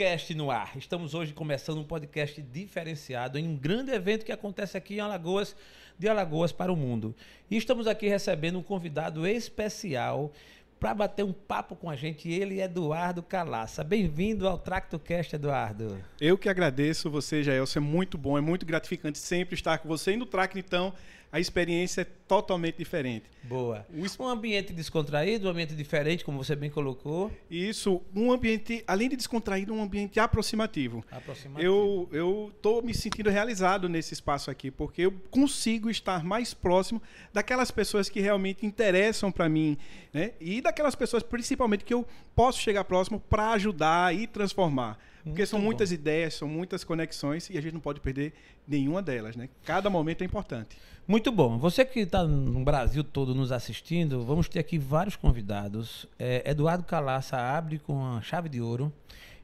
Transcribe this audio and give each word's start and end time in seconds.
Tractocast 0.00 0.34
no 0.34 0.50
ar. 0.50 0.78
Estamos 0.78 1.12
hoje 1.12 1.34
começando 1.34 1.78
um 1.78 1.84
podcast 1.84 2.40
diferenciado 2.40 3.38
em 3.38 3.46
um 3.46 3.54
grande 3.54 3.92
evento 3.92 4.24
que 4.24 4.32
acontece 4.32 4.74
aqui 4.74 4.94
em 4.94 5.00
Alagoas, 5.00 5.54
de 5.98 6.08
Alagoas 6.08 6.52
para 6.52 6.72
o 6.72 6.76
mundo. 6.76 7.14
E 7.50 7.56
estamos 7.58 7.86
aqui 7.86 8.08
recebendo 8.08 8.58
um 8.58 8.62
convidado 8.62 9.26
especial 9.26 10.32
para 10.80 10.94
bater 10.94 11.22
um 11.22 11.34
papo 11.34 11.76
com 11.76 11.90
a 11.90 11.96
gente, 11.96 12.30
ele 12.30 12.62
Eduardo 12.62 13.22
Calaça. 13.22 13.84
Bem-vindo 13.84 14.48
ao 14.48 14.56
TractoCast, 14.56 15.36
Eduardo. 15.36 16.02
Eu 16.18 16.38
que 16.38 16.48
agradeço 16.48 17.10
você, 17.10 17.42
Jaelson, 17.42 17.80
é 17.80 17.82
muito 17.82 18.16
bom, 18.16 18.38
é 18.38 18.40
muito 18.40 18.64
gratificante 18.64 19.18
sempre 19.18 19.54
estar 19.54 19.76
com 19.76 19.88
você 19.88 20.12
e 20.12 20.16
no 20.16 20.24
Track, 20.24 20.58
então, 20.58 20.94
a 21.32 21.38
experiência 21.38 22.02
é 22.02 22.04
totalmente 22.04 22.76
diferente. 22.76 23.24
Boa. 23.42 23.86
Um 24.18 24.26
ambiente 24.26 24.72
descontraído, 24.72 25.46
um 25.46 25.50
ambiente 25.50 25.74
diferente, 25.74 26.24
como 26.24 26.42
você 26.42 26.56
bem 26.56 26.68
colocou. 26.68 27.30
Isso, 27.50 28.02
um 28.14 28.32
ambiente, 28.32 28.82
além 28.86 29.08
de 29.08 29.16
descontraído, 29.16 29.72
um 29.72 29.82
ambiente 29.82 30.18
aproximativo. 30.18 31.04
Aproximativo. 31.10 31.62
Eu 31.62 32.08
eu 32.12 32.52
tô 32.60 32.82
me 32.82 32.92
sentindo 32.92 33.30
realizado 33.30 33.88
nesse 33.88 34.12
espaço 34.12 34.50
aqui, 34.50 34.70
porque 34.70 35.02
eu 35.02 35.12
consigo 35.30 35.88
estar 35.88 36.24
mais 36.24 36.52
próximo 36.52 37.00
daquelas 37.32 37.70
pessoas 37.70 38.08
que 38.08 38.20
realmente 38.20 38.66
interessam 38.66 39.30
para 39.30 39.48
mim, 39.48 39.76
né? 40.12 40.32
E 40.40 40.60
daquelas 40.60 40.94
pessoas 40.94 41.22
principalmente 41.22 41.84
que 41.84 41.94
eu 41.94 42.06
posso 42.34 42.60
chegar 42.60 42.84
próximo 42.84 43.20
para 43.20 43.50
ajudar 43.52 44.14
e 44.14 44.26
transformar. 44.26 44.98
Porque 45.22 45.40
Muito 45.40 45.46
são 45.46 45.60
muitas 45.60 45.90
bom. 45.90 45.94
ideias, 45.94 46.34
são 46.34 46.48
muitas 46.48 46.82
conexões 46.84 47.50
e 47.50 47.58
a 47.58 47.60
gente 47.60 47.74
não 47.74 47.80
pode 47.80 48.00
perder 48.00 48.32
nenhuma 48.66 49.02
delas, 49.02 49.36
né? 49.36 49.48
Cada 49.64 49.90
momento 49.90 50.22
é 50.22 50.24
importante. 50.24 50.76
Muito 51.06 51.30
bom. 51.32 51.58
Você 51.58 51.84
que 51.84 52.00
está 52.00 52.24
no 52.24 52.64
Brasil 52.64 53.02
todo 53.02 53.34
nos 53.34 53.52
assistindo, 53.52 54.22
vamos 54.24 54.48
ter 54.48 54.60
aqui 54.60 54.78
vários 54.78 55.16
convidados. 55.16 56.06
É, 56.18 56.48
Eduardo 56.50 56.84
Calaça 56.84 57.36
abre 57.36 57.78
com 57.78 58.04
a 58.04 58.22
chave 58.22 58.48
de 58.48 58.60
ouro. 58.60 58.92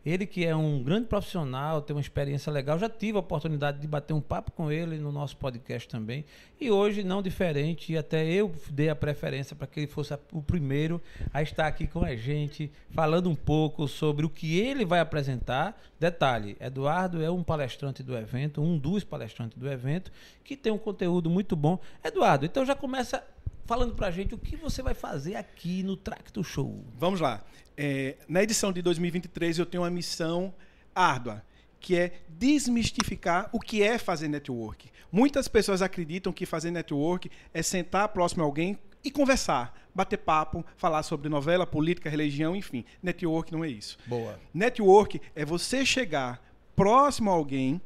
Ele 0.06 0.24
que 0.24 0.46
é 0.46 0.54
um 0.54 0.84
grande 0.84 1.08
profissional, 1.08 1.82
tem 1.82 1.96
uma 1.96 2.00
experiência 2.00 2.52
legal, 2.52 2.78
já 2.78 2.88
tive 2.88 3.16
a 3.16 3.20
oportunidade 3.20 3.80
de 3.80 3.88
bater 3.88 4.14
um 4.14 4.20
papo 4.20 4.52
com 4.52 4.70
ele 4.70 4.98
no 4.98 5.10
nosso 5.10 5.36
podcast 5.36 5.88
também. 5.88 6.24
E 6.60 6.70
hoje, 6.70 7.02
não 7.02 7.20
diferente, 7.20 7.96
até 7.96 8.24
eu 8.24 8.54
dei 8.70 8.88
a 8.88 8.94
preferência 8.94 9.56
para 9.56 9.66
que 9.66 9.80
ele 9.80 9.86
fosse 9.88 10.16
o 10.32 10.40
primeiro 10.40 11.02
a 11.34 11.42
estar 11.42 11.66
aqui 11.66 11.88
com 11.88 12.04
a 12.04 12.14
gente, 12.14 12.70
falando 12.92 13.28
um 13.28 13.34
pouco 13.34 13.88
sobre 13.88 14.24
o 14.24 14.30
que 14.30 14.60
ele 14.60 14.84
vai 14.84 15.00
apresentar. 15.00 15.76
Detalhe, 15.98 16.56
Eduardo 16.60 17.20
é 17.20 17.28
um 17.28 17.42
palestrante 17.42 18.04
do 18.04 18.16
evento, 18.16 18.62
um 18.62 18.78
dos 18.78 19.02
palestrantes 19.02 19.58
do 19.58 19.68
evento, 19.68 20.12
que 20.44 20.56
tem 20.56 20.72
um 20.72 20.78
conteúdo 20.78 21.28
muito 21.28 21.56
bom. 21.56 21.80
Eduardo, 22.04 22.46
então 22.46 22.64
já 22.64 22.76
começa 22.76 23.24
falando 23.66 23.94
para 23.94 24.06
a 24.06 24.10
gente 24.10 24.34
o 24.34 24.38
que 24.38 24.56
você 24.56 24.82
vai 24.82 24.94
fazer 24.94 25.34
aqui 25.34 25.82
no 25.82 25.96
Tracto 25.96 26.42
Show. 26.42 26.84
Vamos 26.96 27.20
lá. 27.20 27.44
É, 27.76 28.16
na 28.28 28.42
edição 28.42 28.72
de 28.72 28.80
2023 28.80 29.58
eu 29.58 29.66
tenho 29.66 29.82
uma 29.82 29.90
missão 29.90 30.54
árdua, 30.94 31.42
que 31.80 31.96
é 31.96 32.20
desmistificar 32.28 33.50
o 33.52 33.60
que 33.60 33.82
é 33.82 33.98
fazer 33.98 34.28
network. 34.28 34.88
Muitas 35.10 35.48
pessoas 35.48 35.82
acreditam 35.82 36.32
que 36.32 36.46
fazer 36.46 36.70
network 36.70 37.30
é 37.52 37.62
sentar 37.62 38.08
próximo 38.08 38.42
a 38.42 38.46
alguém 38.46 38.78
e 39.04 39.10
conversar, 39.10 39.74
bater 39.94 40.18
papo, 40.18 40.64
falar 40.76 41.02
sobre 41.02 41.28
novela, 41.28 41.66
política, 41.66 42.08
religião, 42.08 42.56
enfim. 42.56 42.84
Network 43.02 43.52
não 43.52 43.64
é 43.64 43.68
isso. 43.68 43.98
Boa. 44.06 44.38
Network 44.54 45.20
é 45.34 45.44
você 45.44 45.84
chegar 45.84 46.42
próximo 46.74 47.30
a 47.30 47.34
alguém, 47.34 47.80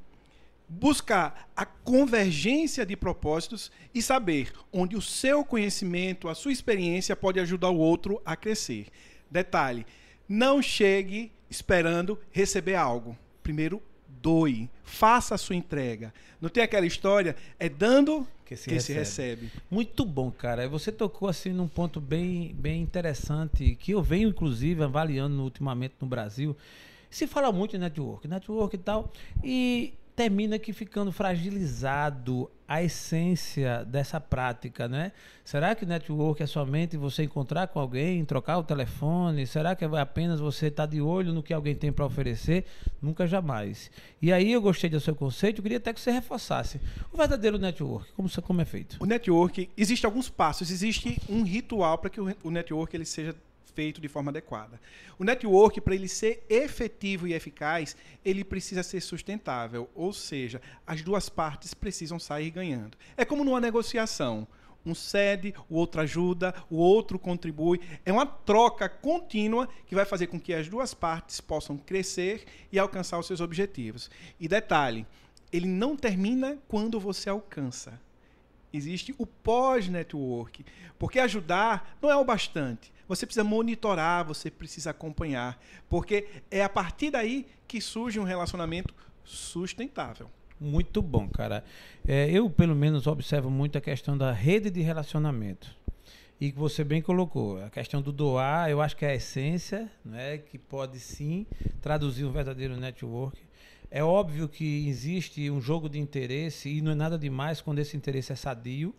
buscar 0.71 1.51
a 1.57 1.67
convergência 1.67 2.87
de 2.87 2.97
propósitos 2.97 3.73
e 3.93 4.01
saber 4.01 4.53
onde 4.73 4.97
o 4.97 5.03
seu 5.03 5.45
conhecimento, 5.45 6.29
a 6.29 6.35
sua 6.35 6.53
experiência 6.53 7.17
pode 7.17 7.41
ajudar 7.41 7.71
o 7.71 7.79
outro 7.79 8.23
a 8.25 8.37
crescer. 8.37 8.87
Detalhe: 9.29 9.85
não 10.29 10.63
chegue 10.63 11.33
esperando 11.51 12.17
receber 12.31 12.77
algo. 12.77 13.19
Primeiro, 13.43 13.83
doe. 14.09 14.71
Faça 14.85 15.35
a 15.35 15.39
sua 15.39 15.57
entrega. 15.57 16.15
Não 16.41 16.49
tem 16.49 16.63
aquela 16.63 16.87
história? 16.87 17.35
É 17.59 17.69
dando 17.69 18.27
que 18.45 18.55
se, 18.55 18.69
que 18.69 18.75
recebe. 18.75 18.95
se 18.95 18.99
recebe. 18.99 19.53
Muito 19.69 20.05
bom, 20.05 20.31
cara. 20.31 20.69
Você 20.69 20.93
tocou 20.93 21.29
assim 21.29 21.53
num 21.53 21.67
ponto 21.67 22.01
bem, 22.01 22.55
bem 22.55 22.81
interessante 22.81 23.75
que 23.75 23.91
eu 23.91 24.03
venho, 24.03 24.29
inclusive, 24.29 24.85
avaliando 24.85 25.43
ultimamente 25.43 25.95
no 26.01 26.07
Brasil. 26.07 26.57
Se 27.11 27.27
fala 27.27 27.51
muito 27.51 27.75
em 27.75 27.79
network, 27.81 28.29
network 28.29 28.77
e 28.77 28.79
tal. 28.79 29.13
E 29.43 29.95
termina 30.21 30.59
que 30.59 30.75
ficando 30.75 31.11
fragilizado 31.11 32.51
a 32.69 32.83
essência 32.83 33.87
dessa 33.87 34.21
prática, 34.21 34.87
né? 34.87 35.13
Será 35.43 35.75
que 35.75 35.87
network 35.87 36.43
é 36.43 36.47
somente 36.47 36.95
você 36.95 37.23
encontrar 37.23 37.69
com 37.69 37.81
alguém, 37.81 38.23
trocar 38.27 38.59
o 38.59 38.63
telefone? 38.63 39.47
Será 39.47 39.75
que 39.75 39.83
é 39.83 39.89
apenas 39.99 40.39
você 40.39 40.67
estar 40.67 40.87
tá 40.87 40.93
de 40.93 41.01
olho 41.01 41.33
no 41.33 41.43
que 41.43 41.55
alguém 41.55 41.75
tem 41.75 41.91
para 41.91 42.05
oferecer? 42.05 42.67
Nunca 43.01 43.27
jamais. 43.27 43.91
E 44.21 44.31
aí 44.31 44.53
eu 44.53 44.61
gostei 44.61 44.91
do 44.91 45.01
seu 45.01 45.15
conceito, 45.15 45.61
eu 45.61 45.63
queria 45.63 45.79
até 45.79 45.91
que 45.91 45.99
você 45.99 46.11
reforçasse. 46.11 46.79
O 47.11 47.17
verdadeiro 47.17 47.57
network, 47.57 48.13
como, 48.13 48.29
como 48.43 48.61
é 48.61 48.67
feito? 48.67 48.99
O 49.01 49.07
network, 49.07 49.71
existe 49.75 50.05
alguns 50.05 50.29
passos, 50.29 50.71
existe 50.71 51.19
um 51.31 51.45
ritual 51.45 51.97
para 51.97 52.11
que 52.11 52.21
o, 52.21 52.51
network 52.51 52.95
ele 52.95 53.07
seja 53.07 53.35
feito 53.75 54.01
de 54.01 54.09
forma 54.09 54.31
adequada. 54.31 54.81
O 55.19 55.25
network, 55.25 55.81
para 55.81 55.95
ele 55.95 56.09
ser 56.09 56.45
efetivo 56.49 57.27
e 57.27 57.35
eficaz, 57.35 57.97
ele 58.25 58.45
precisa 58.45 58.83
ser 58.83 59.01
sustentável, 59.01 59.89
ou 59.95 60.13
seja, 60.13 60.61
as 60.87 61.03
duas 61.03 61.29
partes 61.29 61.73
precisam 61.75 62.19
sair 62.19 62.51
ganhando. 62.51 62.99
É 63.17 63.25
como 63.25 63.45
numa 63.45 63.61
negociação. 63.61 64.47
Um 64.85 64.95
cede, 64.95 65.55
o 65.69 65.77
outro 65.77 66.01
ajuda, 66.01 66.55
o 66.71 66.77
outro 66.77 67.19
contribui. 67.19 67.81
É 68.05 68.11
uma 68.11 68.25
troca 68.25 68.89
contínua 68.89 69.69
que 69.87 69.95
vai 69.95 70.07
fazer 70.07 70.27
com 70.27 70.41
que 70.41 70.55
as 70.55 70.69
duas 70.69 70.95
partes 70.95 71.41
possam 71.41 71.77
crescer 71.77 72.45
e 72.73 72.79
alcançar 72.79 73.19
os 73.19 73.27
seus 73.27 73.41
objetivos. 73.41 74.11
E 74.39 74.49
detalhe, 74.49 75.07
ele 75.53 75.67
não 75.67 75.97
termina 75.97 76.59
quando 76.67 76.99
você 76.99 77.29
alcança. 77.29 78.01
Existe 78.73 79.15
o 79.19 79.27
pós-network. 79.27 80.65
Porque 80.99 81.19
ajudar 81.19 81.97
não 82.01 82.11
é 82.11 82.17
o 82.17 82.25
bastante. 82.25 82.93
Você 83.11 83.27
precisa 83.27 83.43
monitorar, 83.43 84.25
você 84.25 84.49
precisa 84.49 84.91
acompanhar. 84.91 85.61
Porque 85.89 86.29
é 86.49 86.63
a 86.63 86.69
partir 86.69 87.11
daí 87.11 87.45
que 87.67 87.81
surge 87.81 88.21
um 88.21 88.23
relacionamento 88.23 88.95
sustentável. 89.25 90.31
Muito 90.61 91.03
bom, 91.03 91.29
cara. 91.29 91.65
É, 92.07 92.31
eu, 92.31 92.49
pelo 92.49 92.77
menos, 92.77 93.09
observo 93.09 93.51
muito 93.51 93.77
a 93.77 93.81
questão 93.81 94.17
da 94.17 94.31
rede 94.31 94.71
de 94.71 94.81
relacionamento. 94.81 95.77
E 96.41 96.53
que 96.53 96.59
você 96.59 96.85
bem 96.85 97.03
colocou, 97.03 97.61
a 97.61 97.69
questão 97.69 98.01
do 98.01 98.13
doar, 98.13 98.71
eu 98.71 98.81
acho 98.81 98.97
que 98.97 99.05
é 99.05 99.11
a 99.11 99.15
essência, 99.17 99.91
né, 100.05 100.39
que 100.39 100.57
pode 100.57 101.01
sim 101.01 101.49
traduzir 101.83 102.25
um 102.25 102.31
verdadeiro 102.31 102.77
network. 102.77 103.43
É 103.91 104.05
óbvio 104.05 104.49
que 104.49 104.87
existe 104.89 105.51
um 105.51 105.61
jogo 105.61 105.89
de 105.89 105.99
interesse 105.99 106.69
e 106.69 106.81
não 106.81 106.93
é 106.93 106.95
nada 106.95 107.19
demais 107.19 107.61
quando 107.61 107.81
esse 107.81 107.97
interesse 107.97 108.31
é 108.31 108.37
sadio. 108.37 108.95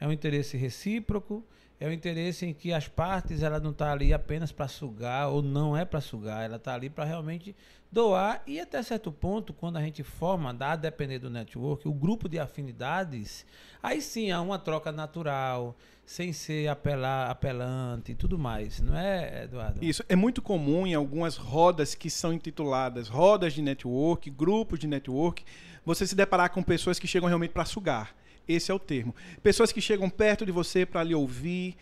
É 0.00 0.06
um 0.06 0.12
interesse 0.12 0.56
recíproco, 0.56 1.44
é 1.78 1.86
um 1.86 1.92
interesse 1.92 2.46
em 2.46 2.54
que 2.54 2.72
as 2.72 2.88
partes 2.88 3.42
ela 3.42 3.60
não 3.60 3.70
está 3.70 3.92
ali 3.92 4.12
apenas 4.12 4.50
para 4.50 4.66
sugar 4.66 5.28
ou 5.28 5.42
não 5.42 5.76
é 5.76 5.84
para 5.84 6.00
sugar, 6.00 6.44
ela 6.44 6.56
está 6.56 6.74
ali 6.74 6.88
para 6.88 7.04
realmente 7.04 7.54
doar 7.92 8.42
e 8.46 8.58
até 8.58 8.82
certo 8.82 9.12
ponto, 9.12 9.52
quando 9.52 9.76
a 9.76 9.82
gente 9.82 10.02
forma, 10.02 10.52
dá 10.52 10.72
a 10.72 10.76
depender 10.76 11.18
do 11.18 11.30
network, 11.30 11.86
o 11.86 11.92
grupo 11.92 12.28
de 12.28 12.38
afinidades, 12.38 13.44
aí 13.82 14.00
sim 14.00 14.30
há 14.30 14.40
uma 14.40 14.58
troca 14.58 14.90
natural, 14.90 15.76
sem 16.04 16.32
ser 16.32 16.68
apelar, 16.68 17.30
apelante 17.30 18.12
e 18.12 18.14
tudo 18.14 18.38
mais, 18.38 18.80
não 18.80 18.96
é, 18.96 19.44
Eduardo? 19.44 19.84
Isso 19.84 20.02
é 20.08 20.16
muito 20.16 20.40
comum 20.40 20.86
em 20.86 20.94
algumas 20.94 21.36
rodas 21.36 21.94
que 21.94 22.08
são 22.08 22.32
intituladas 22.32 23.08
rodas 23.08 23.52
de 23.52 23.60
network, 23.60 24.30
grupos 24.30 24.78
de 24.78 24.86
network, 24.86 25.44
você 25.84 26.06
se 26.06 26.14
deparar 26.14 26.50
com 26.50 26.62
pessoas 26.62 26.98
que 26.98 27.06
chegam 27.06 27.28
realmente 27.28 27.50
para 27.50 27.64
sugar. 27.64 28.14
Esse 28.48 28.70
é 28.70 28.74
o 28.74 28.78
termo. 28.78 29.14
Pessoas 29.42 29.72
que 29.72 29.80
chegam 29.80 30.08
perto 30.08 30.46
de 30.46 30.52
você 30.52 30.86
para 30.86 31.02
lhe 31.02 31.14
ouvir, 31.14 31.76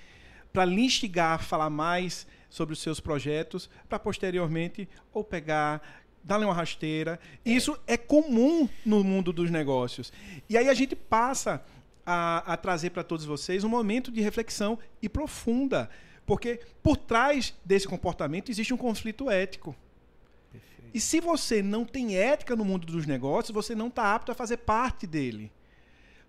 para 0.53 0.65
lhe 0.65 0.81
instigar 0.81 1.35
a 1.35 1.39
falar 1.39 1.71
mais 1.71 2.27
sobre 2.49 2.73
os 2.73 2.79
seus 2.79 3.01
projetos, 3.01 3.69
para 3.89 3.99
posteriormente 3.99 4.89
ou 5.13 5.25
pegar, 5.25 5.83
dar-lhe 6.23 6.45
uma 6.45 6.55
rasteira. 6.55 7.19
É. 7.45 7.51
Isso 7.51 7.79
é 7.87 7.97
comum 7.97 8.69
no 8.87 9.03
mundo 9.03 9.33
dos 9.33 9.51
negócios. 9.51 10.13
E 10.49 10.57
aí 10.57 10.69
a 10.69 10.75
gente 10.75 10.95
passa 10.95 11.63
a, 12.07 12.53
a 12.53 12.57
trazer 12.57 12.91
para 12.91 13.03
todos 13.03 13.25
vocês 13.25 13.65
um 13.65 13.69
momento 13.69 14.11
de 14.11 14.21
reflexão 14.21 14.79
e 15.03 15.09
profunda. 15.09 15.91
Porque 16.27 16.61
por 16.83 16.97
trás 16.97 17.55
desse 17.65 17.87
comportamento 17.87 18.51
existe 18.51 18.73
um 18.73 18.79
conflito 18.79 19.31
ético. 19.31 19.77
Perfeito. 20.51 20.91
E 20.95 21.01
se 21.01 21.21
você 21.21 21.63
não 21.63 21.85
tem 21.85 22.17
ética 22.17 22.57
no 22.57 22.65
mundo 22.65 22.87
dos 22.87 23.07
negócios, 23.07 23.55
você 23.55 23.75
não 23.75 23.89
está 23.89 24.15
apto 24.15 24.33
a 24.33 24.35
fazer 24.35 24.59
parte 24.59 25.07
dele. 25.07 25.53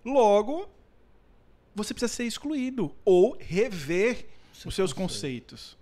Logo, 0.06 0.69
você 1.74 1.94
precisa 1.94 2.13
ser 2.13 2.25
excluído 2.25 2.96
ou 3.04 3.36
rever 3.40 4.28
Seu 4.54 4.69
os 4.69 4.75
seus 4.75 4.94
conceitos. 4.94 5.75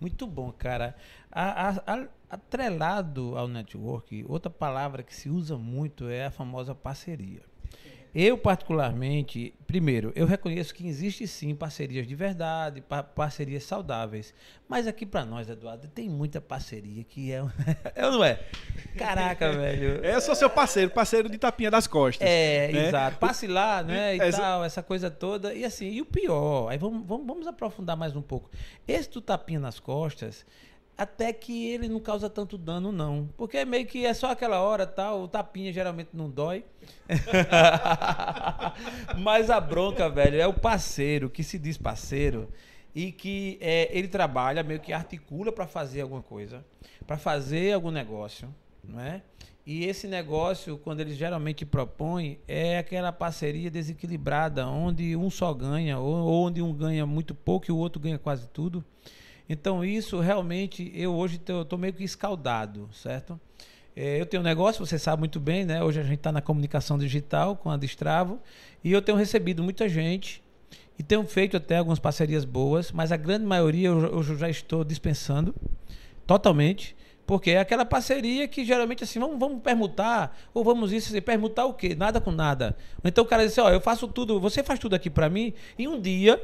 Muito 0.00 0.26
bom, 0.26 0.52
cara. 0.52 0.94
A, 1.32 1.68
a, 1.68 1.94
a, 1.94 2.08
atrelado 2.28 3.36
ao 3.36 3.48
network, 3.48 4.24
outra 4.28 4.50
palavra 4.50 5.02
que 5.02 5.14
se 5.14 5.28
usa 5.30 5.56
muito 5.56 6.08
é 6.08 6.26
a 6.26 6.30
famosa 6.30 6.74
parceria. 6.74 7.42
Eu, 8.14 8.38
particularmente, 8.38 9.52
primeiro, 9.66 10.12
eu 10.14 10.24
reconheço 10.24 10.72
que 10.72 10.86
existe 10.86 11.26
sim 11.26 11.52
parcerias 11.52 12.06
de 12.06 12.14
verdade, 12.14 12.80
pa 12.80 13.02
parcerias 13.02 13.64
saudáveis. 13.64 14.32
Mas 14.68 14.86
aqui 14.86 15.04
para 15.04 15.24
nós, 15.24 15.48
Eduardo, 15.48 15.88
tem 15.88 16.08
muita 16.08 16.40
parceria 16.40 17.02
que 17.02 17.32
é. 17.32 17.44
é 17.92 18.06
ou 18.06 18.12
não 18.12 18.24
é? 18.24 18.38
Caraca, 18.96 19.50
velho. 19.58 20.04
É 20.04 20.20
só 20.20 20.32
seu 20.32 20.48
parceiro, 20.48 20.92
parceiro 20.92 21.28
de 21.28 21.38
tapinha 21.38 21.72
das 21.72 21.88
costas. 21.88 22.24
É, 22.24 22.70
né? 22.70 22.86
exato. 22.86 23.18
Passe 23.18 23.48
lá, 23.48 23.82
né? 23.82 24.16
E 24.16 24.20
é, 24.20 24.30
tal, 24.30 24.64
essa 24.64 24.80
coisa 24.82 25.10
toda. 25.10 25.52
E 25.52 25.64
assim, 25.64 25.90
e 25.90 26.00
o 26.00 26.06
pior, 26.06 26.68
aí 26.68 26.78
vamos, 26.78 27.04
vamos, 27.04 27.26
vamos 27.26 27.46
aprofundar 27.48 27.96
mais 27.96 28.14
um 28.14 28.22
pouco. 28.22 28.48
Esse 28.86 29.10
do 29.10 29.20
tapinha 29.20 29.58
nas 29.58 29.80
costas 29.80 30.46
até 30.96 31.32
que 31.32 31.70
ele 31.70 31.88
não 31.88 32.00
causa 32.00 32.30
tanto 32.30 32.56
dano, 32.56 32.92
não. 32.92 33.28
Porque 33.36 33.58
é 33.58 33.64
meio 33.64 33.86
que 33.86 34.06
é 34.06 34.14
só 34.14 34.30
aquela 34.30 34.60
hora, 34.60 34.86
tal. 34.86 35.22
O 35.22 35.28
tapinha 35.28 35.72
geralmente 35.72 36.10
não 36.12 36.30
dói. 36.30 36.64
Mas 39.18 39.50
a 39.50 39.60
bronca, 39.60 40.08
velho, 40.08 40.40
é 40.40 40.46
o 40.46 40.54
parceiro 40.54 41.28
que 41.28 41.42
se 41.42 41.58
diz 41.58 41.76
parceiro 41.76 42.48
e 42.94 43.10
que 43.10 43.58
é, 43.60 43.88
ele 43.96 44.06
trabalha, 44.06 44.62
meio 44.62 44.78
que 44.78 44.92
articula 44.92 45.50
para 45.50 45.66
fazer 45.66 46.02
alguma 46.02 46.22
coisa, 46.22 46.64
para 47.06 47.18
fazer 47.18 47.72
algum 47.72 47.90
negócio, 47.90 48.54
não 48.82 49.00
é? 49.00 49.22
E 49.66 49.86
esse 49.86 50.06
negócio, 50.06 50.76
quando 50.76 51.00
ele 51.00 51.14
geralmente 51.14 51.64
propõe, 51.64 52.38
é 52.46 52.78
aquela 52.78 53.10
parceria 53.10 53.70
desequilibrada, 53.70 54.68
onde 54.68 55.16
um 55.16 55.30
só 55.30 55.54
ganha, 55.54 55.98
ou 55.98 56.44
onde 56.44 56.60
um 56.60 56.72
ganha 56.72 57.06
muito 57.06 57.34
pouco 57.34 57.66
e 57.68 57.72
o 57.72 57.76
outro 57.76 58.00
ganha 58.00 58.18
quase 58.18 58.46
tudo. 58.48 58.84
Então, 59.48 59.84
isso 59.84 60.20
realmente, 60.20 60.90
eu 60.94 61.14
hoje 61.14 61.36
estou 61.36 61.78
meio 61.78 61.92
que 61.92 62.04
escaldado, 62.04 62.88
certo? 62.92 63.38
É, 63.96 64.20
eu 64.20 64.26
tenho 64.26 64.42
um 64.42 64.44
negócio, 64.44 64.84
você 64.84 64.98
sabe 64.98 65.20
muito 65.20 65.38
bem, 65.38 65.64
né? 65.64 65.82
Hoje 65.82 66.00
a 66.00 66.02
gente 66.02 66.16
está 66.16 66.32
na 66.32 66.40
comunicação 66.40 66.98
digital 66.98 67.56
com 67.56 67.70
a 67.70 67.76
Distravo 67.76 68.40
e 68.82 68.90
eu 68.90 69.00
tenho 69.00 69.16
recebido 69.16 69.62
muita 69.62 69.88
gente 69.88 70.42
e 70.98 71.02
tenho 71.02 71.24
feito 71.26 71.56
até 71.56 71.76
algumas 71.76 71.98
parcerias 71.98 72.44
boas, 72.44 72.90
mas 72.90 73.12
a 73.12 73.16
grande 73.16 73.44
maioria 73.44 73.88
eu, 73.88 74.00
eu 74.00 74.22
já 74.22 74.48
estou 74.48 74.82
dispensando 74.82 75.54
totalmente. 76.26 76.96
Porque 77.26 77.52
é 77.52 77.58
aquela 77.58 77.86
parceria 77.86 78.46
que 78.46 78.64
geralmente 78.64 79.02
assim, 79.02 79.18
vamos, 79.18 79.38
vamos 79.38 79.62
permutar, 79.62 80.36
ou 80.52 80.62
vamos 80.62 80.92
isso, 80.92 81.08
assim, 81.08 81.22
permutar 81.22 81.64
o 81.64 81.72
quê? 81.72 81.94
Nada 81.94 82.20
com 82.20 82.30
nada. 82.30 82.76
Então 83.02 83.24
o 83.24 83.26
cara 83.26 83.44
diz 83.44 83.52
assim, 83.52 83.62
ó, 83.62 83.70
eu 83.70 83.80
faço 83.80 84.06
tudo, 84.08 84.38
você 84.38 84.62
faz 84.62 84.78
tudo 84.78 84.94
aqui 84.94 85.08
para 85.08 85.30
mim, 85.30 85.54
e 85.78 85.88
um 85.88 85.98
dia, 85.98 86.42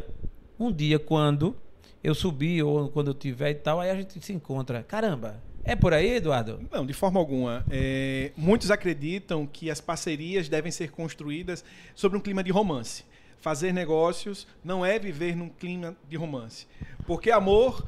um 0.59 0.73
dia 0.73 0.99
quando 0.99 1.55
eu 2.03 2.15
subir 2.15 2.63
ou 2.63 2.89
quando 2.89 3.09
eu 3.09 3.15
tiver 3.15 3.51
e 3.51 3.55
tal, 3.55 3.81
aí 3.81 3.91
a 3.91 3.95
gente 3.95 4.25
se 4.25 4.33
encontra. 4.33 4.83
Caramba, 4.83 5.41
é 5.63 5.77
por 5.77 5.93
aí, 5.93 6.17
Eduardo? 6.17 6.61
Não, 6.71 6.87
de 6.87 6.93
forma 6.93 7.21
alguma. 7.21 7.65
É, 7.71 8.33
muitos 8.37 8.71
acreditam 8.71 9.47
que 9.47 9.71
as 9.71 9.81
parcerias 9.81 10.49
devem 10.49 10.73
ser 10.73 10.91
construídas 10.91 11.65
sobre 11.95 12.17
um 12.17 12.21
clima 12.21 12.43
de 12.43 12.51
romance. 12.51 13.05
Fazer 13.41 13.73
negócios 13.73 14.47
não 14.65 14.85
é 14.85 14.99
viver 14.99 15.35
num 15.37 15.49
clima 15.49 15.97
de 16.09 16.17
romance. 16.17 16.67
Porque 17.07 17.31
amor 17.31 17.87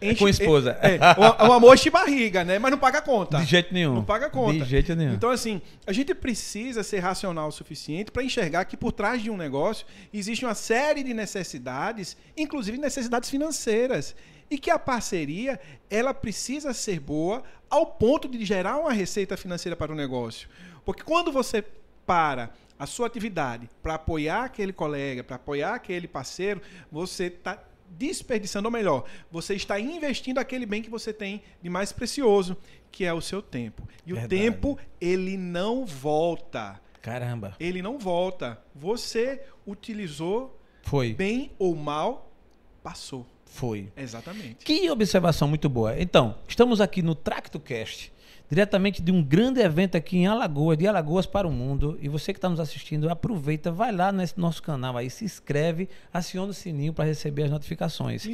Enche, 0.00 0.18
com 0.18 0.28
esposa. 0.28 0.78
É, 0.82 0.96
é, 0.96 1.00
o, 1.16 1.48
o 1.48 1.52
amor 1.52 1.74
enche 1.74 1.88
barriga, 1.88 2.44
né? 2.44 2.58
Mas 2.58 2.70
não 2.70 2.78
paga 2.78 3.00
conta. 3.00 3.38
De 3.38 3.46
jeito 3.46 3.72
nenhum. 3.72 3.94
Não 3.94 4.04
paga 4.04 4.28
conta. 4.28 4.52
De 4.52 4.64
jeito 4.64 4.94
nenhum. 4.94 5.14
Então, 5.14 5.30
assim, 5.30 5.62
a 5.86 5.92
gente 5.92 6.14
precisa 6.14 6.82
ser 6.82 6.98
racional 6.98 7.48
o 7.48 7.52
suficiente 7.52 8.10
para 8.10 8.22
enxergar 8.22 8.64
que 8.66 8.76
por 8.76 8.92
trás 8.92 9.22
de 9.22 9.30
um 9.30 9.36
negócio 9.36 9.86
existe 10.12 10.44
uma 10.44 10.54
série 10.54 11.02
de 11.02 11.14
necessidades, 11.14 12.16
inclusive 12.36 12.76
necessidades 12.76 13.30
financeiras. 13.30 14.14
E 14.50 14.58
que 14.58 14.70
a 14.70 14.78
parceria, 14.78 15.58
ela 15.90 16.14
precisa 16.14 16.72
ser 16.72 17.00
boa 17.00 17.42
ao 17.68 17.86
ponto 17.86 18.28
de 18.28 18.44
gerar 18.44 18.76
uma 18.76 18.92
receita 18.92 19.36
financeira 19.36 19.74
para 19.74 19.92
o 19.92 19.96
negócio. 19.96 20.48
Porque 20.84 21.02
quando 21.02 21.32
você 21.32 21.64
para 22.06 22.50
a 22.78 22.86
sua 22.86 23.06
atividade 23.06 23.68
para 23.82 23.94
apoiar 23.94 24.44
aquele 24.44 24.72
colega, 24.72 25.24
para 25.24 25.36
apoiar 25.36 25.74
aquele 25.74 26.06
parceiro, 26.06 26.60
você 26.92 27.24
está 27.24 27.58
desperdiçando, 27.90 28.68
ou 28.68 28.72
melhor, 28.72 29.04
você 29.30 29.54
está 29.54 29.78
investindo 29.80 30.38
aquele 30.38 30.66
bem 30.66 30.82
que 30.82 30.90
você 30.90 31.12
tem 31.12 31.42
de 31.62 31.70
mais 31.70 31.92
precioso, 31.92 32.56
que 32.90 33.04
é 33.04 33.12
o 33.12 33.20
seu 33.20 33.40
tempo. 33.42 33.86
E 34.06 34.12
Verdade. 34.12 34.34
o 34.34 34.38
tempo, 34.38 34.78
ele 35.00 35.36
não 35.36 35.84
volta. 35.84 36.80
Caramba. 37.00 37.54
Ele 37.60 37.80
não 37.82 37.98
volta. 37.98 38.60
Você 38.74 39.42
utilizou 39.66 40.60
Foi. 40.82 41.14
bem 41.14 41.52
ou 41.58 41.74
mal, 41.76 42.32
passou. 42.82 43.26
Foi. 43.44 43.90
Exatamente. 43.96 44.64
Que 44.64 44.90
observação 44.90 45.48
muito 45.48 45.68
boa. 45.68 45.98
Então, 46.00 46.36
estamos 46.48 46.80
aqui 46.80 47.00
no 47.02 47.14
TractoCast 47.14 48.12
diretamente 48.48 49.02
de 49.02 49.10
um 49.10 49.22
grande 49.22 49.60
evento 49.60 49.96
aqui 49.96 50.18
em 50.18 50.26
Alagoas, 50.26 50.78
de 50.78 50.86
Alagoas 50.86 51.26
para 51.26 51.46
o 51.46 51.52
mundo. 51.52 51.98
E 52.00 52.08
você 52.08 52.32
que 52.32 52.38
está 52.38 52.48
nos 52.48 52.60
assistindo, 52.60 53.08
aproveita, 53.10 53.72
vai 53.72 53.92
lá 53.92 54.12
nesse 54.12 54.38
nosso 54.38 54.62
canal 54.62 54.96
aí, 54.96 55.10
se 55.10 55.24
inscreve, 55.24 55.88
aciona 56.12 56.50
o 56.50 56.54
sininho 56.54 56.92
para 56.92 57.04
receber 57.04 57.44
as 57.44 57.50
notificações. 57.50 58.24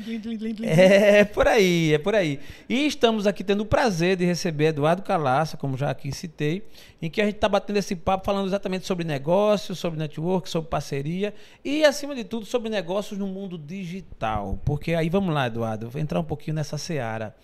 é 1.20 1.24
por 1.24 1.48
aí, 1.48 1.94
é 1.94 1.98
por 1.98 2.14
aí. 2.14 2.40
E 2.68 2.86
estamos 2.86 3.26
aqui 3.26 3.42
tendo 3.42 3.62
o 3.62 3.66
prazer 3.66 4.16
de 4.16 4.24
receber 4.24 4.66
Eduardo 4.66 5.02
Calaça, 5.02 5.56
como 5.56 5.76
já 5.76 5.90
aqui 5.90 6.12
citei, 6.12 6.62
em 7.00 7.08
que 7.08 7.20
a 7.20 7.24
gente 7.24 7.36
está 7.36 7.48
batendo 7.48 7.78
esse 7.78 7.96
papo 7.96 8.24
falando 8.26 8.46
exatamente 8.46 8.86
sobre 8.86 9.04
negócios, 9.04 9.78
sobre 9.78 9.98
network, 9.98 10.48
sobre 10.48 10.68
parceria 10.68 11.34
e, 11.64 11.84
acima 11.84 12.14
de 12.14 12.24
tudo, 12.24 12.46
sobre 12.46 12.68
negócios 12.68 13.18
no 13.18 13.26
mundo 13.26 13.56
digital. 13.56 14.58
Porque 14.64 14.94
aí 14.94 15.08
vamos 15.08 15.34
lá, 15.34 15.46
Eduardo, 15.46 15.88
vou 15.88 16.00
entrar 16.00 16.20
um 16.20 16.24
pouquinho 16.24 16.54
nessa 16.54 16.76
seara. 16.76 17.34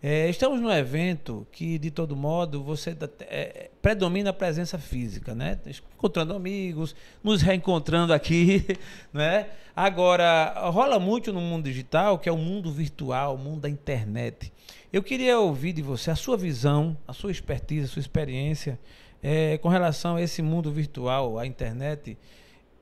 É, 0.00 0.30
estamos 0.30 0.60
num 0.60 0.70
evento 0.70 1.44
que, 1.50 1.76
de 1.76 1.90
todo 1.90 2.14
modo, 2.14 2.62
você 2.62 2.96
é, 3.22 3.68
predomina 3.82 4.30
a 4.30 4.32
presença 4.32 4.78
física, 4.78 5.34
né? 5.34 5.58
Encontrando 5.96 6.34
amigos, 6.34 6.94
nos 7.22 7.42
reencontrando 7.42 8.12
aqui, 8.12 8.64
né? 9.12 9.48
Agora, 9.74 10.54
rola 10.70 11.00
muito 11.00 11.32
no 11.32 11.40
mundo 11.40 11.64
digital, 11.64 12.16
que 12.16 12.28
é 12.28 12.32
o 12.32 12.36
mundo 12.36 12.70
virtual, 12.70 13.34
o 13.34 13.38
mundo 13.38 13.62
da 13.62 13.68
internet. 13.68 14.52
Eu 14.92 15.02
queria 15.02 15.40
ouvir 15.40 15.72
de 15.72 15.82
você 15.82 16.12
a 16.12 16.16
sua 16.16 16.36
visão, 16.36 16.96
a 17.06 17.12
sua 17.12 17.32
expertise, 17.32 17.86
a 17.86 17.88
sua 17.88 18.00
experiência 18.00 18.78
é, 19.20 19.58
com 19.58 19.68
relação 19.68 20.14
a 20.14 20.22
esse 20.22 20.42
mundo 20.42 20.70
virtual, 20.70 21.40
a 21.40 21.46
internet. 21.46 22.16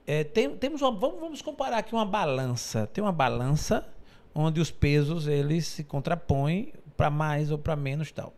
É, 0.06 0.22
tem, 0.22 0.54
temos 0.54 0.82
uma, 0.82 0.92
vamos, 0.92 1.18
vamos 1.18 1.42
comparar 1.42 1.78
aqui 1.78 1.94
uma 1.94 2.04
balança. 2.04 2.86
Tem 2.86 3.02
uma 3.02 3.12
balança 3.12 3.88
onde 4.34 4.60
os 4.60 4.70
pesos 4.70 5.26
eles 5.26 5.66
se 5.66 5.82
contrapõem 5.82 6.74
para 6.96 7.10
mais 7.10 7.50
ou 7.50 7.58
para 7.58 7.76
menos 7.76 8.10
tal. 8.10 8.34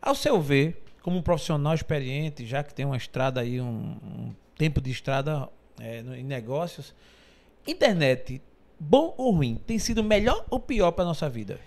Ao 0.00 0.14
seu 0.14 0.40
ver, 0.40 0.82
como 1.02 1.18
um 1.18 1.22
profissional 1.22 1.74
experiente, 1.74 2.46
já 2.46 2.62
que 2.62 2.74
tem 2.74 2.84
uma 2.84 2.96
estrada 2.96 3.40
aí, 3.40 3.60
um, 3.60 3.96
um 4.02 4.34
tempo 4.56 4.80
de 4.80 4.90
estrada 4.90 5.48
é, 5.80 6.00
em 6.00 6.24
negócios, 6.24 6.94
internet, 7.66 8.40
bom 8.78 9.14
ou 9.16 9.32
ruim, 9.32 9.60
tem 9.66 9.78
sido 9.78 10.02
melhor 10.02 10.44
ou 10.50 10.60
pior 10.60 10.92
para 10.92 11.04
nossa 11.04 11.28
vida? 11.28 11.58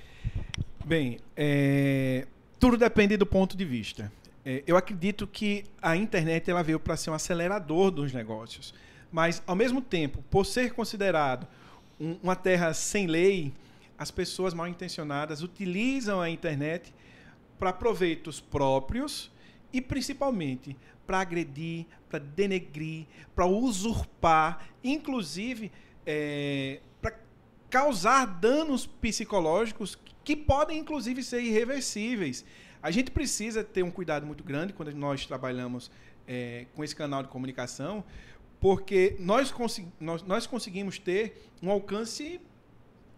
Bem, 0.86 1.18
é, 1.36 2.28
tudo 2.60 2.78
depende 2.78 3.18
do 3.18 3.25
ponto 3.25 3.58
de 3.58 3.66
vista. 3.66 4.12
É, 4.46 4.64
eu 4.68 4.78
acredito 4.78 5.25
que 5.25 5.64
a 5.82 5.96
internet 5.96 6.50
ela 6.50 6.62
veio 6.62 6.80
para 6.80 6.96
ser 6.96 7.10
um 7.10 7.14
acelerador 7.14 7.90
dos 7.90 8.14
negócios, 8.14 8.74
mas 9.12 9.42
ao 9.48 9.56
mesmo 9.56 9.82
tempo, 9.82 10.24
por 10.30 10.46
ser 10.46 10.74
considerado 10.74 11.48
um, 12.00 12.18
uma 12.22 12.36
terra 12.36 12.74
sem 12.74 13.08
lei, 13.08 13.52
as 13.98 14.12
pessoas 14.12 14.54
mal 14.54 14.68
intencionadas 14.68 15.42
utilizam 15.42 16.22
a 16.22 16.30
internet 16.30 16.94
para 17.58 17.72
proveitos 17.72 18.40
próprios 18.40 19.32
e 19.72 19.82
principalmente 19.82 20.75
para 21.06 21.20
agredir, 21.20 21.86
para 22.10 22.20
denegrir, 22.20 23.06
para 23.36 23.46
usurpar, 23.46 24.68
inclusive 24.84 25.72
é, 26.06 26.80
para 27.02 27.18
causar 27.70 28.25
danos 28.25 28.86
psicológicos 28.86 29.98
que 30.24 30.36
podem 30.36 30.80
inclusive 30.80 31.24
ser 31.24 31.42
irreversíveis. 31.42 32.44
A 32.82 32.92
gente 32.92 33.12
precisa 33.12 33.64
ter 33.64 33.84
um 33.84 33.92
cuidado 33.92 34.25
muito 34.25 34.44
grande 34.44 34.74
quando 34.74 34.94
nós 34.94 35.25
trabalhamos 35.25 35.92
é, 36.28 36.66
com 36.75 36.84
esse 36.84 36.96
canal 36.96 37.24
de 37.24 37.30
comunicação, 37.30 38.04
porque 38.60 39.16
nós, 39.20 39.54
nós, 40.00 40.24
nós 40.24 40.48
conseguimos 40.48 40.98
ter 40.98 41.50
um 41.62 41.70
alcance 41.70 42.40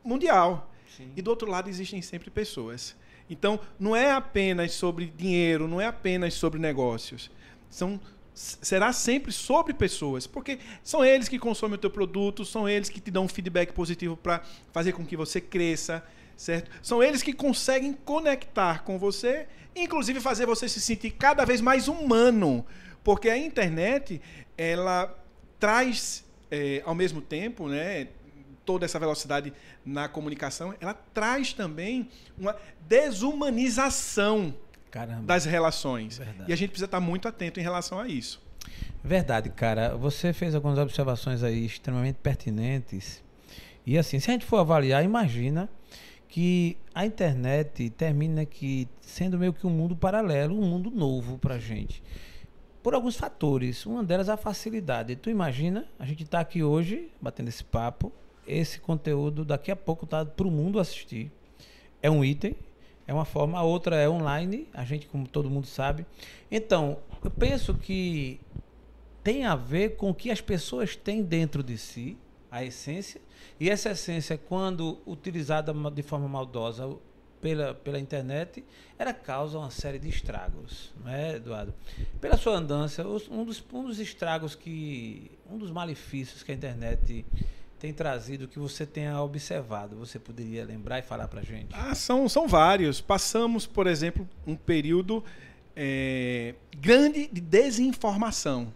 mundial. 0.08 0.72
Sim. 0.96 1.12
E 1.16 1.22
do 1.22 1.30
outro 1.30 1.50
lado 1.50 1.70
existem 1.70 2.02
sempre 2.02 2.30
pessoas. 2.30 2.96
Então, 3.30 3.60
não 3.80 3.96
é 3.96 4.12
apenas 4.12 4.72
sobre 4.72 5.14
dinheiro, 5.16 5.68
não 5.68 5.82
é 5.82 5.86
apenas 5.86 6.34
sobre 6.34 6.60
negócios. 6.60 7.30
São 7.70 8.00
será 8.38 8.94
sempre 8.94 9.32
sobre 9.32 9.74
pessoas, 9.74 10.28
porque 10.28 10.60
são 10.84 11.04
eles 11.04 11.28
que 11.28 11.40
consomem 11.40 11.74
o 11.74 11.80
teu 11.80 11.90
produto, 11.90 12.46
são 12.46 12.70
eles 12.70 12.88
que 12.88 13.02
te 13.02 13.10
dão 13.10 13.24
um 13.24 13.28
feedback 13.28 13.74
positivo 13.74 14.16
para 14.16 14.44
fazer 14.72 14.92
com 14.92 15.04
que 15.04 15.18
você 15.18 15.42
cresça, 15.42 16.06
certo? 16.36 16.70
São 16.84 17.02
eles 17.02 17.24
que 17.24 17.34
conseguem 17.34 17.94
conectar 17.94 18.84
com 18.84 19.00
você, 19.00 19.48
inclusive 19.76 20.20
fazer 20.20 20.46
você 20.46 20.70
se 20.70 20.80
sentir 20.80 21.12
cada 21.12 21.46
vez 21.46 21.62
mais 21.62 21.88
humano, 21.88 22.64
porque 23.04 23.28
a 23.28 23.36
internet 23.36 24.22
ela 24.56 25.18
traz 25.60 26.24
é, 26.52 26.84
ao 26.86 26.94
mesmo 26.94 27.22
tempo, 27.22 27.68
né, 27.68 28.08
toda 28.68 28.84
essa 28.84 29.00
velocidade 29.00 29.54
na 29.86 30.10
comunicação, 30.10 30.76
ela 30.82 30.94
traz 30.94 31.54
também 31.54 32.10
uma 32.38 32.54
desumanização 32.82 34.54
Caramba. 34.92 35.24
das 35.24 35.46
relações. 35.46 36.18
Verdade. 36.18 36.52
E 36.52 36.54
a 36.54 36.56
gente 36.56 36.72
precisa 36.72 36.86
estar 36.86 37.00
muito 37.00 37.30
atento 37.30 37.62
em 37.62 37.64
relação 37.64 37.98
a 37.98 38.10
isso. 38.10 38.46
Verdade, 39.02 39.50
cara. 39.50 39.96
Você 39.96 40.34
fez 40.34 40.54
algumas 40.54 40.78
observações 40.78 41.44
aí 41.44 41.66
extremamente 41.66 42.18
pertinentes. 42.18 43.24
E 43.86 43.98
assim, 43.98 44.20
se 44.20 44.30
a 44.30 44.34
gente 44.34 44.46
for 44.46 44.58
avaliar, 44.58 45.02
imagina 45.02 45.70
que 46.28 46.76
a 46.94 47.06
internet 47.06 47.90
termina 47.92 48.42
aqui 48.42 48.86
sendo 49.00 49.40
meio 49.40 49.54
que 49.54 49.66
um 49.66 49.70
mundo 49.70 49.96
paralelo, 49.96 50.60
um 50.60 50.68
mundo 50.70 50.92
novo 50.92 51.38
pra 51.38 51.58
gente. 51.58 52.04
Por 52.84 52.94
alguns 52.94 53.16
fatores. 53.16 53.86
Uma 53.86 54.04
delas 54.04 54.28
é 54.28 54.34
a 54.34 54.38
facilidade. 54.38 55.16
Tu 55.16 55.30
imagina, 55.30 55.88
a 55.98 56.06
gente 56.06 56.24
está 56.24 56.42
aqui 56.42 56.62
hoje, 56.62 57.10
batendo 57.22 57.48
esse 57.48 57.64
papo, 57.64 58.12
esse 58.48 58.80
conteúdo 58.80 59.44
daqui 59.44 59.72
a 59.72 59.76
pouco 59.76 60.06
tá 60.06 60.26
para 60.26 60.48
o 60.48 60.52
mundo 60.52 60.80
assistir. 60.80 61.32
É 62.02 62.10
um 62.10 62.24
item, 62.24 62.56
é 63.06 63.14
uma 63.14 63.26
forma, 63.26 63.58
a 63.58 63.64
outra 63.64 63.96
é 63.96 64.10
online, 64.10 64.68
a 64.74 64.84
gente, 64.84 65.08
como 65.08 65.28
todo 65.28 65.50
mundo 65.50 65.68
sabe. 65.68 66.06
Então, 66.52 66.98
eu 67.24 67.32
penso 67.32 67.74
que 67.74 68.40
tem 69.24 69.46
a 69.46 69.56
ver 69.56 69.96
com 69.98 70.10
o 70.10 70.14
que 70.14 70.32
as 70.32 70.42
pessoas 70.42 70.96
têm 70.96 71.22
dentro 71.22 71.62
de 71.62 71.78
si, 71.78 72.18
a 72.50 72.64
essência, 72.64 73.20
e 73.60 73.70
essa 73.70 73.92
essência, 73.92 74.38
quando 74.38 75.00
utilizada 75.06 75.74
de 75.92 76.02
forma 76.02 76.28
maldosa 76.28 76.98
pela, 77.42 77.74
pela 77.74 78.00
internet, 78.00 78.64
ela 78.98 79.14
causa 79.14 79.58
uma 79.58 79.70
série 79.70 80.00
de 80.00 80.10
estragos, 80.10 80.94
não 81.04 81.12
é, 81.12 81.36
Eduardo? 81.36 81.74
Pela 82.20 82.38
sua 82.38 82.56
andança, 82.56 83.06
um 83.30 83.44
dos, 83.44 83.64
um 83.72 83.84
dos 83.84 84.00
estragos 84.00 84.56
que. 84.56 85.32
um 85.50 85.58
dos 85.58 85.72
malefícios 85.72 86.44
que 86.44 86.52
a 86.52 86.56
internet 86.56 87.26
tem 87.80 87.94
trazido 87.94 88.48
que 88.48 88.58
você 88.58 88.86
tenha 88.86 89.22
observado? 89.22 89.96
Você 89.98 90.18
poderia 90.18 90.66
lembrar 90.66 91.00
e 91.00 91.02
falar 91.02 91.28
para 91.28 91.42
gente? 91.42 91.70
Ah, 91.74 91.94
são, 91.94 92.28
são 92.28 92.48
vários. 92.48 93.00
Passamos, 93.00 93.66
por 93.66 93.88
exemplo, 93.88 94.28
um 94.46 94.56
período 94.56 95.24
é, 95.76 96.56
grande 96.76 97.28
de 97.32 97.40
desinformação. 97.40 98.74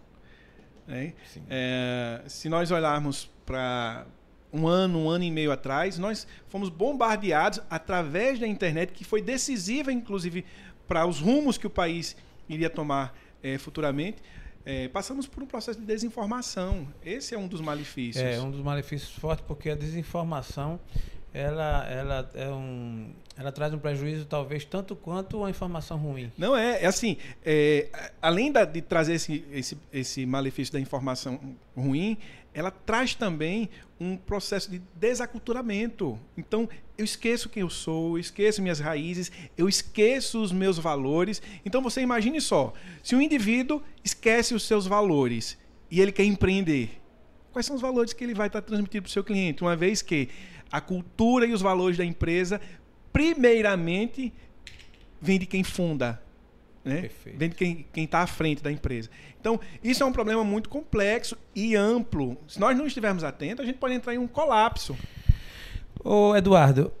Né? 0.86 1.14
É, 1.50 2.22
se 2.28 2.48
nós 2.48 2.70
olharmos 2.70 3.28
para 3.44 4.06
um 4.52 4.68
ano, 4.68 4.98
um 5.00 5.10
ano 5.10 5.24
e 5.24 5.30
meio 5.30 5.50
atrás, 5.50 5.98
nós 5.98 6.26
fomos 6.48 6.68
bombardeados 6.68 7.60
através 7.68 8.38
da 8.38 8.46
internet, 8.46 8.92
que 8.92 9.04
foi 9.04 9.20
decisiva, 9.20 9.92
inclusive, 9.92 10.44
para 10.86 11.06
os 11.06 11.18
rumos 11.18 11.58
que 11.58 11.66
o 11.66 11.70
país 11.70 12.16
iria 12.48 12.70
tomar 12.70 13.16
é, 13.42 13.58
futuramente. 13.58 14.22
É, 14.64 14.88
passamos 14.88 15.26
por 15.26 15.42
um 15.42 15.46
processo 15.46 15.80
de 15.80 15.86
desinformação. 15.86 16.86
Esse 17.04 17.34
é 17.34 17.38
um 17.38 17.48
dos 17.48 17.60
malefícios. 17.60 18.24
É 18.24 18.40
um 18.40 18.50
dos 18.50 18.60
malefícios 18.60 19.12
fortes, 19.12 19.44
porque 19.46 19.70
a 19.70 19.74
desinformação 19.74 20.80
ela, 21.34 21.86
ela, 21.88 22.30
é 22.34 22.50
um, 22.50 23.10
ela 23.36 23.50
traz 23.50 23.72
um 23.72 23.78
prejuízo 23.78 24.26
talvez 24.26 24.64
tanto 24.64 24.94
quanto 24.94 25.38
uma 25.38 25.50
informação 25.50 25.96
ruim. 25.96 26.30
Não 26.36 26.56
é, 26.56 26.82
é 26.82 26.86
assim, 26.86 27.16
é, 27.44 27.88
além 28.20 28.52
da, 28.52 28.64
de 28.64 28.82
trazer 28.82 29.14
esse, 29.14 29.44
esse, 29.50 29.78
esse 29.92 30.26
malefício 30.26 30.72
da 30.72 30.80
informação 30.80 31.40
ruim, 31.76 32.18
ela 32.54 32.70
traz 32.70 33.14
também 33.14 33.70
um 33.98 34.16
processo 34.16 34.70
de 34.70 34.82
desaculturamento. 34.94 36.18
Então, 36.36 36.68
eu 36.98 37.04
esqueço 37.04 37.48
quem 37.48 37.62
eu 37.62 37.70
sou, 37.70 38.16
eu 38.16 38.20
esqueço 38.20 38.60
minhas 38.60 38.78
raízes, 38.78 39.32
eu 39.56 39.68
esqueço 39.68 40.42
os 40.42 40.52
meus 40.52 40.78
valores. 40.78 41.40
Então, 41.64 41.80
você 41.80 42.02
imagine 42.02 42.40
só, 42.40 42.74
se 43.02 43.14
um 43.14 43.22
indivíduo 43.22 43.82
esquece 44.04 44.54
os 44.54 44.64
seus 44.64 44.86
valores 44.86 45.56
e 45.90 46.00
ele 46.00 46.12
quer 46.12 46.24
empreender, 46.24 47.00
quais 47.52 47.64
são 47.64 47.76
os 47.76 47.82
valores 47.82 48.12
que 48.12 48.22
ele 48.22 48.34
vai 48.34 48.48
estar 48.48 48.60
transmitindo 48.60 49.04
para 49.04 49.08
o 49.08 49.12
seu 49.12 49.24
cliente? 49.24 49.62
Uma 49.62 49.76
vez 49.76 50.02
que 50.02 50.28
a 50.72 50.80
cultura 50.80 51.46
e 51.46 51.52
os 51.52 51.60
valores 51.60 51.98
da 51.98 52.04
empresa, 52.04 52.60
primeiramente, 53.12 54.32
vem 55.20 55.38
de 55.38 55.44
quem 55.46 55.62
funda, 55.62 56.20
né? 56.82 57.10
Vem 57.36 57.50
de 57.50 57.54
quem 57.54 58.04
está 58.04 58.20
à 58.20 58.26
frente 58.26 58.62
da 58.62 58.72
empresa. 58.72 59.10
Então, 59.38 59.60
isso 59.84 60.02
é 60.02 60.06
um 60.06 60.12
problema 60.12 60.42
muito 60.42 60.68
complexo 60.68 61.36
e 61.54 61.76
amplo. 61.76 62.38
Se 62.48 62.58
nós 62.58 62.76
não 62.76 62.86
estivermos 62.86 63.22
atentos, 63.22 63.62
a 63.62 63.66
gente 63.66 63.78
pode 63.78 63.94
entrar 63.94 64.14
em 64.14 64.18
um 64.18 64.26
colapso. 64.26 64.96
Ô, 66.02 66.34
Eduardo, 66.34 66.92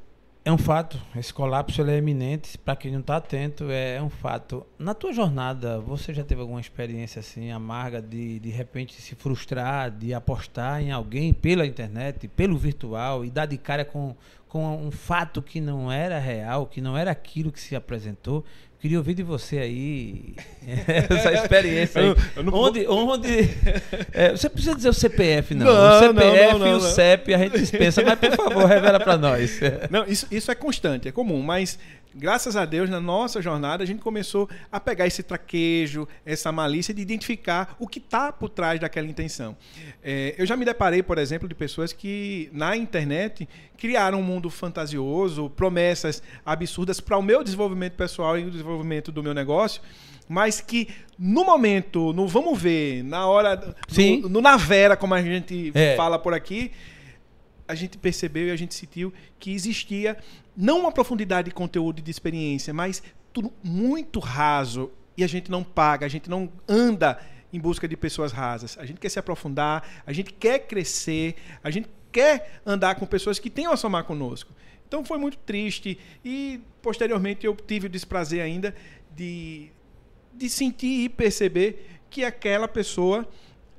é 0.44 0.50
um 0.50 0.58
fato, 0.58 1.00
esse 1.14 1.32
colapso 1.32 1.82
é 1.88 1.96
eminente, 1.96 2.58
para 2.58 2.74
quem 2.74 2.90
não 2.90 2.98
está 2.98 3.16
atento, 3.16 3.70
é, 3.70 3.96
é, 3.96 4.02
um 4.02 4.10
fato. 4.10 4.66
Na 4.76 4.92
tua 4.92 5.12
jornada, 5.12 5.78
você 5.78 6.12
já 6.12 6.24
teve 6.24 6.40
alguma 6.40 6.60
experiência 6.60 7.20
assim 7.20 7.52
amarga 7.52 8.02
de 8.02 8.40
de 8.40 8.50
repente 8.50 9.00
se 9.00 9.14
frustrar, 9.14 9.90
de 9.90 10.12
apostar 10.12 10.82
em 10.82 10.90
alguém 10.90 11.32
pela 11.32 11.64
internet, 11.64 12.26
pelo 12.26 12.58
virtual 12.58 13.24
e 13.24 13.30
dar 13.30 13.46
de 13.46 13.56
cara 13.56 13.84
com, 13.84 14.16
com 14.48 14.76
um 14.76 14.90
fato 14.90 15.40
que 15.40 15.60
não 15.60 15.92
era 15.92 16.18
real, 16.18 16.66
que 16.66 16.80
não 16.80 16.98
era 16.98 17.12
aquilo 17.12 17.52
que 17.52 17.60
se 17.60 17.76
apresentou? 17.76 18.44
Queria 18.82 18.98
ouvir 18.98 19.14
de 19.14 19.22
você 19.22 19.58
aí 19.58 20.34
essa 21.08 21.32
experiência 21.32 22.00
aí. 22.00 22.08
Eu, 22.08 22.16
eu 22.34 22.52
onde, 22.52 22.84
vou... 22.84 23.10
onde 23.10 23.48
é, 24.12 24.32
você 24.32 24.50
precisa 24.50 24.74
dizer 24.74 24.88
o 24.88 24.92
CPF 24.92 25.54
não. 25.54 25.66
não 25.66 25.72
o 25.72 26.00
CPF 26.00 26.52
não, 26.54 26.58
não, 26.58 26.66
e 26.66 26.72
o 26.72 26.80
CEP 26.80 27.32
a 27.32 27.38
gente 27.38 27.60
dispensa, 27.60 28.02
mas 28.02 28.18
por 28.18 28.34
favor 28.34 28.64
revela 28.64 28.98
para 28.98 29.16
nós. 29.16 29.60
Não, 29.88 30.04
isso, 30.04 30.26
isso 30.32 30.50
é 30.50 30.54
constante, 30.56 31.06
é 31.06 31.12
comum, 31.12 31.42
mas 31.42 31.78
graças 32.14 32.56
a 32.56 32.64
Deus, 32.64 32.90
na 32.90 33.00
nossa 33.00 33.40
jornada, 33.40 33.82
a 33.82 33.86
gente 33.86 34.00
começou 34.00 34.48
a 34.70 34.78
pegar 34.78 35.06
esse 35.06 35.22
traquejo, 35.22 36.06
essa 36.24 36.52
malícia 36.52 36.92
de 36.92 37.00
identificar 37.00 37.76
o 37.78 37.86
que 37.86 37.98
está 37.98 38.32
por 38.32 38.48
trás 38.48 38.80
daquela 38.80 39.06
intenção. 39.06 39.56
É, 40.02 40.34
eu 40.36 40.46
já 40.46 40.56
me 40.56 40.64
deparei, 40.64 41.02
por 41.02 41.18
exemplo, 41.18 41.48
de 41.48 41.54
pessoas 41.54 41.92
que 41.92 42.50
na 42.52 42.76
internet 42.76 43.48
criaram 43.76 44.20
um 44.20 44.22
mundo 44.22 44.48
fantasioso, 44.48 45.50
promessas 45.50 46.22
absurdas 46.44 47.00
para 47.00 47.16
o 47.16 47.22
meu 47.22 47.42
desenvolvimento 47.42 47.94
pessoal 47.94 48.38
e 48.38 48.44
o 48.44 48.50
desenvolvimento 48.50 48.71
do 49.12 49.22
meu 49.22 49.34
negócio, 49.34 49.82
mas 50.28 50.60
que 50.60 50.88
no 51.18 51.44
momento, 51.44 52.12
no 52.12 52.26
vamos 52.26 52.60
ver, 52.60 53.02
na 53.04 53.26
hora, 53.26 53.74
Sim. 53.88 54.20
No, 54.22 54.28
no 54.28 54.40
na 54.40 54.56
vera, 54.56 54.96
como 54.96 55.14
a 55.14 55.22
gente 55.22 55.72
é. 55.74 55.96
fala 55.96 56.18
por 56.18 56.32
aqui, 56.32 56.72
a 57.66 57.74
gente 57.74 57.98
percebeu 57.98 58.48
e 58.48 58.50
a 58.50 58.56
gente 58.56 58.74
sentiu 58.74 59.12
que 59.38 59.52
existia 59.52 60.16
não 60.56 60.80
uma 60.80 60.92
profundidade 60.92 61.48
de 61.48 61.54
conteúdo 61.54 62.00
e 62.00 62.02
de 62.02 62.10
experiência, 62.10 62.72
mas 62.72 63.02
tudo 63.32 63.52
muito 63.62 64.20
raso 64.20 64.90
e 65.16 65.24
a 65.24 65.26
gente 65.26 65.50
não 65.50 65.62
paga, 65.62 66.06
a 66.06 66.08
gente 66.08 66.28
não 66.28 66.50
anda 66.68 67.18
em 67.52 67.60
busca 67.60 67.86
de 67.86 67.96
pessoas 67.96 68.32
rasas. 68.32 68.78
A 68.78 68.86
gente 68.86 68.98
quer 68.98 69.08
se 69.08 69.18
aprofundar, 69.18 69.86
a 70.06 70.12
gente 70.12 70.32
quer 70.32 70.60
crescer, 70.60 71.36
a 71.62 71.70
gente 71.70 71.88
quer 72.10 72.60
andar 72.64 72.94
com 72.94 73.06
pessoas 73.06 73.38
que 73.38 73.50
tenham 73.50 73.72
a 73.72 73.76
somar 73.76 74.04
conosco. 74.04 74.52
Então 74.92 75.02
foi 75.02 75.16
muito 75.16 75.38
triste 75.38 75.98
e 76.22 76.60
posteriormente 76.82 77.46
eu 77.46 77.56
tive 77.56 77.86
o 77.86 77.88
desprazer 77.88 78.42
ainda 78.42 78.74
de, 79.16 79.70
de 80.34 80.50
sentir 80.50 81.04
e 81.04 81.08
perceber 81.08 81.86
que 82.10 82.22
aquela 82.22 82.68
pessoa 82.68 83.26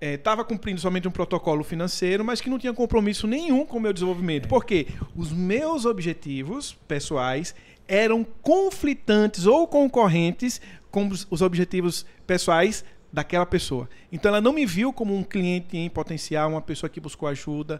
estava 0.01 0.41
é, 0.41 0.43
cumprindo 0.43 0.81
somente 0.81 1.07
um 1.07 1.11
protocolo 1.11 1.63
financeiro, 1.63 2.25
mas 2.25 2.41
que 2.41 2.49
não 2.49 2.57
tinha 2.57 2.73
compromisso 2.73 3.27
nenhum 3.27 3.63
com 3.63 3.77
o 3.77 3.79
meu 3.79 3.93
desenvolvimento. 3.93 4.45
É. 4.45 4.47
Porque 4.47 4.87
os 5.15 5.31
meus 5.31 5.85
objetivos 5.85 6.73
pessoais 6.87 7.53
eram 7.87 8.23
conflitantes 8.41 9.45
ou 9.45 9.67
concorrentes 9.67 10.59
com 10.89 11.07
os 11.07 11.41
objetivos 11.43 12.07
pessoais 12.25 12.83
daquela 13.11 13.45
pessoa. 13.45 13.87
Então 14.11 14.29
ela 14.29 14.41
não 14.41 14.51
me 14.51 14.65
viu 14.65 14.91
como 14.91 15.15
um 15.15 15.23
cliente 15.23 15.77
em 15.77 15.91
potencial, 15.91 16.49
uma 16.49 16.61
pessoa 16.61 16.89
que 16.89 16.99
buscou 16.99 17.29
ajuda, 17.29 17.79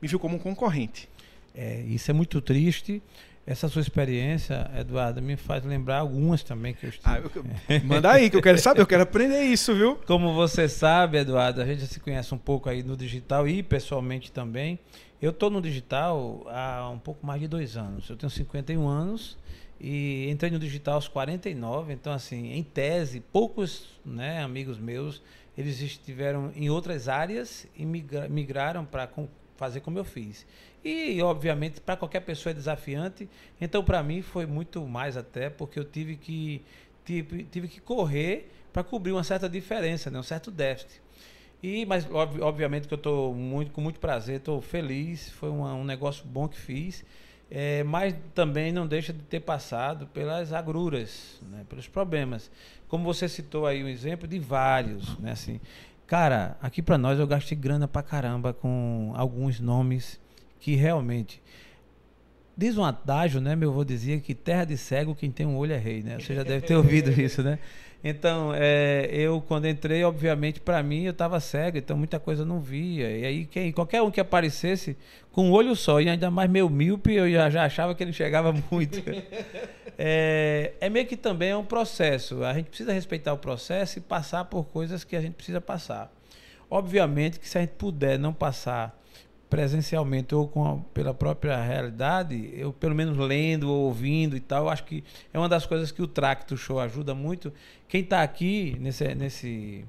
me 0.00 0.08
viu 0.08 0.18
como 0.18 0.36
um 0.36 0.38
concorrente. 0.38 1.10
É, 1.54 1.80
isso 1.82 2.10
é 2.10 2.14
muito 2.14 2.40
triste. 2.40 3.02
Essa 3.46 3.68
sua 3.68 3.82
experiência, 3.82 4.70
Eduardo, 4.78 5.20
me 5.20 5.36
faz 5.36 5.64
lembrar 5.64 5.98
algumas 5.98 6.42
também 6.42 6.74
que 6.74 6.84
eu 6.84 6.90
estive. 6.90 7.08
Ah, 7.08 7.18
eu, 7.18 7.80
manda 7.84 8.12
aí, 8.12 8.30
que 8.30 8.36
eu 8.36 8.42
quero 8.42 8.58
saber, 8.58 8.80
eu 8.80 8.86
quero 8.86 9.02
aprender 9.02 9.42
isso, 9.42 9.74
viu? 9.74 9.96
Como 10.06 10.34
você 10.34 10.68
sabe, 10.68 11.18
Eduardo, 11.18 11.60
a 11.60 11.64
gente 11.64 11.86
se 11.86 11.98
conhece 11.98 12.32
um 12.34 12.38
pouco 12.38 12.68
aí 12.68 12.82
no 12.82 12.96
digital 12.96 13.48
e 13.48 13.62
pessoalmente 13.62 14.30
também. 14.30 14.78
Eu 15.20 15.30
estou 15.30 15.50
no 15.50 15.60
digital 15.60 16.46
há 16.48 16.88
um 16.90 16.98
pouco 16.98 17.26
mais 17.26 17.40
de 17.40 17.48
dois 17.48 17.76
anos. 17.76 18.08
Eu 18.08 18.16
tenho 18.16 18.30
51 18.30 18.86
anos 18.86 19.36
e 19.80 20.30
entrei 20.30 20.50
no 20.50 20.58
digital 20.58 20.94
aos 20.94 21.08
49. 21.08 21.92
Então, 21.92 22.12
assim, 22.12 22.52
em 22.52 22.62
tese, 22.62 23.20
poucos 23.20 23.98
né, 24.04 24.42
amigos 24.42 24.78
meus, 24.78 25.20
eles 25.58 25.80
estiveram 25.80 26.52
em 26.54 26.70
outras 26.70 27.08
áreas 27.08 27.66
e 27.76 27.84
migraram 27.84 28.84
para 28.84 29.08
fazer 29.56 29.80
como 29.80 29.98
eu 29.98 30.04
fiz. 30.04 30.46
E, 30.84 31.20
obviamente, 31.22 31.80
para 31.80 31.96
qualquer 31.96 32.20
pessoa 32.20 32.52
é 32.52 32.54
desafiante. 32.54 33.28
Então, 33.60 33.84
para 33.84 34.02
mim, 34.02 34.22
foi 34.22 34.46
muito 34.46 34.86
mais 34.86 35.16
até, 35.16 35.50
porque 35.50 35.78
eu 35.78 35.84
tive 35.84 36.16
que, 36.16 36.62
tive, 37.04 37.44
tive 37.44 37.68
que 37.68 37.80
correr 37.80 38.50
para 38.72 38.82
cobrir 38.82 39.12
uma 39.12 39.24
certa 39.24 39.48
diferença, 39.48 40.10
né? 40.10 40.18
um 40.18 40.22
certo 40.22 40.50
déficit. 40.50 41.02
E, 41.62 41.84
mas, 41.84 42.08
ob, 42.10 42.40
obviamente, 42.40 42.88
que 42.88 42.94
eu 42.94 42.96
estou 42.96 43.34
muito, 43.34 43.70
com 43.72 43.80
muito 43.82 44.00
prazer, 44.00 44.36
estou 44.36 44.60
feliz. 44.62 45.30
Foi 45.30 45.50
uma, 45.50 45.74
um 45.74 45.84
negócio 45.84 46.24
bom 46.24 46.48
que 46.48 46.58
fiz. 46.58 47.04
É, 47.50 47.82
mas 47.82 48.14
também 48.32 48.72
não 48.72 48.86
deixa 48.86 49.12
de 49.12 49.22
ter 49.22 49.40
passado 49.40 50.06
pelas 50.06 50.52
agruras, 50.52 51.40
né? 51.50 51.66
pelos 51.68 51.88
problemas. 51.88 52.50
Como 52.88 53.04
você 53.04 53.28
citou 53.28 53.66
aí 53.66 53.82
um 53.82 53.88
exemplo 53.88 54.26
de 54.28 54.38
vários, 54.38 55.18
né? 55.18 55.32
Assim, 55.32 55.60
cara, 56.06 56.56
aqui 56.62 56.80
para 56.80 56.96
nós 56.96 57.18
eu 57.18 57.26
gastei 57.26 57.58
grana 57.58 57.88
pra 57.88 58.04
caramba 58.04 58.54
com 58.54 59.12
alguns 59.16 59.58
nomes 59.58 60.20
que 60.60 60.76
realmente 60.76 61.42
diz 62.56 62.76
um 62.76 62.84
adágio, 62.84 63.40
né? 63.40 63.56
Meu 63.56 63.70
avô 63.70 63.82
dizia 63.82 64.20
que 64.20 64.34
terra 64.34 64.64
de 64.64 64.76
cego 64.76 65.14
quem 65.14 65.30
tem 65.30 65.46
um 65.46 65.56
olho 65.56 65.72
é 65.72 65.78
rei, 65.78 66.02
né? 66.02 66.18
Você 66.20 66.34
já 66.34 66.42
deve 66.42 66.66
ter 66.66 66.76
ouvido 66.76 67.10
isso, 67.18 67.42
né? 67.42 67.58
Então, 68.02 68.52
é, 68.54 69.08
eu 69.12 69.42
quando 69.42 69.66
entrei, 69.66 70.02
obviamente, 70.04 70.60
para 70.60 70.82
mim, 70.82 71.04
eu 71.04 71.10
estava 71.10 71.38
cego, 71.38 71.76
então 71.76 71.96
muita 71.96 72.18
coisa 72.18 72.44
não 72.44 72.60
via. 72.60 73.10
E 73.10 73.24
aí, 73.26 73.46
quem, 73.46 73.72
qualquer 73.72 74.02
um 74.02 74.10
que 74.10 74.20
aparecesse 74.20 74.96
com 75.32 75.48
um 75.48 75.52
olho 75.52 75.76
só, 75.76 76.00
e 76.00 76.08
ainda 76.08 76.30
mais 76.30 76.50
meio 76.50 76.68
míope, 76.68 77.12
eu 77.12 77.30
já, 77.30 77.50
já 77.50 77.64
achava 77.64 77.94
que 77.94 78.02
ele 78.02 78.12
chegava 78.12 78.54
muito. 78.70 79.02
é, 79.98 80.72
é 80.80 80.88
meio 80.88 81.06
que 81.06 81.16
também 81.16 81.50
é 81.50 81.56
um 81.56 81.64
processo. 81.64 82.42
A 82.42 82.54
gente 82.54 82.66
precisa 82.66 82.92
respeitar 82.92 83.32
o 83.34 83.38
processo 83.38 83.98
e 83.98 84.02
passar 84.02 84.46
por 84.46 84.64
coisas 84.64 85.04
que 85.04 85.14
a 85.14 85.20
gente 85.20 85.34
precisa 85.34 85.60
passar. 85.60 86.10
Obviamente 86.70 87.38
que 87.38 87.48
se 87.48 87.58
a 87.58 87.60
gente 87.62 87.72
puder 87.72 88.18
não 88.18 88.32
passar 88.32 88.98
presencialmente 89.50 90.34
ou 90.34 90.46
com 90.46 90.64
a, 90.64 90.76
pela 90.94 91.12
própria 91.12 91.60
realidade, 91.60 92.50
eu 92.54 92.72
pelo 92.72 92.94
menos 92.94 93.18
lendo 93.18 93.68
ou 93.68 93.86
ouvindo 93.86 94.36
e 94.36 94.40
tal, 94.40 94.68
acho 94.68 94.84
que 94.84 95.02
é 95.34 95.38
uma 95.38 95.48
das 95.48 95.66
coisas 95.66 95.90
que 95.90 96.00
o 96.00 96.06
Tracto 96.06 96.56
Show 96.56 96.78
ajuda 96.78 97.14
muito. 97.14 97.52
Quem 97.90 98.02
está 98.02 98.22
aqui 98.22 98.76
nesse, 98.80 99.14
nesse 99.14 99.84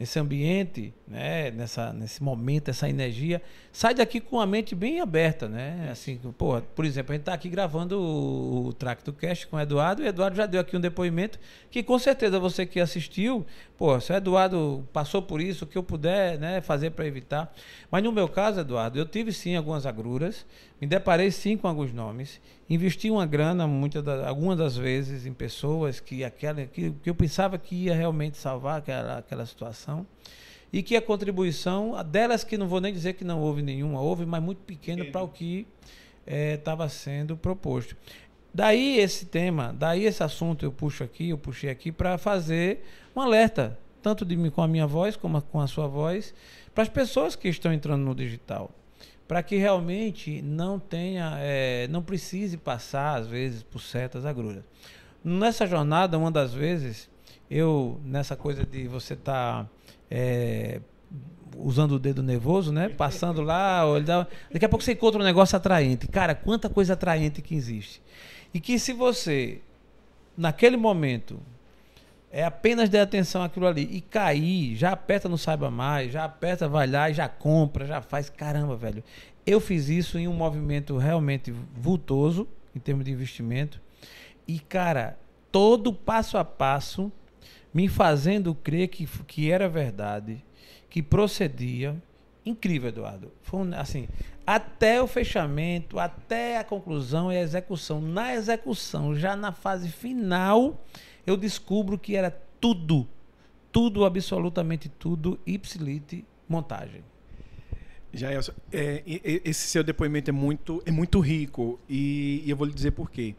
nesse 0.00 0.18
ambiente, 0.18 0.94
né, 1.06 1.50
nessa, 1.50 1.92
nesse 1.92 2.22
momento, 2.22 2.70
essa 2.70 2.88
energia, 2.88 3.42
sai 3.70 3.92
daqui 3.92 4.18
com 4.18 4.40
a 4.40 4.46
mente 4.46 4.74
bem 4.74 4.98
aberta, 4.98 5.46
né? 5.46 5.90
Assim, 5.92 6.16
porra, 6.38 6.62
por 6.74 6.86
exemplo, 6.86 7.12
a 7.12 7.14
gente 7.14 7.20
está 7.20 7.34
aqui 7.34 7.50
gravando 7.50 8.00
o, 8.00 8.68
o 8.68 8.72
Track 8.72 9.04
do 9.04 9.12
Cast 9.12 9.46
com 9.46 9.58
o 9.58 9.60
Eduardo, 9.60 10.00
e 10.00 10.06
o 10.06 10.08
Eduardo 10.08 10.38
já 10.38 10.46
deu 10.46 10.58
aqui 10.58 10.74
um 10.74 10.80
depoimento 10.80 11.38
que 11.70 11.82
com 11.82 11.98
certeza 11.98 12.40
você 12.40 12.64
que 12.64 12.80
assistiu, 12.80 13.44
pô, 13.76 14.00
se 14.00 14.10
o 14.10 14.16
Eduardo 14.16 14.88
passou 14.90 15.20
por 15.20 15.38
isso, 15.38 15.66
o 15.66 15.68
que 15.68 15.76
eu 15.76 15.82
puder 15.82 16.38
né, 16.38 16.62
fazer 16.62 16.92
para 16.92 17.06
evitar. 17.06 17.54
Mas 17.90 18.02
no 18.02 18.10
meu 18.10 18.26
caso, 18.26 18.60
Eduardo, 18.60 18.98
eu 18.98 19.04
tive 19.04 19.34
sim 19.34 19.54
algumas 19.54 19.84
agruras, 19.84 20.46
me 20.80 20.86
deparei 20.86 21.30
sim 21.30 21.58
com 21.58 21.68
alguns 21.68 21.92
nomes, 21.92 22.40
investi 22.68 23.10
uma 23.10 23.26
grana, 23.26 23.66
muitas 23.66 24.02
da, 24.02 24.26
algumas 24.26 24.56
das 24.56 24.76
vezes, 24.76 25.26
em 25.26 25.32
pessoas 25.32 26.00
que, 26.00 26.24
aquela, 26.24 26.64
que, 26.64 26.90
que 26.90 27.10
eu 27.10 27.14
pensava 27.14 27.58
que 27.58 27.74
ia 27.74 27.94
realmente 27.94 28.38
salvar 28.38 28.78
aquela, 28.78 29.18
aquela 29.18 29.44
situação. 29.44 30.06
E 30.72 30.82
que 30.82 30.96
a 30.96 31.02
contribuição, 31.02 32.02
delas 32.04 32.44
que 32.44 32.56
não 32.56 32.66
vou 32.66 32.80
nem 32.80 32.92
dizer 32.92 33.14
que 33.14 33.24
não 33.24 33.40
houve 33.40 33.60
nenhuma, 33.60 34.00
houve, 34.00 34.24
mas 34.24 34.42
muito 34.42 34.62
pequena 34.62 35.04
para 35.04 35.20
o 35.20 35.28
que 35.28 35.66
estava 36.26 36.84
é, 36.84 36.88
sendo 36.88 37.36
proposto. 37.36 37.94
Daí 38.54 38.98
esse 38.98 39.26
tema, 39.26 39.74
daí 39.76 40.06
esse 40.06 40.22
assunto 40.22 40.64
eu 40.64 40.72
puxo 40.72 41.04
aqui, 41.04 41.30
eu 41.30 41.38
puxei 41.38 41.70
aqui 41.70 41.92
para 41.92 42.16
fazer 42.16 42.84
um 43.14 43.20
alerta, 43.20 43.78
tanto 44.00 44.24
de 44.24 44.36
mim 44.36 44.48
com 44.48 44.62
a 44.62 44.68
minha 44.68 44.86
voz 44.86 45.14
como 45.14 45.42
com 45.42 45.60
a 45.60 45.66
sua 45.66 45.86
voz, 45.86 46.32
para 46.72 46.84
as 46.84 46.88
pessoas 46.88 47.36
que 47.36 47.48
estão 47.48 47.72
entrando 47.72 48.02
no 48.02 48.14
digital 48.14 48.70
para 49.30 49.44
que 49.44 49.54
realmente 49.54 50.42
não 50.42 50.76
tenha, 50.80 51.34
é, 51.38 51.86
não 51.86 52.02
precise 52.02 52.56
passar 52.56 53.16
às 53.16 53.28
vezes 53.28 53.62
por 53.62 53.80
certas 53.80 54.26
agruras. 54.26 54.64
Nessa 55.22 55.68
jornada, 55.68 56.18
uma 56.18 56.32
das 56.32 56.52
vezes, 56.52 57.08
eu 57.48 58.00
nessa 58.04 58.34
coisa 58.34 58.66
de 58.66 58.88
você 58.88 59.14
estar 59.14 59.62
tá, 59.62 59.70
é, 60.10 60.80
usando 61.56 61.92
o 61.92 61.98
dedo 62.00 62.24
nervoso, 62.24 62.72
né? 62.72 62.88
Passando 62.88 63.40
lá, 63.40 63.86
olhar, 63.86 64.28
daqui 64.52 64.64
a 64.64 64.68
pouco 64.68 64.84
você 64.84 64.94
encontra 64.94 65.20
um 65.20 65.24
negócio 65.24 65.56
atraente. 65.56 66.08
Cara, 66.08 66.34
quanta 66.34 66.68
coisa 66.68 66.94
atraente 66.94 67.40
que 67.40 67.54
existe. 67.54 68.02
E 68.52 68.58
que 68.58 68.80
se 68.80 68.92
você 68.92 69.60
naquele 70.36 70.76
momento 70.76 71.38
é 72.30 72.44
apenas 72.44 72.88
dar 72.88 73.02
atenção 73.02 73.42
àquilo 73.42 73.66
ali 73.66 73.88
e 73.90 74.00
cair, 74.00 74.76
já 74.76 74.92
aperta 74.92 75.28
no 75.28 75.36
saiba 75.36 75.70
mais, 75.70 76.12
já 76.12 76.24
aperta, 76.24 76.68
vai 76.68 76.86
lá 76.86 77.10
e 77.10 77.14
já 77.14 77.28
compra, 77.28 77.86
já 77.86 78.00
faz. 78.00 78.30
Caramba, 78.30 78.76
velho. 78.76 79.02
Eu 79.44 79.60
fiz 79.60 79.88
isso 79.88 80.16
em 80.16 80.28
um 80.28 80.32
movimento 80.32 80.96
realmente 80.96 81.52
vultoso, 81.74 82.46
em 82.74 82.78
termos 82.78 83.04
de 83.04 83.10
investimento. 83.10 83.80
E, 84.46 84.60
cara, 84.60 85.18
todo 85.50 85.92
passo 85.92 86.38
a 86.38 86.44
passo 86.44 87.10
me 87.74 87.88
fazendo 87.88 88.54
crer 88.54 88.88
que, 88.88 89.06
que 89.26 89.50
era 89.50 89.68
verdade, 89.68 90.42
que 90.88 91.02
procedia. 91.02 92.00
Incrível, 92.46 92.90
Eduardo. 92.90 93.32
Foi 93.42 93.60
um, 93.60 93.74
assim, 93.74 94.08
até 94.46 95.02
o 95.02 95.06
fechamento, 95.06 95.98
até 95.98 96.58
a 96.58 96.64
conclusão 96.64 97.32
e 97.32 97.36
a 97.36 97.40
execução. 97.40 98.00
Na 98.00 98.34
execução, 98.34 99.16
já 99.16 99.34
na 99.34 99.52
fase 99.52 99.88
final 99.88 100.80
eu 101.26 101.36
descubro 101.36 101.98
que 101.98 102.16
era 102.16 102.30
tudo, 102.60 103.06
tudo, 103.72 104.04
absolutamente 104.04 104.88
tudo, 104.88 105.38
ipsilite 105.46 106.24
montagem. 106.48 107.02
Jaelson, 108.12 108.52
é, 108.72 109.02
esse 109.44 109.68
seu 109.68 109.84
depoimento 109.84 110.30
é 110.30 110.32
muito, 110.32 110.82
é 110.84 110.90
muito 110.90 111.20
rico 111.20 111.78
e, 111.88 112.42
e 112.44 112.50
eu 112.50 112.56
vou 112.56 112.66
lhe 112.66 112.74
dizer 112.74 112.90
por 112.90 113.10
quê. 113.10 113.36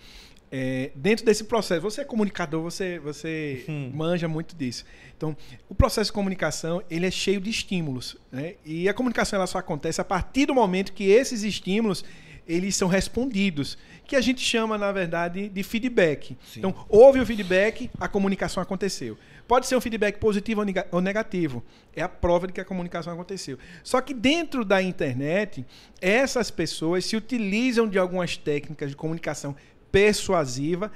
É, 0.54 0.92
dentro 0.94 1.26
desse 1.26 1.46
processo, 1.46 1.82
você 1.82 2.02
é 2.02 2.06
comunicador, 2.06 2.62
você, 2.62 3.00
você 3.00 3.64
hum. 3.70 3.90
manja 3.94 4.28
muito 4.28 4.54
disso. 4.54 4.84
Então, 5.16 5.36
o 5.70 5.76
processo 5.76 6.10
de 6.10 6.14
comunicação 6.14 6.84
ele 6.90 7.06
é 7.06 7.12
cheio 7.12 7.40
de 7.40 7.50
estímulos, 7.50 8.18
né? 8.30 8.56
E 8.66 8.90
a 8.90 8.94
comunicação 8.94 9.38
ela 9.38 9.48
só 9.48 9.60
acontece 9.60 10.02
a 10.02 10.04
partir 10.04 10.46
do 10.46 10.54
momento 10.54 10.92
que 10.92 11.06
esses 11.06 11.44
estímulos 11.44 12.04
eles 12.48 12.76
são 12.76 12.88
respondidos, 12.88 13.78
que 14.06 14.16
a 14.16 14.22
gente 14.22 14.42
chama, 14.42 14.78
na 14.78 14.92
verdade, 14.92 15.48
de 15.48 15.64
feedback. 15.64 16.38
Sim. 16.46 16.60
Então, 16.60 16.86
houve 16.90 17.20
o 17.20 17.26
feedback, 17.26 17.90
a 18.00 18.08
comunicação 18.08 18.62
aconteceu. 18.62 19.18
Pode 19.48 19.68
ser 19.68 19.76
um 19.76 19.82
feedback 19.82 20.18
positivo 20.18 20.62
ou 20.92 21.02
negativo. 21.02 21.64
É 21.96 22.02
a 22.02 22.10
prova 22.10 22.48
de 22.48 22.54
que 22.54 22.62
a 22.62 22.66
comunicação 22.66 23.14
aconteceu. 23.14 23.58
Só 23.84 24.02
que 24.02 24.14
dentro 24.14 24.66
da 24.66 24.82
internet, 24.82 25.66
essas 26.02 26.52
pessoas 26.52 27.06
se 27.06 27.16
utilizam 27.16 27.88
de 27.88 27.98
algumas 27.98 28.38
técnicas 28.38 28.90
de 28.90 28.96
comunicação 28.96 29.56
persuasiva 29.92 30.92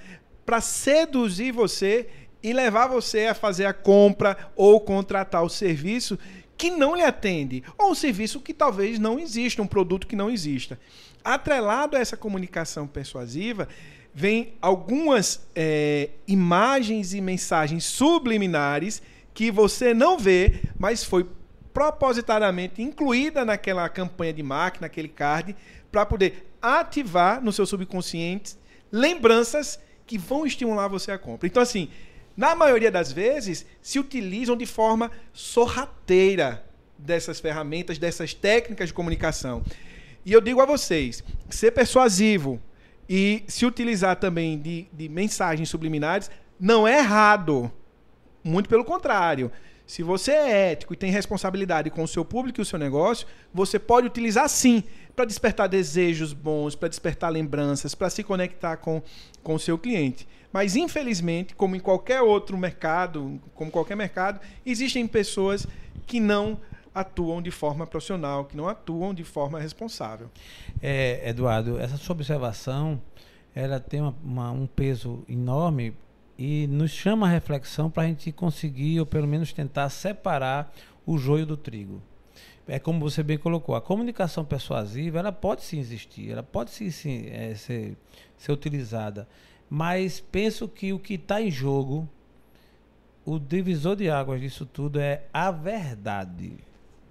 para 0.45 0.61
seduzir 0.61 1.51
você 1.51 2.07
e 2.41 2.53
levar 2.53 2.87
você 2.87 3.27
a 3.27 3.33
fazer 3.33 3.65
a 3.65 3.73
compra 3.73 4.51
ou 4.55 4.79
contratar 4.79 5.43
o 5.43 5.49
serviço 5.49 6.17
que 6.57 6.69
não 6.69 6.95
lhe 6.95 7.01
atende, 7.01 7.61
ou 7.77 7.91
um 7.91 7.95
serviço 7.95 8.39
que 8.39 8.53
talvez 8.53 8.97
não 8.97 9.19
exista, 9.19 9.61
um 9.61 9.67
produto 9.67 10.07
que 10.07 10.15
não 10.15 10.29
exista 10.29 10.79
atrelado 11.25 11.97
a 11.97 11.99
essa 11.99 12.15
comunicação 12.15 12.85
persuasiva, 12.85 13.67
vem 14.13 14.53
algumas 14.61 15.45
é, 15.53 16.11
imagens 16.27 17.13
e 17.13 17.19
mensagens 17.19 17.83
subliminares 17.83 19.01
que 19.33 19.51
você 19.51 19.93
não 19.93 20.17
vê, 20.17 20.61
mas 20.79 21.03
foi 21.03 21.27
propositadamente 21.73 22.81
incluída 22.81 23.43
naquela 23.43 23.89
campanha 23.89 24.31
de 24.31 24.41
marketing, 24.41 24.83
naquele 24.83 25.09
card, 25.09 25.55
para 25.91 26.05
poder 26.05 26.49
ativar 26.61 27.43
no 27.43 27.51
seu 27.51 27.65
subconsciente 27.65 28.55
lembranças 28.89 29.77
que 30.07 30.17
vão 30.17 30.45
estimular 30.45 30.87
você 30.87 31.11
a 31.11 31.17
compra. 31.17 31.47
Então, 31.47 31.61
assim, 31.61 31.89
na 32.37 32.55
maioria 32.55 32.91
das 32.91 33.11
vezes, 33.11 33.65
se 33.81 33.99
utilizam 33.99 34.55
de 34.55 34.65
forma 34.65 35.11
sorrateira 35.33 36.63
dessas 36.97 37.41
ferramentas, 37.41 37.97
dessas 37.97 38.33
técnicas 38.33 38.87
de 38.87 38.93
comunicação. 38.93 39.63
E 40.25 40.33
eu 40.33 40.41
digo 40.41 40.59
a 40.59 40.65
vocês, 40.65 41.23
ser 41.49 41.71
persuasivo 41.71 42.59
e 43.07 43.43
se 43.47 43.65
utilizar 43.65 44.15
também 44.15 44.59
de, 44.59 44.87
de 44.91 45.07
mensagens 45.07 45.69
subliminares 45.69 46.31
não 46.59 46.87
é 46.87 46.97
errado. 46.97 47.71
Muito 48.43 48.67
pelo 48.67 48.83
contrário. 48.83 49.51
Se 49.85 50.01
você 50.01 50.31
é 50.31 50.71
ético 50.71 50.93
e 50.93 50.97
tem 50.97 51.11
responsabilidade 51.11 51.91
com 51.91 52.01
o 52.01 52.07
seu 52.07 52.25
público 52.25 52.59
e 52.59 52.63
o 52.63 52.65
seu 52.65 52.79
negócio, 52.79 53.27
você 53.53 53.77
pode 53.77 54.07
utilizar 54.07 54.49
sim 54.49 54.83
para 55.15 55.25
despertar 55.25 55.69
desejos 55.69 56.33
bons, 56.33 56.75
para 56.75 56.89
despertar 56.89 57.29
lembranças, 57.29 57.93
para 57.93 58.09
se 58.09 58.23
conectar 58.23 58.77
com, 58.77 59.03
com 59.43 59.53
o 59.53 59.59
seu 59.59 59.77
cliente. 59.77 60.27
Mas, 60.51 60.75
infelizmente, 60.75 61.53
como 61.53 61.75
em 61.75 61.79
qualquer 61.79 62.21
outro 62.21 62.57
mercado, 62.57 63.39
como 63.53 63.69
qualquer 63.69 63.95
mercado, 63.95 64.39
existem 64.65 65.05
pessoas 65.05 65.67
que 66.07 66.19
não 66.19 66.59
atuam 66.95 67.41
de 67.41 67.51
forma 67.51 67.85
profissional, 67.85 68.45
que 68.45 68.55
não 68.55 68.69
atuam 68.69 69.13
de 69.13 69.25
forma 69.25 69.59
responsável. 69.59 70.31
É, 70.81 71.29
Eduardo, 71.29 71.77
essa 71.77 71.97
sua 71.97 72.13
observação 72.13 73.01
ela 73.53 73.79
tem 73.79 74.01
uma, 74.01 74.15
uma, 74.23 74.51
um 74.51 74.65
peso 74.67 75.23
enorme 75.29 75.93
e 76.37 76.67
nos 76.67 76.91
chama 76.91 77.27
a 77.27 77.29
reflexão 77.29 77.89
para 77.89 78.03
a 78.03 78.07
gente 78.07 78.31
conseguir, 78.31 78.99
ou 78.99 79.05
pelo 79.05 79.27
menos 79.27 79.53
tentar 79.53 79.89
separar 79.89 80.73
o 81.05 81.17
joio 81.17 81.45
do 81.45 81.55
trigo. 81.55 82.01
É 82.67 82.79
como 82.79 82.99
você 82.99 83.21
bem 83.21 83.37
colocou, 83.37 83.75
a 83.75 83.81
comunicação 83.81 84.43
persuasiva 84.43 85.19
ela 85.19 85.31
pode 85.31 85.63
sim 85.63 85.79
existir, 85.79 86.31
ela 86.31 86.43
pode 86.43 86.71
sim, 86.71 86.89
sim 86.89 87.27
é, 87.27 87.53
ser, 87.55 87.95
ser 88.37 88.51
utilizada, 88.51 89.27
mas 89.69 90.19
penso 90.19 90.67
que 90.67 90.91
o 90.91 90.99
que 90.99 91.13
está 91.13 91.41
em 91.41 91.51
jogo, 91.51 92.09
o 93.23 93.39
divisor 93.39 93.95
de 93.95 94.09
águas 94.09 94.41
disso 94.41 94.65
tudo 94.65 94.99
é 94.99 95.25
a 95.31 95.51
verdade. 95.51 96.57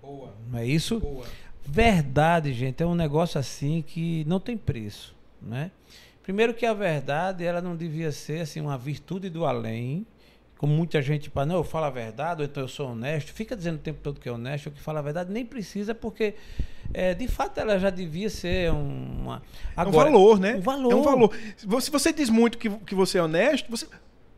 Boa. 0.05 0.35
Não 0.51 0.59
é 0.59 0.67
isso? 0.67 1.01
Boa. 1.01 1.27
Verdade, 1.65 2.53
gente, 2.53 2.83
é 2.83 2.87
um 2.87 2.95
negócio 2.95 3.41
assim 3.41 3.83
que 3.83 4.25
não 4.27 4.39
tem 4.39 4.57
preço, 4.57 5.15
né? 5.41 5.71
Primeiro 6.23 6.53
que 6.53 6.67
a 6.67 6.75
verdade, 6.75 7.45
ela 7.45 7.61
não 7.61 7.75
devia 7.75 8.13
ser 8.13 8.43
assim 8.43 8.61
uma 8.61 8.77
virtude 8.77 9.31
do 9.31 9.45
além, 9.47 10.07
como 10.59 10.75
muita 10.75 11.01
gente 11.03 11.31
para 11.31 11.47
não, 11.47 11.57
eu 11.57 11.65
falo 11.65 11.87
a 11.87 11.91
verdade, 11.91 12.43
ou 12.43 12.47
então 12.47 12.63
eu 12.63 12.69
sou 12.69 12.91
honesto, 12.91 13.33
fica 13.33 13.57
dizendo 13.57 13.77
o 13.77 13.81
tempo 13.81 14.01
todo 14.03 14.21
que 14.21 14.29
é 14.29 14.33
honesto, 14.33 14.67
ou 14.67 14.73
que 14.73 14.81
fala 14.81 14.99
a 14.99 15.03
verdade, 15.03 15.33
nem 15.33 15.45
precisa, 15.45 15.95
porque 15.95 16.35
é, 16.93 17.15
de 17.15 17.27
fato 17.27 17.59
ela 17.59 17.79
já 17.79 17.91
devia 17.91 18.29
ser 18.29 18.71
uma. 18.73 19.43
Agora, 19.75 20.09
é 20.09 20.11
um 20.11 20.15
valor, 20.15 20.41
né? 20.41 20.57
Um 20.57 20.61
valor. 20.61 20.93
É 20.93 20.95
um 20.95 21.03
valor. 21.03 21.37
Se 21.81 21.91
você 21.91 22.13
diz 22.13 22.29
muito 22.29 22.59
que, 22.59 22.71
que 22.71 22.95
você 22.95 23.19
é 23.19 23.23
honesto, 23.23 23.71
você. 23.71 23.87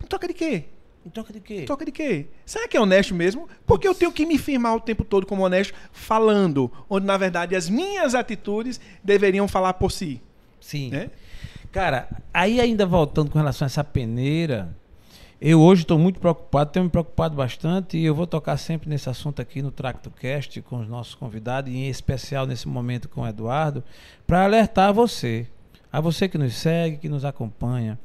Em 0.02 0.07
troca 0.07 0.29
de 0.29 0.35
quê? 0.35 0.64
Em 1.07 1.11
troca 1.11 1.33
de 1.33 1.38
quê? 1.38 1.61
Em 1.61 1.64
troca 1.64 1.85
de 1.85 1.92
quê? 1.92 2.27
Será 2.45 2.66
que 2.66 2.77
é 2.77 2.81
honesto 2.81 3.14
mesmo? 3.14 3.49
Porque 3.64 3.87
eu 3.87 3.95
tenho 3.95 4.11
que 4.11 4.27
me 4.27 4.37
firmar 4.37 4.75
o 4.75 4.81
tempo 4.81 5.05
todo 5.05 5.25
como 5.25 5.45
honesto, 5.45 5.73
falando, 5.92 6.71
onde 6.90 7.07
na 7.07 7.16
verdade 7.16 7.55
as 7.55 7.71
minhas 7.71 8.12
atitudes 8.12 8.81
deveriam 9.05 9.47
falar 9.47 9.75
por 9.75 9.92
si. 9.92 10.21
Sim. 10.61 10.90
Né? 10.90 11.11
Cara, 11.71 12.09
aí 12.35 12.61
ainda 12.61 12.85
voltando 12.85 13.31
com 13.31 13.38
relação 13.38 13.64
a 13.64 13.69
essa 13.69 13.85
peneira, 13.85 14.75
eu 15.40 15.61
hoje 15.61 15.83
estou 15.83 15.97
muito 15.97 16.19
preocupado, 16.19 16.73
tenho 16.73 16.87
me 16.87 16.90
preocupado 16.90 17.37
bastante 17.37 17.97
e 17.97 18.05
eu 18.05 18.14
vou 18.14 18.27
tocar 18.27 18.57
sempre 18.57 18.88
nesse 18.88 19.09
assunto 19.09 19.40
aqui 19.40 19.62
no 19.62 19.71
TractoCast 19.71 20.61
com 20.62 20.81
os 20.81 20.88
nossos 20.88 21.14
convidados, 21.14 21.73
e 21.73 21.77
em 21.77 21.88
especial 21.88 22.47
nesse 22.47 22.66
momento 22.66 23.09
com 23.09 23.21
o 23.21 23.29
Eduardo, 23.29 23.85
para 24.27 24.42
alertar 24.42 24.92
você, 24.92 25.47
a 25.92 26.01
você 26.01 26.29
que 26.29 26.37
nos 26.37 26.55
segue, 26.55 26.97
que 26.97 27.09
nos 27.09 27.25
acompanha. 27.25 27.97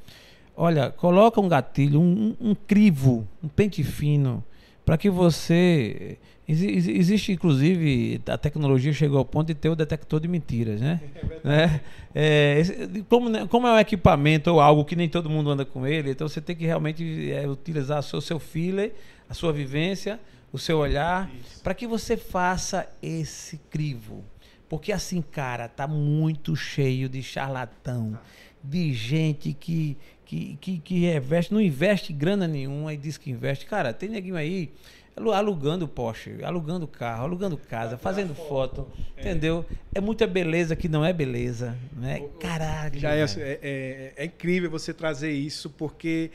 Olha, 0.64 0.92
coloca 0.92 1.42
um 1.42 1.50
gatilho, 1.50 2.00
um, 2.00 2.36
um, 2.40 2.54
crivo, 2.54 3.28
um 3.44 3.48
pente 3.48 3.84
fino, 3.84 4.44
para 4.86 4.96
que 4.96 5.10
você 5.10 6.20
existe, 6.48 7.32
inclusive, 7.32 8.22
a 8.28 8.38
tecnologia 8.38 8.94
chegou 8.94 9.18
ao 9.18 9.26
ponto 9.26 9.48
de 9.48 9.56
ter 9.56 9.70
o 9.70 9.76
detector 9.76 10.20
de 10.20 10.28
mentiras, 10.28 10.80
né? 10.80 11.02
É, 11.44 11.48
né? 11.48 11.82
é 12.14 12.64
como, 13.10 13.28
né, 13.28 13.48
como, 13.48 13.66
é 13.66 13.74
um 13.74 13.80
equipamento 13.80 14.52
ou 14.52 14.62
algo 14.62 14.86
que 14.86 14.96
nem 14.96 15.10
todo 15.10 15.28
mundo 15.28 15.50
anda 15.50 15.66
com 15.66 15.88
ele, 15.88 16.12
então 16.12 16.30
você 16.30 16.40
tem 16.40 16.56
que 16.56 16.68
realmente 16.68 17.32
é, 17.32 17.50
utilizar 17.50 17.98
o 17.98 18.04
seu, 18.04 18.22
seu 18.22 18.38
feeler, 18.38 18.94
a 19.28 19.34
sua 19.34 19.52
vivência, 19.52 20.20
o 20.54 20.60
seu 20.60 20.78
olhar, 20.78 21.28
para 21.64 21.74
que 21.74 21.88
você 21.88 22.16
faça 22.16 22.88
esse 23.02 23.58
crivo. 23.72 24.24
Porque 24.70 24.92
assim, 24.92 25.24
cara, 25.24 25.68
tá 25.68 25.88
muito 25.88 26.56
cheio 26.56 27.10
de 27.10 27.24
charlatão, 27.24 28.20
de 28.64 28.94
gente 28.94 29.54
que, 29.54 29.98
que, 30.32 30.58
que, 30.62 30.78
que 30.80 31.14
investe, 31.14 31.54
não 31.54 31.60
investe 31.60 32.14
grana 32.14 32.48
nenhuma 32.48 32.94
e 32.94 32.98
diz 32.98 33.18
que 33.18 33.30
investe. 33.30 33.66
Cara, 33.66 33.92
tem 33.92 34.08
neguinho 34.08 34.38
aí 34.38 34.72
alugando 35.14 35.90
Porsche, 35.90 36.42
alugando 36.42 36.88
carro, 36.88 37.26
alugando 37.26 37.58
casa, 37.58 37.98
fazendo 37.98 38.34
foto, 38.34 38.88
é. 39.18 39.20
entendeu? 39.20 39.66
É 39.94 40.00
muita 40.00 40.26
beleza 40.26 40.74
que 40.74 40.88
não 40.88 41.04
é 41.04 41.12
beleza, 41.12 41.78
né? 41.92 42.24
Caralho. 42.40 42.98
Já 42.98 43.14
é, 43.14 43.24
é, 43.24 43.60
é, 43.62 44.14
é, 44.16 44.26
incrível 44.26 44.72
você 44.72 44.94
trazer 44.94 45.34
isso 45.34 45.70
porque 45.70 46.32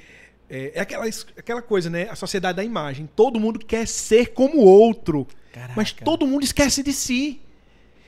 é, 0.50 0.72
é, 0.74 0.80
aquela, 0.80 1.06
aquela 1.38 1.62
coisa, 1.62 1.88
né? 1.88 2.06
A 2.10 2.14
sociedade 2.14 2.56
da 2.56 2.64
imagem. 2.64 3.08
Todo 3.16 3.40
mundo 3.40 3.58
quer 3.60 3.88
ser 3.88 4.34
como 4.34 4.58
o 4.58 4.64
outro, 4.66 5.26
Caraca. 5.50 5.72
mas 5.74 5.90
todo 5.90 6.26
mundo 6.26 6.44
esquece 6.44 6.82
de 6.82 6.92
si. 6.92 7.40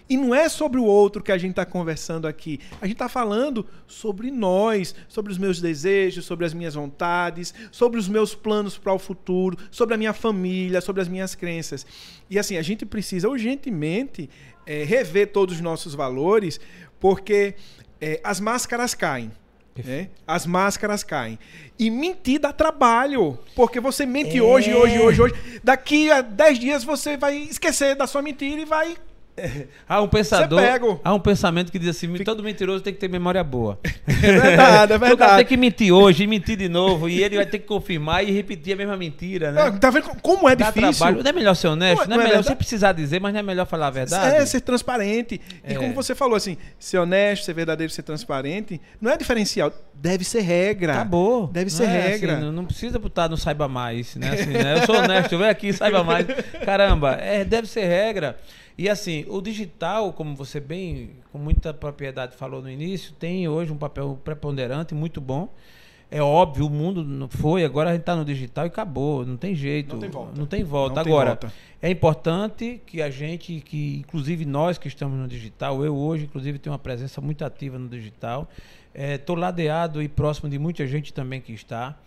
E 0.09 0.16
não 0.16 0.35
é 0.35 0.49
sobre 0.49 0.81
o 0.81 0.85
outro 0.85 1.23
que 1.23 1.31
a 1.31 1.37
gente 1.37 1.51
está 1.51 1.66
conversando 1.66 2.27
aqui. 2.27 2.59
A 2.81 2.87
gente 2.87 2.94
está 2.94 3.09
falando 3.09 3.66
sobre 3.87 4.31
nós, 4.31 4.94
sobre 5.07 5.31
os 5.31 5.38
meus 5.38 5.61
desejos, 5.61 6.25
sobre 6.25 6.47
as 6.47 6.55
minhas 6.55 6.75
vontades, 6.75 7.53
sobre 7.71 8.01
os 8.01 8.09
meus 8.09 8.35
planos 8.35 8.79
para 8.79 8.92
o 8.92 8.99
futuro, 8.99 9.59
sobre 9.71 9.94
a 9.94 9.99
minha 9.99 10.14
família, 10.14 10.81
sobre 10.81 11.03
as 11.03 11.09
minhas 11.09 11.35
crenças. 11.35 11.87
E 12.31 12.38
assim, 12.38 12.57
a 12.57 12.62
gente 12.62 12.87
precisa 12.87 13.29
urgentemente 13.29 14.31
é, 14.66 14.83
rever 14.85 15.31
todos 15.33 15.57
os 15.57 15.61
nossos 15.61 15.94
valores, 15.94 16.59
porque 16.99 17.55
é, 18.01 18.21
as 18.25 18.40
máscaras 18.40 18.94
caem. 18.94 19.31
Né? 19.85 20.09
As 20.27 20.44
máscaras 20.44 21.05
caem. 21.05 21.38
E 21.79 21.90
mentir 21.90 22.40
dá 22.40 22.53
trabalho. 22.53 23.38
Porque 23.55 23.79
você 23.79 24.05
mente 24.05 24.38
é. 24.38 24.42
hoje, 24.42 24.75
hoje, 24.75 24.99
hoje, 24.99 25.23
hoje. 25.23 25.35
Daqui 25.62 26.11
a 26.11 26.21
10 26.21 26.59
dias 26.59 26.85
você 26.85 27.16
vai 27.16 27.37
esquecer 27.37 27.94
da 27.94 28.07
sua 28.07 28.21
mentira 28.21 28.61
e 28.61 28.64
vai 28.64 28.97
há 29.88 30.01
um 30.01 30.09
pensador, 30.09 30.61
há 31.05 31.14
um 31.14 31.20
pensamento 31.20 31.70
que 31.70 31.79
diz 31.79 31.88
assim, 31.90 32.12
todo 32.18 32.42
mentiroso 32.42 32.83
tem 32.83 32.92
que 32.92 33.01
ter 33.01 33.09
memória 33.09 33.42
boa. 33.42 33.79
É 34.20 34.33
verdade, 34.33 34.92
é 34.92 34.98
verdade. 34.98 35.12
O 35.14 35.16
cara 35.16 35.37
tem 35.37 35.46
que 35.46 35.57
mentir 35.57 35.92
hoje 35.92 36.24
e 36.24 36.27
mentir 36.27 36.57
de 36.57 36.68
novo 36.68 37.09
e 37.09 37.22
ele 37.22 37.37
vai 37.37 37.46
ter 37.46 37.59
que 37.59 37.66
confirmar 37.66 38.24
e 38.24 38.31
repetir 38.31 38.72
a 38.72 38.77
mesma 38.77 38.96
mentira, 38.96 39.53
né? 39.53 39.70
tá 39.79 39.90
vendo 39.90 40.09
como 40.20 40.48
é 40.48 40.57
Dá 40.57 40.70
difícil? 40.70 40.92
Trabalho. 40.92 41.22
Não 41.22 41.31
é 41.31 41.33
melhor 41.33 41.55
ser 41.55 41.68
honesto, 41.68 41.98
não, 41.98 42.05
é, 42.05 42.09
não 42.09 42.14
é, 42.14 42.18
não 42.18 42.24
é 42.24 42.29
melhor 42.29 42.42
você 42.42 42.55
precisar 42.55 42.92
dizer, 42.92 43.20
mas 43.20 43.33
não 43.33 43.40
é 43.40 43.42
melhor 43.42 43.66
falar 43.66 43.88
a 43.88 43.90
verdade. 43.90 44.37
É 44.37 44.46
ser 44.46 44.61
transparente. 44.61 45.40
É. 45.62 45.72
E 45.72 45.77
como 45.77 45.94
você 45.94 46.14
falou 46.14 46.37
assim, 46.37 46.57
ser 46.79 46.98
honesto, 46.98 47.44
ser 47.44 47.55
verdadeiro, 47.55 47.92
ser 47.92 48.03
transparente, 48.03 48.81
não 49.01 49.11
é 49.11 49.16
diferencial, 49.16 49.72
deve 49.94 50.24
ser 50.24 50.40
regra. 50.40 50.94
Acabou. 50.94 51.46
Deve 51.48 51.70
ser 51.70 51.85
é 51.85 51.87
regra. 51.87 52.33
Assim, 52.35 52.42
não, 52.42 52.53
não, 52.53 52.64
precisa 52.64 52.98
botar 52.98 53.29
no 53.29 53.37
saiba 53.37 53.68
mais, 53.68 54.14
né? 54.16 54.31
Assim, 54.31 54.51
né? 54.51 54.79
Eu 54.79 54.87
sou 54.87 54.96
honesto, 54.96 55.37
vem 55.38 55.48
aqui, 55.48 55.72
saiba 55.72 56.05
mais. 56.05 56.27
Caramba, 56.64 57.12
é, 57.12 57.44
deve 57.44 57.68
ser 57.68 57.87
regra. 57.87 58.38
E 58.78 58.88
assim, 58.88 59.24
o 59.28 59.40
digital, 59.40 60.12
como 60.12 60.36
você 60.36 60.60
bem, 60.60 61.16
com 61.32 61.38
muita 61.38 61.74
propriedade 61.74 62.36
falou 62.36 62.62
no 62.62 62.70
início, 62.70 63.12
tem 63.12 63.48
hoje 63.48 63.72
um 63.72 63.76
papel 63.76 64.16
preponderante, 64.22 64.94
muito 64.94 65.20
bom. 65.20 65.52
É 66.08 66.22
óbvio, 66.22 66.66
o 66.66 66.70
mundo 66.70 67.02
não 67.02 67.28
foi, 67.28 67.64
agora 67.64 67.90
a 67.90 67.92
gente 67.92 68.02
está 68.02 68.14
no 68.14 68.24
digital 68.24 68.66
e 68.66 68.68
acabou, 68.68 69.26
não 69.26 69.36
tem 69.36 69.52
jeito. 69.52 69.94
Não 69.94 70.00
tem 70.00 70.08
volta. 70.08 70.38
Não 70.38 70.46
tem 70.46 70.62
volta. 70.62 70.94
Não 70.94 71.02
agora, 71.02 71.36
tem 71.36 71.48
volta. 71.48 71.56
é 71.82 71.90
importante 71.90 72.80
que 72.86 73.02
a 73.02 73.10
gente, 73.10 73.60
que 73.60 74.04
inclusive 74.06 74.44
nós 74.44 74.78
que 74.78 74.86
estamos 74.86 75.18
no 75.18 75.26
digital, 75.26 75.84
eu 75.84 75.96
hoje, 75.96 76.26
inclusive, 76.26 76.60
tenho 76.60 76.72
uma 76.72 76.78
presença 76.78 77.20
muito 77.20 77.44
ativa 77.44 77.80
no 77.80 77.88
digital. 77.88 78.48
Estou 78.94 79.36
é, 79.36 79.40
ladeado 79.40 80.00
e 80.00 80.08
próximo 80.08 80.48
de 80.48 80.58
muita 80.58 80.86
gente 80.86 81.12
também 81.12 81.40
que 81.40 81.52
está. 81.52 81.98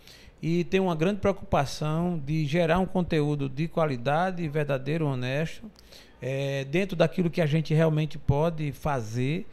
E 0.42 0.64
tenho 0.64 0.86
uma 0.86 0.96
grande 0.96 1.20
preocupação 1.20 2.18
de 2.26 2.46
gerar 2.46 2.80
um 2.80 2.86
conteúdo 2.86 3.50
de 3.50 3.68
qualidade, 3.68 4.48
verdadeiro, 4.48 5.06
honesto 5.06 5.70
é, 6.22 6.66
dentro 6.66 6.96
daquilo 6.96 7.30
que 7.30 7.42
a 7.42 7.46
gente 7.46 7.74
realmente 7.74 8.18
pode 8.18 8.72
fazer 8.72 9.46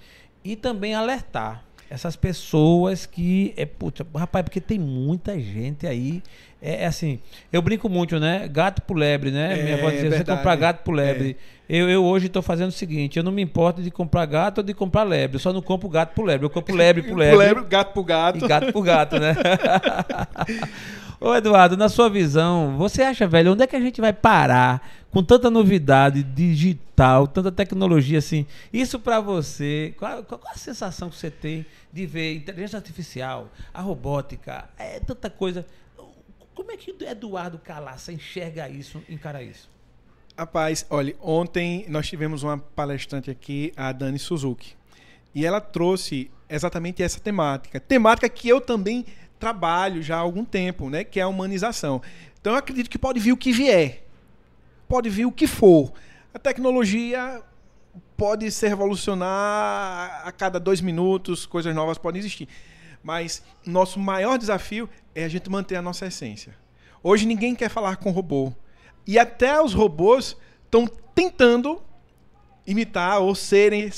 e 0.44 0.54
também 0.54 0.94
alertar 0.94 1.64
essas 1.90 2.16
pessoas 2.16 3.06
que 3.06 3.54
é 3.56 3.64
puta, 3.64 4.06
rapaz, 4.14 4.44
porque 4.44 4.60
tem 4.60 4.78
muita 4.78 5.38
gente 5.40 5.86
aí. 5.86 6.22
É, 6.60 6.82
é 6.82 6.86
assim, 6.86 7.18
eu 7.52 7.62
brinco 7.62 7.88
muito, 7.88 8.20
né? 8.20 8.46
Gato 8.48 8.82
por 8.82 8.96
lebre, 8.96 9.30
né? 9.30 9.58
É, 9.58 9.62
Minha 9.62 9.76
avó 9.76 9.90
dizia, 9.90 10.10
você 10.10 10.24
comprar 10.24 10.56
gato 10.56 10.82
por 10.82 10.92
lebre. 10.92 11.36
É. 11.66 11.76
Eu, 11.76 11.88
eu 11.88 12.04
hoje 12.04 12.26
estou 12.26 12.42
fazendo 12.42 12.68
o 12.68 12.72
seguinte, 12.72 13.16
eu 13.16 13.22
não 13.22 13.32
me 13.32 13.40
importo 13.40 13.82
de 13.82 13.90
comprar 13.90 14.26
gato 14.26 14.58
ou 14.58 14.64
de 14.64 14.74
comprar 14.74 15.04
lebre. 15.04 15.36
Eu 15.36 15.40
só 15.40 15.52
não 15.52 15.62
compro 15.62 15.88
gato 15.88 16.14
por 16.14 16.26
lebre. 16.26 16.44
Eu 16.46 16.50
compro 16.50 16.74
lebre 16.74 17.02
por 17.02 17.16
lebre. 17.18 17.36
lebre 17.36 17.64
gato 17.64 17.94
por 17.94 18.04
gato. 18.04 18.44
E 18.44 18.48
gato 18.48 18.72
por 18.72 18.82
gato, 18.82 19.18
né? 19.18 19.34
Ô 21.20 21.34
Eduardo, 21.34 21.76
na 21.76 21.88
sua 21.88 22.08
visão, 22.08 22.76
você 22.78 23.02
acha, 23.02 23.26
velho, 23.26 23.52
onde 23.52 23.64
é 23.64 23.66
que 23.66 23.74
a 23.74 23.80
gente 23.80 24.00
vai 24.00 24.12
parar 24.12 24.88
com 25.10 25.20
tanta 25.20 25.50
novidade 25.50 26.22
digital, 26.22 27.26
tanta 27.26 27.50
tecnologia 27.50 28.18
assim? 28.18 28.46
Isso 28.72 29.00
para 29.00 29.18
você, 29.18 29.92
qual, 29.98 30.22
qual, 30.22 30.40
a 30.46 30.56
sensação 30.56 31.10
que 31.10 31.16
você 31.16 31.28
tem 31.28 31.66
de 31.92 32.06
ver 32.06 32.36
inteligência 32.36 32.76
artificial, 32.76 33.50
a 33.74 33.80
robótica, 33.80 34.70
é 34.78 35.00
tanta 35.00 35.28
coisa. 35.28 35.66
Como 36.54 36.70
é 36.70 36.76
que 36.76 36.94
Eduardo 37.04 37.58
Calaça 37.58 38.12
enxerga 38.12 38.68
isso, 38.68 39.02
encara 39.08 39.42
isso? 39.42 39.68
Rapaz, 40.38 40.86
olha, 40.88 41.16
ontem 41.20 41.84
nós 41.88 42.06
tivemos 42.06 42.44
uma 42.44 42.58
palestrante 42.58 43.28
aqui, 43.28 43.72
a 43.76 43.90
Dani 43.90 44.20
Suzuki, 44.20 44.76
e 45.34 45.44
ela 45.44 45.60
trouxe 45.60 46.30
exatamente 46.48 47.02
essa 47.02 47.18
temática. 47.18 47.80
Temática 47.80 48.28
que 48.28 48.48
eu 48.48 48.60
também 48.60 49.04
trabalho 49.38 50.02
já 50.02 50.16
há 50.16 50.20
algum 50.20 50.44
tempo, 50.44 50.90
né? 50.90 51.04
Que 51.04 51.20
é 51.20 51.22
a 51.22 51.28
humanização. 51.28 52.02
Então 52.40 52.52
eu 52.52 52.58
acredito 52.58 52.90
que 52.90 52.98
pode 52.98 53.20
vir 53.20 53.32
o 53.32 53.36
que 53.36 53.52
vier. 53.52 54.04
Pode 54.88 55.08
vir 55.08 55.26
o 55.26 55.32
que 55.32 55.46
for. 55.46 55.92
A 56.32 56.38
tecnologia 56.38 57.42
pode 58.16 58.50
se 58.50 58.66
revolucionar 58.66 60.22
a 60.24 60.32
cada 60.32 60.58
dois 60.58 60.80
minutos, 60.80 61.46
coisas 61.46 61.74
novas 61.74 61.98
podem 61.98 62.18
existir. 62.18 62.48
Mas 63.02 63.42
nosso 63.64 63.98
maior 63.98 64.38
desafio 64.38 64.88
é 65.14 65.24
a 65.24 65.28
gente 65.28 65.48
manter 65.48 65.76
a 65.76 65.82
nossa 65.82 66.06
essência. 66.06 66.54
Hoje 67.02 67.26
ninguém 67.26 67.54
quer 67.54 67.68
falar 67.68 67.96
com 67.96 68.10
robô. 68.10 68.52
E 69.06 69.18
até 69.18 69.60
os 69.60 69.72
robôs 69.72 70.36
estão 70.64 70.86
tentando 71.14 71.82
imitar 72.66 73.20
ou, 73.20 73.34
serem, 73.34 73.90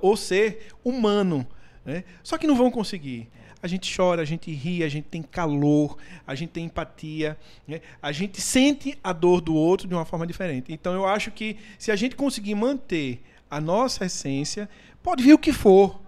ou 0.00 0.16
ser 0.16 0.68
humano. 0.84 1.46
Né? 1.84 2.02
Só 2.22 2.36
que 2.36 2.46
não 2.46 2.56
vão 2.56 2.70
conseguir 2.70 3.30
a 3.62 3.66
gente 3.66 3.94
chora, 3.94 4.22
a 4.22 4.24
gente 4.24 4.50
ri, 4.52 4.82
a 4.84 4.88
gente 4.88 5.06
tem 5.06 5.22
calor, 5.22 5.96
a 6.26 6.34
gente 6.34 6.50
tem 6.50 6.64
empatia, 6.64 7.38
né? 7.66 7.80
a 8.00 8.12
gente 8.12 8.40
sente 8.40 8.98
a 9.02 9.12
dor 9.12 9.40
do 9.40 9.54
outro 9.54 9.88
de 9.88 9.94
uma 9.94 10.04
forma 10.04 10.26
diferente. 10.26 10.72
Então 10.72 10.94
eu 10.94 11.06
acho 11.06 11.30
que 11.30 11.56
se 11.78 11.90
a 11.90 11.96
gente 11.96 12.14
conseguir 12.14 12.54
manter 12.54 13.22
a 13.50 13.60
nossa 13.60 14.04
essência, 14.04 14.68
pode 15.02 15.22
vir 15.22 15.32
o 15.32 15.38
que 15.38 15.52
for. 15.52 16.00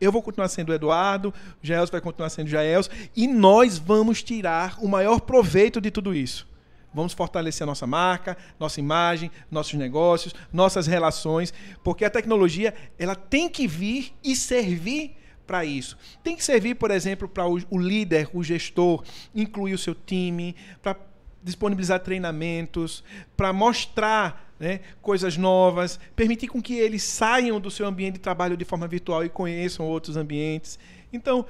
Eu 0.00 0.12
vou 0.12 0.22
continuar 0.22 0.48
sendo 0.48 0.74
Eduardo, 0.74 1.32
o 1.62 1.66
Jaels 1.66 1.90
vai 1.90 2.00
continuar 2.00 2.28
sendo 2.28 2.48
Jaels, 2.48 2.90
e 3.16 3.26
nós 3.26 3.78
vamos 3.78 4.22
tirar 4.22 4.76
o 4.78 4.88
maior 4.88 5.20
proveito 5.20 5.80
de 5.80 5.90
tudo 5.90 6.14
isso. 6.14 6.46
Vamos 6.92 7.12
fortalecer 7.12 7.62
a 7.62 7.66
nossa 7.66 7.86
marca, 7.86 8.36
nossa 8.58 8.80
imagem, 8.80 9.30
nossos 9.50 9.74
negócios, 9.74 10.34
nossas 10.52 10.86
relações, 10.86 11.52
porque 11.82 12.04
a 12.04 12.10
tecnologia 12.10 12.74
ela 12.98 13.14
tem 13.14 13.48
que 13.48 13.66
vir 13.66 14.14
e 14.22 14.36
servir 14.36 15.16
para 15.46 15.64
isso. 15.64 15.96
Tem 16.22 16.36
que 16.36 16.44
servir, 16.44 16.74
por 16.74 16.90
exemplo, 16.90 17.28
para 17.28 17.46
o, 17.46 17.60
o, 17.70 17.78
líder, 17.78 18.28
o 18.32 18.42
gestor, 18.42 19.04
incluir 19.34 19.74
o 19.74 19.78
seu 19.78 19.94
time, 19.94 20.54
para 20.82 20.96
disponibilizar 21.42 22.00
treinamentos, 22.00 23.04
para 23.36 23.52
mostrar 23.52 24.52
né, 24.58 24.80
coisas 25.00 25.36
novas, 25.36 26.00
permitir 26.14 26.48
com 26.48 26.60
que 26.60 26.74
eles 26.74 27.02
saiam 27.02 27.60
do 27.60 27.70
seu 27.70 27.86
ambiente 27.86 28.14
de 28.14 28.20
trabalho 28.20 28.56
de 28.56 28.64
forma 28.64 28.88
virtual 28.88 29.24
e 29.24 29.28
conheçam 29.28 29.86
outros 29.86 30.16
ambientes. 30.16 30.78
Então, 31.12 31.46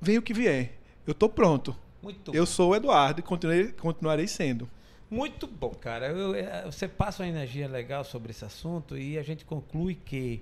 vem 0.00 0.18
o 0.18 0.22
que 0.22 0.34
vier. 0.34 0.72
Eu 1.06 1.12
estou 1.12 1.28
pronto. 1.28 1.76
Muito 2.02 2.34
eu 2.34 2.42
bom. 2.42 2.46
sou 2.46 2.70
o 2.70 2.76
Eduardo 2.76 3.20
e 3.20 3.22
continuarei, 3.22 3.68
continuarei 3.72 4.26
sendo. 4.26 4.68
Muito 5.10 5.46
bom, 5.46 5.70
cara. 5.70 6.08
Eu, 6.08 6.34
é, 6.34 6.64
você 6.64 6.86
passa 6.86 7.22
uma 7.22 7.28
energia 7.28 7.68
legal 7.68 8.04
sobre 8.04 8.30
esse 8.30 8.44
assunto 8.44 8.96
e 8.96 9.18
a 9.18 9.22
gente 9.22 9.44
conclui 9.44 9.96
que, 9.96 10.40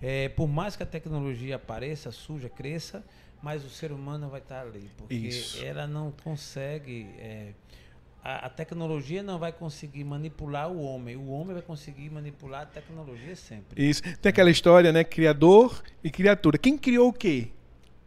é, 0.00 0.28
por 0.28 0.46
mais 0.46 0.76
que 0.76 0.82
a 0.82 0.86
tecnologia 0.86 1.56
apareça, 1.56 2.10
suja, 2.12 2.48
cresça, 2.48 3.04
mas 3.42 3.64
o 3.64 3.70
ser 3.70 3.92
humano 3.92 4.28
vai 4.28 4.40
estar 4.40 4.62
ali. 4.62 4.90
Porque 4.96 5.14
Isso. 5.14 5.64
ela 5.64 5.86
não 5.86 6.12
consegue. 6.22 7.08
É, 7.18 7.52
a, 8.22 8.46
a, 8.46 8.48
tecnologia 8.48 9.22
não 9.22 9.38
vai 9.38 9.52
conseguir 9.52 10.04
manipular 10.04 10.70
o 10.70 10.80
homem. 10.80 11.16
O 11.16 11.28
homem 11.28 11.54
vai 11.54 11.62
conseguir 11.62 12.10
manipular 12.10 12.62
a 12.62 12.66
tecnologia 12.66 13.34
sempre. 13.36 13.88
Isso. 13.88 14.02
Tem 14.20 14.30
aquela 14.30 14.50
história, 14.50 14.92
né? 14.92 15.04
Criador 15.04 15.82
e 16.02 16.10
criatura. 16.10 16.58
Quem 16.58 16.76
criou 16.76 17.08
o 17.08 17.12
quê? 17.12 17.48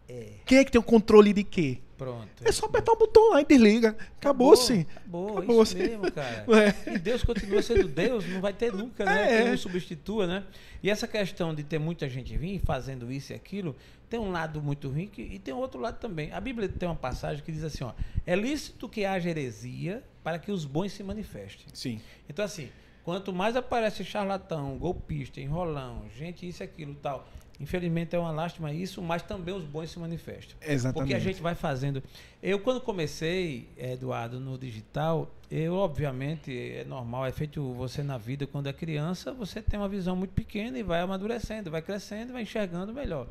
É. 0.07 0.33
Quem 0.45 0.57
é 0.57 0.65
que 0.65 0.71
tem 0.71 0.79
o 0.79 0.83
controle 0.83 1.33
de 1.33 1.43
quê? 1.43 1.79
Pronto. 2.01 2.27
É 2.43 2.51
só 2.51 2.65
apertar 2.65 2.93
o 2.93 2.95
botão 2.95 3.29
lá 3.29 3.41
e 3.41 3.45
desliga. 3.45 3.95
Acabou-se. 4.17 4.87
Acabou, 4.95 5.25
acabou, 5.25 5.37
acabou 5.37 5.63
isso 5.63 5.77
mesmo, 5.77 6.11
cara. 6.11 6.45
É. 6.87 6.95
E 6.95 6.97
Deus 6.97 7.23
continua 7.23 7.61
sendo 7.61 7.87
Deus, 7.87 8.27
não 8.27 8.41
vai 8.41 8.53
ter 8.53 8.73
nunca, 8.73 9.05
né? 9.05 9.41
É. 9.41 9.49
Não 9.51 9.55
substitua, 9.55 10.25
né? 10.25 10.43
E 10.81 10.89
essa 10.89 11.07
questão 11.07 11.53
de 11.53 11.63
ter 11.63 11.77
muita 11.77 12.09
gente 12.09 12.35
vir 12.35 12.59
fazendo 12.65 13.11
isso 13.11 13.33
e 13.33 13.35
aquilo, 13.35 13.75
tem 14.09 14.19
um 14.19 14.31
lado 14.31 14.63
muito 14.63 14.89
ruim 14.89 15.05
que, 15.05 15.21
e 15.21 15.37
tem 15.37 15.53
outro 15.53 15.79
lado 15.79 15.99
também. 15.99 16.31
A 16.31 16.41
Bíblia 16.41 16.67
tem 16.67 16.89
uma 16.89 16.95
passagem 16.95 17.43
que 17.43 17.51
diz 17.51 17.63
assim, 17.63 17.83
ó, 17.83 17.93
é 18.25 18.35
lícito 18.35 18.89
que 18.89 19.05
haja 19.05 19.29
heresia 19.29 20.03
para 20.23 20.39
que 20.39 20.51
os 20.51 20.65
bons 20.65 20.93
se 20.93 21.03
manifestem. 21.03 21.67
Sim. 21.71 22.01
Então 22.27 22.43
assim, 22.43 22.71
quanto 23.03 23.31
mais 23.31 23.55
aparece 23.55 24.03
charlatão, 24.03 24.75
golpista, 24.75 25.39
enrolão, 25.39 26.05
gente 26.17 26.49
isso 26.49 26.63
e 26.63 26.65
aquilo 26.65 26.95
tal, 26.95 27.29
Infelizmente 27.61 28.15
é 28.15 28.19
uma 28.19 28.31
lástima 28.31 28.73
isso, 28.73 29.01
mas 29.01 29.21
também 29.21 29.53
os 29.53 29.63
bons 29.63 29.91
se 29.91 29.99
manifestam. 29.99 30.57
Exatamente. 30.61 30.93
Porque 30.93 31.13
a 31.13 31.19
gente 31.19 31.41
vai 31.41 31.53
fazendo. 31.53 32.01
Eu, 32.41 32.59
quando 32.59 32.81
comecei, 32.81 33.69
Eduardo, 33.77 34.39
no 34.39 34.57
digital, 34.57 35.31
eu, 35.49 35.75
obviamente, 35.75 36.51
é 36.51 36.83
normal, 36.83 37.25
é 37.25 37.31
feito 37.31 37.71
você 37.73 38.01
na 38.01 38.17
vida, 38.17 38.47
quando 38.47 38.67
é 38.67 38.73
criança, 38.73 39.31
você 39.31 39.61
tem 39.61 39.79
uma 39.79 39.87
visão 39.87 40.15
muito 40.15 40.31
pequena 40.31 40.79
e 40.79 40.81
vai 40.81 41.01
amadurecendo, 41.01 41.69
vai 41.69 41.83
crescendo, 41.83 42.33
vai 42.33 42.41
enxergando 42.41 42.91
melhor. 42.91 43.27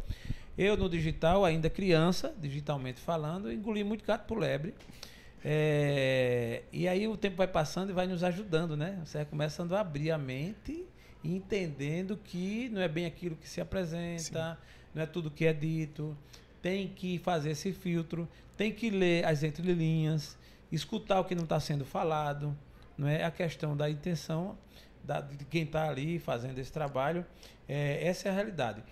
Eu, 0.57 0.77
no 0.77 0.88
digital, 0.88 1.45
ainda 1.45 1.69
criança, 1.69 2.33
digitalmente 2.38 3.01
falando, 3.01 3.53
engoli 3.53 3.83
muito 3.83 4.05
gato 4.05 4.27
por 4.27 4.38
lebre. 4.38 4.75
É, 5.45 6.62
e 6.73 6.87
aí 6.87 7.09
o 7.09 7.16
tempo 7.16 7.37
vai 7.37 7.49
passando 7.49 7.90
e 7.90 7.93
vai 7.93 8.07
nos 8.07 8.23
ajudando, 8.23 8.77
né? 8.77 9.01
Você 9.05 9.19
vai 9.19 9.25
começando 9.25 9.75
a 9.75 9.81
abrir 9.81 10.11
a 10.11 10.19
mente 10.19 10.85
entendendo 11.22 12.16
que 12.16 12.68
não 12.70 12.80
é 12.80 12.88
bem 12.88 13.06
aquilo 13.06 13.37
que 13.37 13.48
se 13.48 13.61
apresenta, 13.61 14.54
Sim. 14.54 14.70
não 14.94 15.02
é 15.02 15.06
tudo 15.06 15.30
que 15.30 15.46
é 15.46 15.52
dito. 15.52 16.16
Tem 16.62 16.88
que 16.88 17.18
fazer 17.18 17.50
esse 17.50 17.72
filtro, 17.72 18.28
tem 18.56 18.72
que 18.72 18.90
ler 18.90 19.24
as 19.24 19.42
entrelinhas, 19.42 20.37
escutar 20.70 21.20
o 21.20 21.24
que 21.24 21.35
não 21.35 21.44
está 21.44 21.59
sendo 21.59 21.85
falado. 21.85 22.56
Não 22.96 23.09
é 23.09 23.24
a 23.24 23.30
questão 23.30 23.76
da 23.76 23.88
intenção 23.88 24.59
da, 25.02 25.20
de 25.20 25.44
quem 25.46 25.62
está 25.62 25.88
ali 25.88 26.18
fazendo 26.18 26.59
esse 26.59 26.70
trabalho. 26.70 27.24
É, 27.68 28.06
essa 28.06 28.28
é 28.28 28.30
a 28.30 28.35
realidade. 28.35 28.83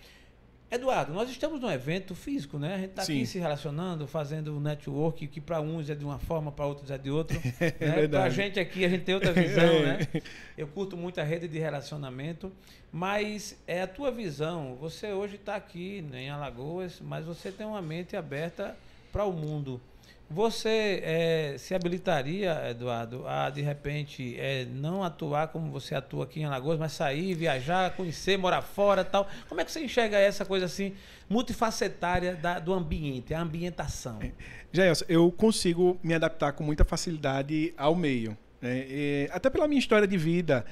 Eduardo, 0.71 1.15
nós 1.15 1.31
estamos 1.31 1.59
num 1.61 1.71
evento 1.71 2.15
físico, 2.15 2.59
né? 2.59 2.75
A 2.75 2.79
gente 2.79 2.91
está 2.91 3.03
aqui 3.03 3.25
se 3.25 3.39
relacionando, 3.39 4.07
fazendo 4.07 4.61
network, 4.61 5.27
que 5.27 5.41
para 5.41 5.63
uns 5.63 5.89
é 5.89 5.95
de 5.95 6.05
uma 6.05 6.19
forma, 6.19 6.53
para 6.53 6.67
outros 6.67 6.91
é 6.91 6.99
de 6.99 7.11
outra. 7.11 7.39
né? 7.81 8.07
Para 8.07 8.25
a 8.25 8.29
gente 8.29 8.61
aqui, 8.61 8.85
a 8.85 8.89
gente 8.89 9.05
tem 9.05 9.15
outra 9.15 9.33
visão, 9.33 9.81
né? 9.81 10.01
Eu 10.59 10.67
curto 10.67 10.95
muito 10.95 11.19
a 11.21 11.25
rede 11.25 11.49
de 11.49 11.59
relacionamento, 11.59 12.53
mas 12.93 13.57
é 13.67 13.81
a 13.81 13.87
tua 13.87 14.11
visão. 14.11 14.77
Você 14.79 15.11
hoje 15.11 15.37
está 15.37 15.57
aqui 15.57 16.03
né, 16.03 16.25
em 16.25 16.31
Alagoas, 16.31 17.01
mas 17.01 17.25
você 17.25 17.51
tem 17.51 17.67
uma 17.67 17.81
mente 17.81 18.15
aberta 18.15 18.77
para 19.11 19.25
o 19.25 19.33
mundo. 19.33 19.81
Você 20.31 21.01
é, 21.03 21.55
se 21.57 21.75
habilitaria, 21.75 22.71
Eduardo, 22.71 23.27
a 23.27 23.49
de 23.49 23.63
repente 23.63 24.37
é, 24.39 24.67
não 24.67 25.03
atuar 25.03 25.49
como 25.49 25.71
você 25.71 25.95
atua 25.95 26.25
aqui 26.25 26.41
em 26.41 26.45
Alagoas, 26.45 26.79
mas 26.79 26.93
sair, 26.93 27.33
viajar, 27.35 27.97
conhecer, 27.97 28.37
morar 28.37 28.61
fora 28.61 29.03
tal? 29.03 29.27
Como 29.49 29.59
é 29.59 29.65
que 29.65 29.73
você 29.73 29.83
enxerga 29.83 30.19
essa 30.19 30.45
coisa 30.45 30.67
assim, 30.67 30.93
multifacetária 31.31 32.35
da, 32.37 32.59
do 32.59 32.75
ambiente, 32.75 33.33
a 33.33 33.41
ambientação? 33.41 34.19
Jair, 34.71 34.93
eu 35.09 35.33
consigo 35.33 35.99
me 36.03 36.13
adaptar 36.13 36.53
com 36.53 36.63
muita 36.63 36.85
facilidade 36.85 37.73
ao 37.75 37.95
meio. 37.95 38.37
Né? 38.61 38.85
E, 38.87 39.31
até 39.33 39.49
pela 39.49 39.67
minha 39.67 39.79
história 39.79 40.07
de 40.07 40.19
vida. 40.19 40.65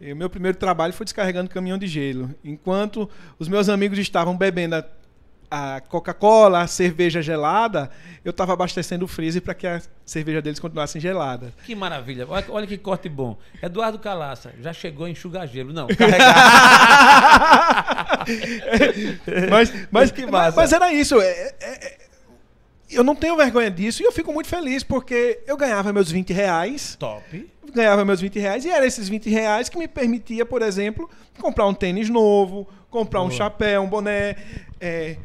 O 0.00 0.16
meu 0.16 0.30
primeiro 0.30 0.56
trabalho 0.56 0.94
foi 0.94 1.04
descarregando 1.04 1.50
caminhão 1.50 1.76
de 1.76 1.86
gelo. 1.86 2.34
Enquanto 2.42 3.10
os 3.38 3.48
meus 3.48 3.68
amigos 3.68 3.98
estavam 3.98 4.34
bebendo 4.34 4.82
a 5.50 5.80
Coca-Cola, 5.80 6.60
a 6.60 6.66
cerveja 6.68 7.20
gelada, 7.20 7.90
eu 8.24 8.30
estava 8.30 8.52
abastecendo 8.52 9.04
o 9.04 9.08
freezer 9.08 9.42
para 9.42 9.52
que 9.52 9.66
a 9.66 9.82
cerveja 10.06 10.40
deles 10.40 10.60
continuasse 10.60 11.00
gelada. 11.00 11.52
Que 11.66 11.74
maravilha. 11.74 12.24
Olha, 12.28 12.44
olha, 12.48 12.66
que 12.66 12.78
corte 12.78 13.08
bom. 13.08 13.36
Eduardo 13.60 13.98
Calaça, 13.98 14.52
já 14.60 14.72
chegou 14.72 15.08
em 15.08 15.14
gelo. 15.50 15.72
Não, 15.72 15.88
mas, 19.50 19.72
mas, 19.90 20.12
que 20.12 20.24
massa. 20.26 20.54
mas 20.56 20.72
era 20.72 20.92
isso. 20.92 21.20
É, 21.20 21.26
é, 21.26 21.54
é, 21.60 21.98
eu 22.90 23.02
não 23.02 23.16
tenho 23.16 23.36
vergonha 23.36 23.70
disso 23.70 24.02
e 24.02 24.06
eu 24.06 24.12
fico 24.12 24.32
muito 24.32 24.48
feliz 24.48 24.84
porque 24.84 25.40
eu 25.46 25.56
ganhava 25.56 25.92
meus 25.92 26.10
20 26.10 26.32
reais. 26.32 26.96
Top. 26.96 27.50
Ganhava 27.74 28.04
meus 28.04 28.20
20 28.20 28.38
reais 28.38 28.64
e 28.64 28.70
era 28.70 28.86
esses 28.86 29.08
20 29.08 29.28
reais 29.30 29.68
que 29.68 29.78
me 29.78 29.88
permitia, 29.88 30.46
por 30.46 30.62
exemplo, 30.62 31.10
comprar 31.40 31.66
um 31.66 31.74
tênis 31.74 32.08
novo, 32.08 32.68
comprar 32.90 33.20
Boa. 33.20 33.32
um 33.32 33.34
chapéu, 33.34 33.82
um 33.82 33.88
boné. 33.88 34.36
É, 34.80 35.16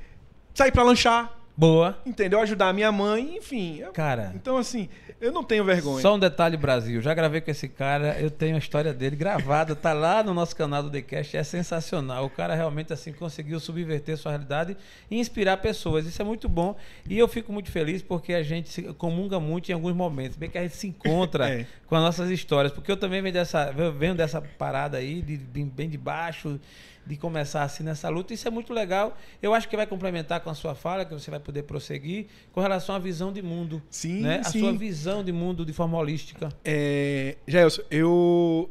sair 0.56 0.72
para 0.72 0.84
lanchar. 0.84 1.32
Boa. 1.58 1.98
Entendeu? 2.06 2.42
Ajudar 2.42 2.70
a 2.70 2.74
minha 2.74 2.92
mãe, 2.92 3.38
enfim. 3.38 3.82
Cara. 3.94 4.34
Então, 4.36 4.58
assim, 4.58 4.90
eu 5.22 5.32
não 5.32 5.42
tenho 5.42 5.64
vergonha. 5.64 6.02
Só 6.02 6.16
um 6.16 6.20
detalhe, 6.20 6.58
Brasil. 6.58 7.02
Já 7.02 7.14
gravei 7.14 7.40
com 7.40 7.50
esse 7.50 7.70
cara, 7.70 8.20
eu 8.20 8.30
tenho 8.30 8.56
a 8.56 8.60
história 8.60 8.94
dele 8.94 9.16
gravada, 9.16 9.74
tá 9.74 9.94
lá 9.94 10.22
no 10.22 10.34
nosso 10.34 10.54
canal 10.54 10.84
do 10.84 10.90
TheCast, 10.90 11.38
é 11.38 11.44
sensacional. 11.44 12.26
O 12.26 12.30
cara 12.30 12.54
realmente, 12.56 12.92
assim, 12.92 13.14
conseguiu 13.14 13.58
subverter 13.62 14.18
sua 14.18 14.32
realidade 14.32 14.76
e 15.10 15.18
inspirar 15.18 15.58
pessoas. 15.58 16.06
Isso 16.06 16.22
é 16.22 16.26
muito 16.26 16.50
bom. 16.50 16.76
E 17.10 17.18
eu 17.18 17.28
fico 17.28 17.54
muito 17.54 17.72
feliz 17.72 18.02
porque 18.02 18.34
a 18.34 18.44
gente 18.44 18.68
se 18.68 18.82
comunga 18.94 19.40
muito 19.40 19.70
em 19.70 19.74
alguns 19.74 19.96
momentos, 19.96 20.38
bem 20.38 20.50
que 20.50 20.58
a 20.58 20.64
gente 20.64 20.76
se 20.76 20.88
encontra 20.88 21.48
é. 21.62 21.66
com 21.88 21.96
as 21.96 22.02
nossas 22.02 22.30
histórias. 22.30 22.74
Porque 22.74 22.92
eu 22.92 22.98
também 22.98 23.22
venho 23.22 23.34
dessa, 23.34 23.72
venho 23.98 24.14
dessa 24.14 24.42
parada 24.42 24.98
aí, 24.98 25.22
de, 25.22 25.38
bem 25.38 25.88
de 25.88 25.98
baixo 25.98 26.60
de 27.06 27.16
começar 27.16 27.64
assim 27.64 27.84
nessa 27.84 28.10
luta. 28.10 28.34
Isso 28.34 28.48
é 28.48 28.52
muito 28.52 28.74
legal. 28.74 29.18
Eu 29.42 29.54
acho 29.54 29.70
que 29.70 29.76
vai 29.76 29.86
complementar 29.86 30.42
com 30.42 30.50
a 30.50 30.54
sua 30.54 30.74
fala, 30.74 31.06
que 31.06 31.14
você 31.14 31.30
vai 31.30 31.40
poder 31.40 31.64
prosseguir, 31.64 32.28
com 32.52 32.60
relação 32.60 32.96
à 32.96 33.00
visão 33.00 33.32
de 33.32 33.42
mundo. 33.42 33.82
Sim, 33.90 34.22
né? 34.22 34.42
sim. 34.44 34.60
A 34.60 34.62
sua 34.62 34.74
visão 34.74 35.24
de 35.24 35.32
mundo 35.32 35.66
de 35.66 35.74
forma 35.74 35.98
holística. 35.98 36.50
É, 36.64 37.38
Gelson, 37.48 37.84
eu, 37.92 38.70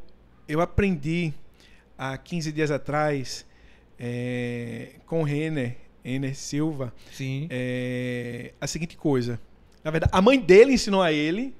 eu 0.48 0.60
aprendi 0.60 1.32
há 1.96 2.18
15 2.18 2.52
dias 2.52 2.70
atrás 2.70 3.46
é, 3.98 4.96
com 5.06 5.20
o 5.20 5.24
Renner, 5.24 5.76
Renner 6.02 6.34
Silva, 6.34 6.92
sim. 7.12 7.46
É, 7.50 8.52
a 8.60 8.66
seguinte 8.66 8.96
coisa. 8.96 9.40
Na 9.82 9.90
verdade, 9.90 10.10
a 10.14 10.20
mãe 10.20 10.40
dele 10.40 10.72
ensinou 10.72 11.02
a 11.02 11.12
ele, 11.12 11.54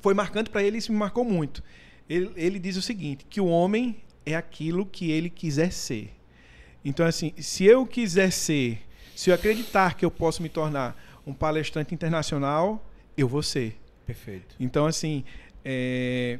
foi 0.00 0.14
marcante 0.14 0.50
para 0.50 0.62
ele 0.62 0.76
e 0.76 0.78
isso 0.78 0.92
me 0.92 0.98
marcou 0.98 1.24
muito. 1.24 1.62
Ele, 2.08 2.30
ele 2.36 2.58
diz 2.58 2.76
o 2.76 2.82
seguinte, 2.82 3.26
que 3.28 3.40
o 3.40 3.46
homem 3.46 3.96
é 4.26 4.34
aquilo 4.34 4.84
que 4.84 5.10
ele 5.10 5.30
quiser 5.30 5.72
ser. 5.72 6.12
Então, 6.84 7.06
assim, 7.06 7.32
se 7.38 7.64
eu 7.64 7.86
quiser 7.86 8.30
ser, 8.30 8.80
se 9.14 9.30
eu 9.30 9.34
acreditar 9.34 9.94
que 9.94 10.04
eu 10.04 10.10
posso 10.10 10.42
me 10.42 10.48
tornar 10.48 11.00
um 11.26 11.32
palestrante 11.32 11.94
internacional, 11.94 12.84
eu 13.16 13.26
vou 13.26 13.42
ser. 13.42 13.78
Perfeito. 14.04 14.54
Então, 14.60 14.86
assim, 14.86 15.24
é... 15.64 16.38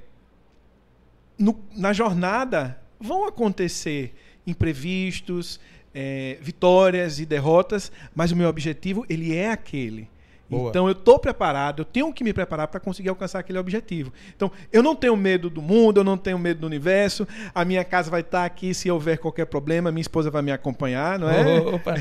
no, 1.38 1.64
na 1.75 1.92
jornada 1.92 2.81
vão 3.01 3.27
acontecer 3.27 4.14
imprevistos, 4.46 5.59
é, 5.92 6.38
vitórias 6.42 7.18
e 7.18 7.27
derrotas, 7.27 7.90
mas 8.14 8.31
o 8.31 8.37
meu 8.37 8.49
objetivo 8.49 9.07
ele 9.09 9.35
é 9.35 9.51
aquele. 9.51 10.09
Boa. 10.49 10.71
Então 10.71 10.87
eu 10.87 10.93
estou 10.93 11.19
preparado, 11.19 11.81
eu 11.81 11.85
tenho 11.85 12.13
que 12.13 12.23
me 12.23 12.33
preparar 12.33 12.69
para 12.69 12.79
conseguir 12.79 13.09
alcançar 13.09 13.41
aquele 13.41 13.59
objetivo. 13.59 14.13
Então 14.35 14.51
eu 14.73 14.83
não 14.83 14.95
tenho 14.95 15.17
medo 15.17 15.51
do 15.51 15.61
mundo, 15.61 16.01
eu 16.01 16.05
não 16.05 16.17
tenho 16.17 16.39
medo 16.39 16.61
do 16.61 16.67
universo. 16.67 17.27
A 17.55 17.65
minha 17.65 17.85
casa 17.85 18.11
vai 18.11 18.21
estar 18.21 18.45
aqui 18.45 18.73
se 18.73 18.91
houver 18.91 19.19
qualquer 19.19 19.47
problema, 19.47 19.91
minha 19.91 20.01
esposa 20.01 20.31
vai 20.31 20.43
me 20.43 20.53
acompanhar, 20.53 21.19
não 21.19 21.29
é? 21.29 21.59
Opa. 21.59 21.95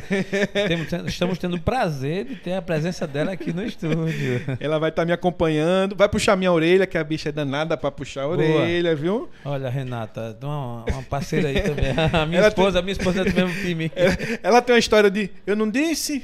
Estamos 1.08 1.38
tendo 1.38 1.56
o 1.56 1.62
prazer 1.62 2.26
de 2.26 2.36
ter 2.36 2.54
a 2.54 2.62
presença 2.62 3.08
dela 3.08 3.32
aqui 3.32 3.52
no 3.52 3.64
estúdio. 3.64 4.42
Ela 4.60 4.78
vai 4.78 4.90
estar 4.90 5.06
me 5.06 5.12
acompanhando, 5.12 5.96
vai 5.96 6.08
puxar 6.08 6.36
minha 6.36 6.52
orelha, 6.52 6.86
que 6.86 6.98
a 6.98 7.04
bicha 7.04 7.30
é 7.30 7.32
danada 7.32 7.76
para 7.76 7.92
puxar 7.92 8.24
a 8.24 8.28
orelha, 8.28 8.96
viu? 8.96 9.30
Olha, 9.44 9.70
Renata, 9.70 10.38
uma, 10.42 10.86
uma 10.86 11.04
parceira 11.04 11.50
aí 11.50 11.62
também. 11.62 11.94
A 12.14 12.26
minha 12.26 12.40
ela 12.40 12.48
esposa, 12.50 12.74
tem... 12.74 12.80
a 12.80 12.84
minha 12.84 12.92
esposa 12.94 13.22
é 13.22 13.24
do 13.26 13.34
mesmo 13.34 13.62
time. 13.62 13.92
Ela, 13.96 14.18
ela 14.44 14.62
tem 14.62 14.76
uma 14.76 14.80
história 14.80 15.10
de 15.10 15.30
eu 15.46 15.56
não 15.56 15.70
disse 15.70 16.24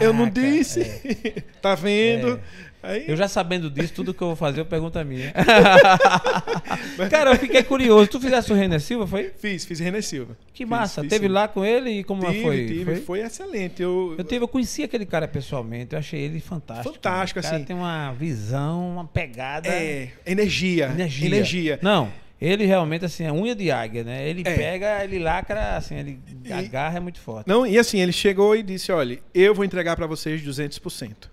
eu 0.00 0.12
não 0.12 0.30
Caraca, 0.30 0.40
disse. 0.40 0.80
é. 0.82 1.42
tá 1.60 1.74
vendo? 1.74 2.40
É. 2.66 2.70
Aí, 2.82 3.04
Eu 3.06 3.14
já 3.14 3.28
sabendo 3.28 3.68
disso, 3.70 3.92
tudo 3.92 4.14
que 4.14 4.22
eu 4.22 4.28
vou 4.28 4.36
fazer, 4.36 4.60
eu 4.62 4.64
pergunto 4.64 4.98
a 4.98 5.04
minha. 5.04 5.34
Cara, 7.10 7.32
eu 7.32 7.38
fiquei 7.38 7.62
curioso. 7.62 8.08
Tu 8.08 8.18
fizesse 8.20 8.50
o 8.52 8.56
René 8.56 8.78
Silva, 8.78 9.06
foi? 9.06 9.30
Fiz, 9.38 9.64
fiz 9.66 9.78
René 9.80 10.00
Silva. 10.00 10.36
Que 10.54 10.64
Fiz, 10.64 10.68
massa. 10.70 11.02
fiz 11.02 11.10
Teve 11.10 11.26
sim. 11.26 11.32
lá 11.32 11.46
com 11.46 11.62
ele 11.64 11.90
e 11.90 12.04
como 12.04 12.24
Tive, 12.26 12.42
foi? 12.42 12.66
tive, 12.66 12.84
foi? 12.84 12.96
foi? 13.02 13.20
excelente. 13.20 13.82
Eu, 13.82 14.14
Eu, 14.16 14.24
tive, 14.24 14.44
eu 14.44 14.48
conheci 14.48 14.82
aquele 14.82 15.04
cara 15.04 15.28
pessoalmente, 15.28 15.92
eu 15.94 15.98
achei 15.98 16.20
ele 16.20 16.40
fantástico. 16.40 16.94
Fantástico, 16.94 17.40
o 17.40 17.42
cara 17.42 17.56
assim. 17.56 17.64
tem 17.64 17.76
uma 17.76 18.12
visão, 18.12 18.90
uma 18.92 19.04
pegada. 19.04 19.68
É, 19.68 20.08
energia. 20.26 20.86
Energia. 20.86 21.26
Energia. 21.26 21.78
Não, 21.82 22.10
ele 22.40 22.64
realmente, 22.64 23.04
assim, 23.04 23.24
é 23.24 23.32
unha 23.32 23.54
de 23.54 23.70
águia, 23.70 24.02
né? 24.02 24.28
Ele 24.28 24.42
É. 24.46 24.56
pega, 24.56 25.04
ele 25.04 25.18
lacra, 25.18 25.76
assim, 25.76 25.94
ele 25.96 26.18
E- 26.44 26.52
agarra 26.52 26.96
é 26.96 27.00
muito 27.00 27.20
forte. 27.20 27.46
Não, 27.46 27.66
e 27.66 27.78
assim, 27.78 28.00
ele 28.00 28.12
chegou 28.12 28.56
e 28.56 28.62
disse: 28.62 28.90
olha, 28.90 29.18
eu 29.34 29.54
vou 29.54 29.64
entregar 29.64 29.94
para 29.96 30.06
vocês 30.06 30.40
200%. 30.42 31.28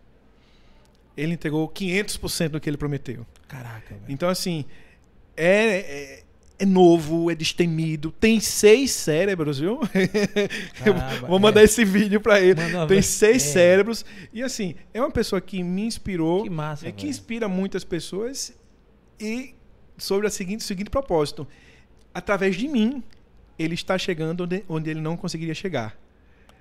Ele 1.15 1.33
entregou 1.33 1.67
500% 1.69 2.49
do 2.49 2.59
que 2.59 2.69
ele 2.69 2.77
prometeu. 2.77 3.25
Caraca, 3.47 3.89
velho. 3.95 4.03
Então, 4.07 4.29
assim, 4.29 4.65
é, 5.35 5.77
é, 5.77 6.23
é 6.59 6.65
novo, 6.65 7.31
é 7.31 7.35
destemido, 7.35 8.11
tem 8.11 8.39
seis 8.39 8.91
cérebros, 8.91 9.57
viu? 9.59 9.79
Caramba, 10.83 11.27
vou 11.27 11.39
mandar 11.39 11.61
é. 11.61 11.63
esse 11.63 11.83
vídeo 11.85 12.21
para 12.21 12.39
ele. 12.39 12.61
Uma 12.75 12.85
tem 12.85 13.01
seis 13.01 13.43
É. 13.47 13.51
cérebros. 13.53 14.05
E, 14.33 14.43
assim, 14.43 14.75
é 14.93 14.99
uma 15.01 15.09
pessoa 15.09 15.41
que 15.41 15.63
me 15.63 15.83
inspirou, 15.85 16.43
Que 16.43 16.49
massa, 16.49 16.87
é, 16.87 16.91
que 16.91 17.07
inspira 17.07 17.47
muitas 17.47 17.83
pessoas 17.83 18.55
e 19.19 19.55
sobre 19.97 20.27
a 20.27 20.29
seguinte, 20.29 20.61
o 20.61 20.63
seguinte 20.63 20.89
propósito. 20.89 21.47
Através 22.13 22.55
de 22.55 22.67
mim, 22.67 23.03
ele 23.57 23.73
está 23.73 23.97
chegando 23.97 24.43
onde, 24.43 24.63
onde 24.67 24.89
ele 24.89 25.01
não 25.01 25.17
conseguiria 25.17 25.53
chegar. 25.53 25.97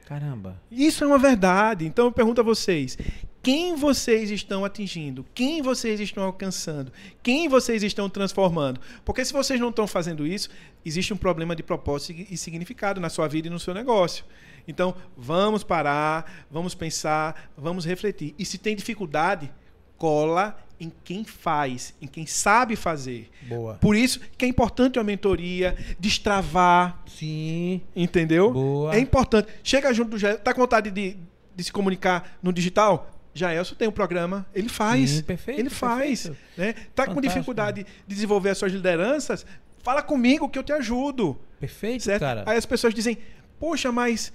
Caramba. 0.06 0.60
Isso 0.70 1.02
é 1.02 1.06
uma 1.06 1.18
verdade. 1.18 1.84
Então 1.84 2.06
eu 2.06 2.12
pergunto 2.12 2.40
a 2.40 2.44
vocês: 2.44 2.96
quem 3.42 3.74
vocês 3.74 4.30
estão 4.30 4.64
atingindo? 4.64 5.26
Quem 5.34 5.62
vocês 5.62 6.00
estão 6.00 6.24
alcançando? 6.24 6.92
Quem 7.22 7.48
vocês 7.48 7.82
estão 7.82 8.08
transformando? 8.08 8.80
Porque 9.04 9.24
se 9.24 9.32
vocês 9.32 9.60
não 9.60 9.70
estão 9.70 9.86
fazendo 9.86 10.26
isso, 10.26 10.48
existe 10.84 11.12
um 11.12 11.16
problema 11.16 11.54
de 11.56 11.62
propósito 11.62 12.26
e 12.30 12.36
significado 12.36 13.00
na 13.00 13.08
sua 13.08 13.26
vida 13.28 13.48
e 13.48 13.50
no 13.50 13.58
seu 13.58 13.74
negócio. 13.74 14.24
Então, 14.68 14.94
vamos 15.16 15.62
parar, 15.62 16.46
vamos 16.50 16.74
pensar, 16.74 17.50
vamos 17.56 17.84
refletir. 17.84 18.34
E 18.38 18.44
se 18.44 18.58
tem 18.58 18.74
dificuldade, 18.74 19.52
cola 19.98 20.56
em 20.78 20.92
quem 21.04 21.24
faz, 21.24 21.94
em 22.02 22.06
quem 22.06 22.26
sabe 22.26 22.76
fazer. 22.76 23.30
Boa. 23.42 23.74
Por 23.74 23.96
isso 23.96 24.20
que 24.36 24.44
é 24.44 24.48
importante 24.48 24.98
uma 24.98 25.04
mentoria, 25.04 25.74
destravar, 25.98 27.02
Sim. 27.06 27.80
entendeu? 27.94 28.52
Boa. 28.52 28.94
É 28.94 28.98
importante. 28.98 29.48
Chega 29.64 29.92
junto 29.94 30.10
do 30.10 30.18
Jaelson, 30.18 30.42
tá 30.42 30.52
com 30.52 30.60
vontade 30.60 30.90
de, 30.90 31.16
de 31.54 31.64
se 31.64 31.72
comunicar 31.72 32.36
no 32.42 32.52
digital? 32.52 33.10
Jaelson 33.34 33.74
tem 33.74 33.88
um 33.88 33.92
programa, 33.92 34.46
ele 34.54 34.68
faz. 34.68 35.10
Sim, 35.10 35.22
perfeito, 35.22 35.60
ele 35.60 35.70
faz. 35.70 36.22
perfeito. 36.28 36.36
Né? 36.56 36.72
Tá 36.94 37.04
com 37.06 37.14
Fantástico. 37.14 37.20
dificuldade 37.34 37.84
de 38.06 38.14
desenvolver 38.14 38.50
as 38.50 38.58
suas 38.58 38.72
lideranças? 38.72 39.46
Fala 39.82 40.02
comigo 40.02 40.48
que 40.48 40.58
eu 40.58 40.62
te 40.62 40.72
ajudo. 40.72 41.38
Perfeito, 41.60 42.04
Certo? 42.04 42.20
cara. 42.20 42.44
Aí 42.46 42.56
as 42.58 42.66
pessoas 42.66 42.92
dizem, 42.92 43.18
poxa, 43.58 43.92
mas 43.92 44.32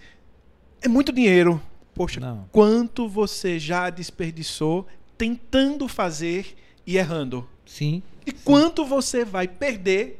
é 0.81 0.87
muito 0.87 1.11
dinheiro. 1.11 1.61
Poxa, 1.93 2.19
Não. 2.19 2.47
quanto 2.51 3.07
você 3.07 3.59
já 3.59 3.89
desperdiçou 3.89 4.87
tentando 5.21 5.87
fazer 5.87 6.55
e 6.85 6.97
errando? 6.97 7.47
Sim. 7.63 8.01
E 8.25 8.31
quanto 8.31 8.83
você 8.83 9.23
vai 9.23 9.47
perder 9.47 10.19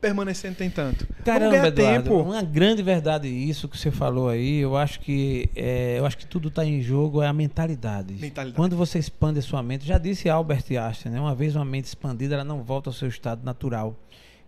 permanecendo 0.00 0.54
tentando? 0.54 1.04
Caramba, 1.24 1.66
Eduardo, 1.66 2.04
tempo. 2.04 2.22
uma 2.22 2.40
grande 2.40 2.84
verdade 2.84 3.26
isso 3.26 3.68
que 3.68 3.76
você 3.76 3.90
falou 3.90 4.28
aí. 4.28 4.58
Eu 4.58 4.76
acho 4.76 5.00
que 5.00 5.50
é, 5.56 5.98
eu 5.98 6.06
acho 6.06 6.16
que 6.16 6.24
tudo 6.24 6.46
está 6.46 6.64
em 6.64 6.80
jogo 6.80 7.20
é 7.20 7.26
a 7.26 7.32
mentalidade. 7.32 8.14
Mentalidade. 8.14 8.54
Quando 8.54 8.76
você 8.76 8.96
expande 9.00 9.40
a 9.40 9.42
sua 9.42 9.60
mente, 9.60 9.84
já 9.84 9.98
disse 9.98 10.28
Albert 10.28 10.64
Einstein, 10.70 11.10
né? 11.10 11.20
Uma 11.20 11.34
vez 11.34 11.56
uma 11.56 11.64
mente 11.64 11.86
expandida, 11.86 12.36
ela 12.36 12.44
não 12.44 12.62
volta 12.62 12.90
ao 12.90 12.94
seu 12.94 13.08
estado 13.08 13.44
natural. 13.44 13.96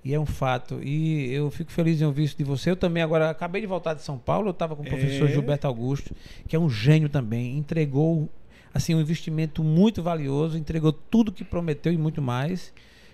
E 0.04 0.14
é 0.14 0.20
um 0.20 0.26
fato. 0.26 0.80
E 0.84 1.32
eu 1.32 1.50
fico 1.50 1.72
feliz 1.72 2.00
em 2.00 2.04
ouvir 2.04 2.24
isso 2.24 2.38
de 2.38 2.44
você. 2.44 2.70
Eu 2.70 2.76
também 2.76 3.02
agora 3.02 3.28
acabei 3.28 3.60
de 3.60 3.66
voltar 3.66 3.94
de 3.94 4.02
São 4.02 4.18
Paulo. 4.18 4.48
Eu 4.48 4.52
estava 4.52 4.76
com 4.76 4.82
o 4.82 4.86
professor 4.86 5.28
É. 5.28 5.32
Gilberto 5.32 5.66
Augusto, 5.66 6.14
que 6.46 6.54
é 6.54 6.58
um 6.58 6.70
gênio 6.70 7.08
também. 7.08 7.56
Entregou 7.56 8.28
assim 8.74 8.94
um 8.94 9.00
investimento 9.00 9.62
muito 9.62 10.02
valioso, 10.02 10.56
entregou 10.56 10.92
tudo 10.92 11.32
que 11.32 11.44
prometeu 11.44 11.92
e 11.92 11.98
muito 11.98 12.22
mais. 12.22 12.72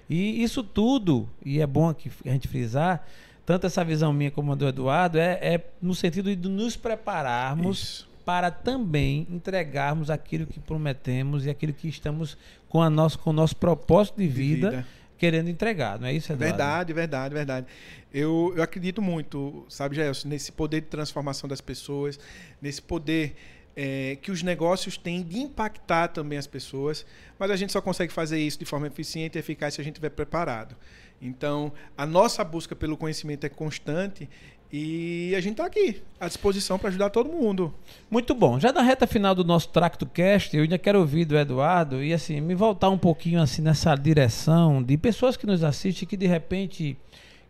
E 0.08 0.42
isso 0.42 0.62
tudo, 0.62 1.28
e 1.44 1.60
é 1.60 1.66
bom 1.66 1.88
aqui 1.88 2.10
a 2.24 2.30
gente 2.30 2.48
frisar, 2.48 3.06
tanto 3.44 3.66
essa 3.66 3.84
visão 3.84 4.12
minha 4.12 4.30
como 4.30 4.52
a 4.52 4.54
do 4.54 4.68
Eduardo, 4.68 5.18
é, 5.18 5.38
é 5.40 5.64
no 5.80 5.94
sentido 5.94 6.36
de 6.36 6.48
nos 6.48 6.76
prepararmos 6.76 7.78
Isso. 7.80 8.08
para 8.24 8.50
também 8.50 9.26
entregarmos 9.30 10.10
aquilo 10.10 10.46
que 10.46 10.60
prometemos 10.60 11.46
e 11.46 11.50
aquilo 11.50 11.72
que 11.72 11.88
estamos 11.88 12.36
com, 12.68 12.82
a 12.82 12.90
nosso, 12.90 13.18
com 13.18 13.30
o 13.30 13.32
nosso 13.32 13.56
propósito 13.56 14.18
de 14.18 14.28
De 14.28 14.28
vida, 14.28 14.70
vida. 14.70 14.86
querendo 15.16 15.48
entregar, 15.48 15.98
não 15.98 16.06
é 16.08 16.12
isso, 16.12 16.30
Eduardo? 16.30 16.44
Verdade, 16.56 16.92
verdade, 16.92 17.34
verdade. 17.34 17.66
Eu, 18.12 18.52
eu 18.54 18.62
acredito 18.62 19.00
muito, 19.00 19.64
sabe, 19.68 19.96
Jaelson, 19.96 20.28
nesse 20.28 20.52
poder 20.52 20.82
de 20.82 20.88
transformação 20.88 21.48
das 21.48 21.62
pessoas, 21.62 22.20
nesse 22.60 22.82
poder 22.82 23.34
é, 23.80 24.18
que 24.20 24.32
os 24.32 24.42
negócios 24.42 24.96
têm 24.96 25.22
de 25.22 25.38
impactar 25.38 26.08
também 26.08 26.36
as 26.36 26.48
pessoas, 26.48 27.06
mas 27.38 27.48
a 27.48 27.54
gente 27.54 27.72
só 27.72 27.80
consegue 27.80 28.12
fazer 28.12 28.40
isso 28.40 28.58
de 28.58 28.64
forma 28.64 28.88
eficiente 28.88 29.36
e 29.36 29.38
eficaz 29.38 29.74
se 29.74 29.80
a 29.80 29.84
gente 29.84 29.94
estiver 29.94 30.10
preparado. 30.10 30.74
Então, 31.22 31.72
a 31.96 32.04
nossa 32.04 32.42
busca 32.42 32.74
pelo 32.74 32.96
conhecimento 32.96 33.46
é 33.46 33.48
constante 33.48 34.28
e 34.72 35.32
a 35.36 35.40
gente 35.40 35.52
está 35.52 35.66
aqui, 35.66 36.02
à 36.18 36.26
disposição 36.26 36.76
para 36.76 36.88
ajudar 36.88 37.10
todo 37.10 37.30
mundo. 37.30 37.72
Muito 38.10 38.34
bom. 38.34 38.58
Já 38.58 38.72
na 38.72 38.82
reta 38.82 39.06
final 39.06 39.32
do 39.32 39.44
nosso 39.44 39.68
Tracto 39.68 40.06
Cast, 40.06 40.56
eu 40.56 40.64
ainda 40.64 40.76
quero 40.76 40.98
ouvir 40.98 41.24
do 41.24 41.38
Eduardo 41.38 42.02
e 42.02 42.12
assim, 42.12 42.40
me 42.40 42.56
voltar 42.56 42.88
um 42.88 42.98
pouquinho 42.98 43.40
assim 43.40 43.62
nessa 43.62 43.94
direção 43.94 44.82
de 44.82 44.96
pessoas 44.96 45.36
que 45.36 45.46
nos 45.46 45.62
assistem 45.62 46.08
que 46.08 46.16
de 46.16 46.26
repente, 46.26 46.96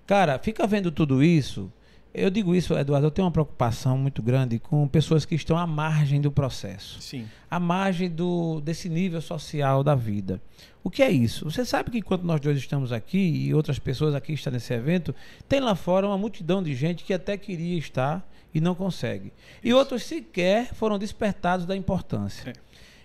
cara, 0.06 0.38
fica 0.38 0.66
vendo 0.66 0.92
tudo 0.92 1.24
isso. 1.24 1.72
Eu 2.12 2.30
digo 2.30 2.54
isso, 2.54 2.76
Eduardo, 2.76 3.06
eu 3.06 3.10
tenho 3.10 3.26
uma 3.26 3.32
preocupação 3.32 3.98
muito 3.98 4.22
grande 4.22 4.58
com 4.58 4.88
pessoas 4.88 5.24
que 5.24 5.34
estão 5.34 5.58
à 5.58 5.66
margem 5.66 6.20
do 6.20 6.32
processo 6.32 7.00
Sim. 7.02 7.28
à 7.50 7.60
margem 7.60 8.08
do, 8.08 8.60
desse 8.60 8.88
nível 8.88 9.20
social 9.20 9.84
da 9.84 9.94
vida. 9.94 10.40
O 10.82 10.90
que 10.90 11.02
é 11.02 11.10
isso? 11.10 11.44
Você 11.44 11.64
sabe 11.64 11.90
que 11.90 11.98
enquanto 11.98 12.22
nós 12.22 12.40
dois 12.40 12.56
estamos 12.56 12.92
aqui 12.92 13.18
e 13.18 13.54
outras 13.54 13.78
pessoas 13.78 14.14
aqui 14.14 14.32
estão 14.32 14.52
nesse 14.52 14.72
evento, 14.72 15.14
tem 15.48 15.60
lá 15.60 15.74
fora 15.74 16.06
uma 16.06 16.16
multidão 16.16 16.62
de 16.62 16.74
gente 16.74 17.04
que 17.04 17.12
até 17.12 17.36
queria 17.36 17.78
estar 17.78 18.26
e 18.54 18.60
não 18.60 18.74
consegue. 18.74 19.32
E 19.62 19.72
outros 19.74 20.02
sequer 20.04 20.72
foram 20.74 20.98
despertados 20.98 21.66
da 21.66 21.76
importância. 21.76 22.50
É. 22.50 22.52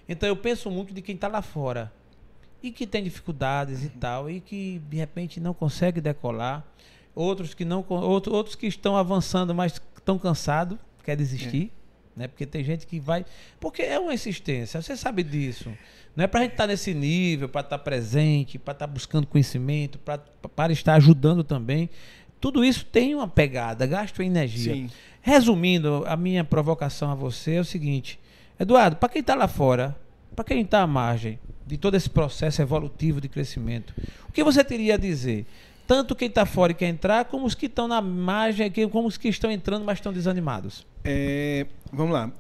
Então 0.08 0.28
eu 0.28 0.36
penso 0.36 0.72
muito 0.72 0.94
de 0.94 1.02
quem 1.02 1.16
está 1.16 1.28
lá 1.28 1.42
fora 1.42 1.92
e 2.62 2.72
que 2.72 2.88
tem 2.88 3.04
dificuldades 3.04 3.84
e 3.84 3.89
tal 3.89 4.30
e 4.30 4.39
que 4.39 4.82
de 4.89 4.98
repente 4.98 5.39
não 5.39 5.54
consegue 5.54 6.00
decolar. 6.00 6.66
Outros 7.15 7.54
que 7.54 7.63
não, 7.63 7.86
outros 7.88 8.56
que 8.56 8.67
estão 8.67 8.97
avançando, 8.97 9.54
mas 9.54 9.80
estão 9.95 10.17
cansados, 10.17 10.78
quer 11.04 11.15
desistir, 11.15 11.71
né? 12.15 12.28
Porque 12.28 12.45
tem 12.45 12.63
gente 12.63 12.88
que 12.88 12.99
vai, 12.99 13.26
porque 13.60 13.82
é 13.82 13.99
uma 13.99 14.13
insistência. 14.13 14.82
Você 14.82 14.95
sabe 14.97 15.23
disso. 15.23 15.71
Não 16.15 16.23
é 16.23 16.28
para 16.28 16.41
a 16.41 16.43
gente 16.43 16.54
estar 16.54 16.67
nesse 16.67 16.93
nível, 16.93 17.49
para 17.49 17.62
estar 17.62 17.80
presente, 17.80 18.60
para 18.60 18.73
estar 18.73 18.88
buscando 18.88 19.26
conhecimento, 19.26 19.97
pra, 19.99 20.17
para 20.56 20.71
estar 20.71 20.93
ajudando 20.95 21.43
também. 21.43 21.89
Tudo 22.39 22.63
isso 22.63 22.86
tem 22.86 23.15
uma 23.15 23.28
pegada, 23.28 23.86
gasta 23.86 24.23
energia. 24.23 24.73
Sim. 24.73 24.89
Resumindo, 25.21 26.04
a 26.06 26.17
minha 26.17 26.43
provocação 26.43 27.10
a 27.10 27.15
você 27.15 27.54
é 27.54 27.60
o 27.62 27.65
seguinte: 27.65 28.19
Eduardo, 28.60 28.97
para 28.97 29.10
quem 29.10 29.21
está 29.21 29.34
lá 29.34 29.47
fora, 29.47 29.95
para 30.36 30.43
quem 30.43 30.62
está 30.62 30.82
à 30.82 30.88
margem 30.88 31.39
de 31.65 31.78
todo 31.78 31.95
esse 31.95 32.10
processo 32.10 32.62
evolutivo 32.62 33.21
de 33.21 33.30
crescimento, 33.30 33.93
o 34.28 34.32
que 34.32 34.43
você 34.43 34.63
teria 34.63 34.95
a 34.95 34.97
dizer? 34.97 35.45
Tanto 35.86 36.15
quem 36.15 36.30
está 36.30 36.46
fora 36.46 36.72
e 36.72 36.76
quer 36.76 36.88
entrar, 36.88 37.26
como 37.26 37.46
os 37.46 37.54
que 37.54 37.65
estão 37.65 37.88
na 37.88 38.02
margem, 38.02 38.72
como 38.89 39.08
os 39.08 39.17
que 39.17 39.28
estão 39.28 39.52
entrando, 39.52 39.84
mas 39.84 39.98
estão 39.98 40.13
desanimados. 40.13 40.86
É, 41.04 41.65
vamos 41.91 42.13
lá. 42.13 42.32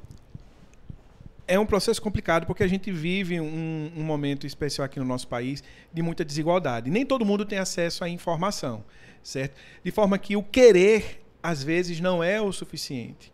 É 1.45 1.59
um 1.59 1.65
processo 1.65 2.01
complicado 2.01 2.45
porque 2.47 2.63
a 2.63 2.67
gente 2.67 2.89
vive 2.89 3.39
um, 3.41 3.91
um 3.97 4.03
momento 4.03 4.47
especial 4.47 4.85
aqui 4.85 4.97
no 4.97 5.05
nosso 5.05 5.27
país 5.27 5.61
de 5.93 6.01
muita 6.01 6.23
desigualdade. 6.23 6.89
Nem 6.89 7.05
todo 7.05 7.25
mundo 7.25 7.45
tem 7.45 7.59
acesso 7.59 8.03
à 8.03 8.09
informação, 8.09 8.83
certo? 9.21 9.59
De 9.83 9.91
forma 9.91 10.17
que 10.17 10.37
o 10.37 10.43
querer, 10.43 11.21
às 11.41 11.61
vezes, 11.61 11.99
não 11.99 12.23
é 12.23 12.41
o 12.41 12.51
suficiente. 12.53 13.31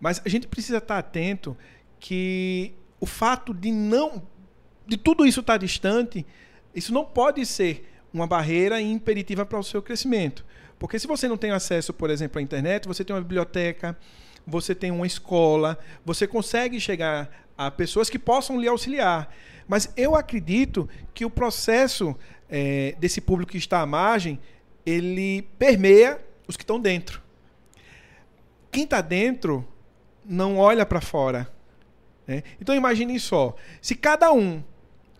Mas 0.00 0.20
a 0.24 0.28
gente 0.28 0.48
precisa 0.48 0.78
estar 0.78 0.98
atento 0.98 1.56
que 2.00 2.72
o 3.00 3.06
fato 3.06 3.54
de 3.54 3.70
não. 3.70 4.22
de 4.86 4.96
tudo 4.96 5.24
isso 5.24 5.40
estar 5.40 5.58
distante, 5.58 6.26
isso 6.74 6.92
não 6.92 7.04
pode 7.04 7.44
ser 7.46 7.88
uma 8.12 8.26
barreira 8.26 8.80
impeditiva 8.80 9.44
para 9.44 9.58
o 9.58 9.64
seu 9.64 9.82
crescimento. 9.82 10.44
Porque 10.78 10.98
se 10.98 11.06
você 11.06 11.28
não 11.28 11.36
tem 11.36 11.50
acesso, 11.50 11.92
por 11.92 12.10
exemplo, 12.10 12.38
à 12.38 12.42
internet, 12.42 12.86
você 12.86 13.04
tem 13.04 13.14
uma 13.14 13.22
biblioteca, 13.22 13.96
você 14.46 14.74
tem 14.74 14.90
uma 14.90 15.06
escola, 15.06 15.78
você 16.04 16.26
consegue 16.26 16.80
chegar 16.80 17.30
a 17.56 17.70
pessoas 17.70 18.08
que 18.08 18.18
possam 18.18 18.60
lhe 18.60 18.68
auxiliar. 18.68 19.34
Mas 19.66 19.92
eu 19.96 20.14
acredito 20.14 20.88
que 21.12 21.24
o 21.24 21.30
processo 21.30 22.16
eh, 22.48 22.94
desse 22.98 23.20
público 23.20 23.52
que 23.52 23.58
está 23.58 23.80
à 23.80 23.86
margem, 23.86 24.38
ele 24.86 25.42
permeia 25.58 26.20
os 26.46 26.56
que 26.56 26.62
estão 26.62 26.80
dentro. 26.80 27.20
Quem 28.70 28.84
está 28.84 29.00
dentro 29.00 29.66
não 30.24 30.56
olha 30.56 30.86
para 30.86 31.00
fora. 31.00 31.50
Né? 32.26 32.42
Então 32.60 32.74
imaginem 32.74 33.18
só, 33.18 33.54
se 33.82 33.94
cada 33.94 34.32
um 34.32 34.62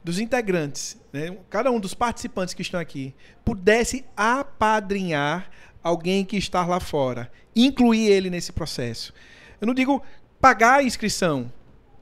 dos 0.02 0.18
integrantes, 0.18 0.96
né, 1.12 1.36
cada 1.50 1.70
um 1.70 1.80
dos 1.80 1.94
participantes 1.94 2.54
que 2.54 2.62
estão 2.62 2.80
aqui, 2.80 3.14
pudesse 3.44 4.04
apadrinhar 4.16 5.50
alguém 5.82 6.24
que 6.24 6.36
está 6.36 6.64
lá 6.64 6.80
fora, 6.80 7.30
incluir 7.54 8.06
ele 8.08 8.30
nesse 8.30 8.52
processo. 8.52 9.12
Eu 9.60 9.66
não 9.66 9.74
digo 9.74 10.02
pagar 10.40 10.78
a 10.78 10.82
inscrição, 10.82 11.52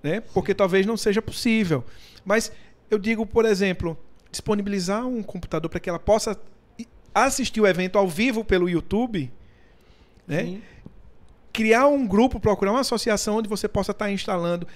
né, 0.03 0.20
porque 0.32 0.55
talvez 0.55 0.86
não 0.86 0.97
seja 0.97 1.22
possível, 1.22 1.84
mas 2.24 2.53
eu 2.90 2.99
digo, 2.99 3.26
por 3.26 3.44
exemplo, 3.44 3.99
disponibilizar 4.30 5.07
um 5.07 5.22
computador 5.22 5.70
para 5.70 5.80
que 5.80 5.88
ela 5.88 5.99
possa 5.99 6.38
assistir 7.14 7.61
o 7.61 7.66
evento 7.66 7.99
ao 7.99 8.07
vivo 8.07 8.44
pelo 8.44 8.68
YouTube, 8.68 9.32
né? 10.26 10.61
Criar 11.53 11.86
um 11.86 12.07
grupo, 12.07 12.38
procurar 12.38 12.72
uma 12.72 12.80
associação 12.80 13.38
onde 13.38 13.49
você 13.49 13.66
possa 13.66 13.92
estar 13.92 14.11
instalando 14.11 14.66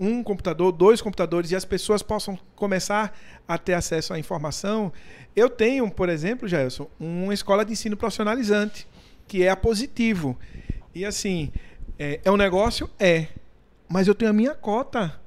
um 0.00 0.22
computador, 0.22 0.72
dois 0.72 1.02
computadores 1.02 1.50
e 1.50 1.56
as 1.56 1.66
pessoas 1.66 2.02
possam 2.02 2.38
começar 2.56 3.14
a 3.46 3.58
ter 3.58 3.74
acesso 3.74 4.14
à 4.14 4.18
informação. 4.18 4.90
Eu 5.36 5.50
tenho, 5.50 5.90
por 5.90 6.08
exemplo, 6.08 6.48
Gerson, 6.48 6.88
uma 6.98 7.34
escola 7.34 7.64
de 7.64 7.72
ensino 7.72 7.96
profissionalizante, 7.98 8.88
que 9.28 9.42
é 9.42 9.50
a 9.50 9.56
Positivo. 9.56 10.38
E 10.94 11.04
assim, 11.04 11.52
é, 11.98 12.18
é 12.24 12.30
um 12.30 12.36
negócio? 12.36 12.88
É. 12.98 13.26
Mas 13.86 14.08
eu 14.08 14.14
tenho 14.14 14.30
a 14.30 14.34
minha 14.34 14.54
cota. 14.54 15.20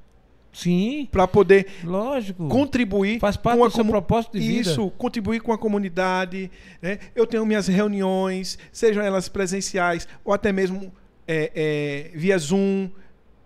Sim. 0.52 1.08
Para 1.10 1.26
poder 1.26 1.66
lógico. 1.84 2.48
contribuir. 2.48 3.18
Faz 3.18 3.36
parte 3.36 3.58
do 3.58 3.70
seu 3.70 3.84
propósito 3.84 4.38
de 4.38 4.46
vida. 4.46 4.70
Isso, 4.70 4.90
contribuir 4.92 5.40
com 5.40 5.52
a 5.52 5.58
comunidade. 5.58 6.50
Né? 6.82 6.98
Eu 7.14 7.26
tenho 7.26 7.44
minhas 7.46 7.66
reuniões, 7.66 8.58
sejam 8.72 9.02
elas 9.02 9.28
presenciais 9.28 10.06
ou 10.24 10.32
até 10.32 10.52
mesmo 10.52 10.92
é, 11.26 11.50
é, 11.54 12.18
via 12.18 12.38
Zoom 12.38 12.88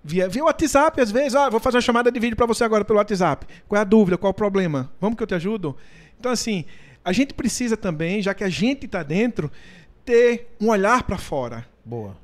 via, 0.02 0.28
via 0.28 0.44
WhatsApp, 0.44 1.00
às 1.00 1.10
vezes, 1.10 1.34
ah, 1.34 1.48
vou 1.48 1.60
fazer 1.60 1.76
uma 1.76 1.82
chamada 1.82 2.10
de 2.10 2.20
vídeo 2.20 2.36
para 2.36 2.46
você 2.46 2.64
agora 2.64 2.84
pelo 2.84 2.98
WhatsApp. 2.98 3.46
Qual 3.66 3.78
é 3.78 3.82
a 3.82 3.84
dúvida? 3.84 4.16
Qual 4.16 4.28
é 4.28 4.32
o 4.32 4.34
problema? 4.34 4.90
Vamos 5.00 5.16
que 5.16 5.22
eu 5.22 5.26
te 5.26 5.34
ajudo? 5.34 5.76
Então, 6.18 6.32
assim, 6.32 6.64
a 7.04 7.12
gente 7.12 7.34
precisa 7.34 7.76
também, 7.76 8.20
já 8.22 8.34
que 8.34 8.44
a 8.44 8.48
gente 8.48 8.86
está 8.86 9.02
dentro, 9.02 9.50
ter 10.04 10.54
um 10.60 10.68
olhar 10.68 11.02
para 11.02 11.18
fora. 11.18 11.66
Boa. 11.84 12.16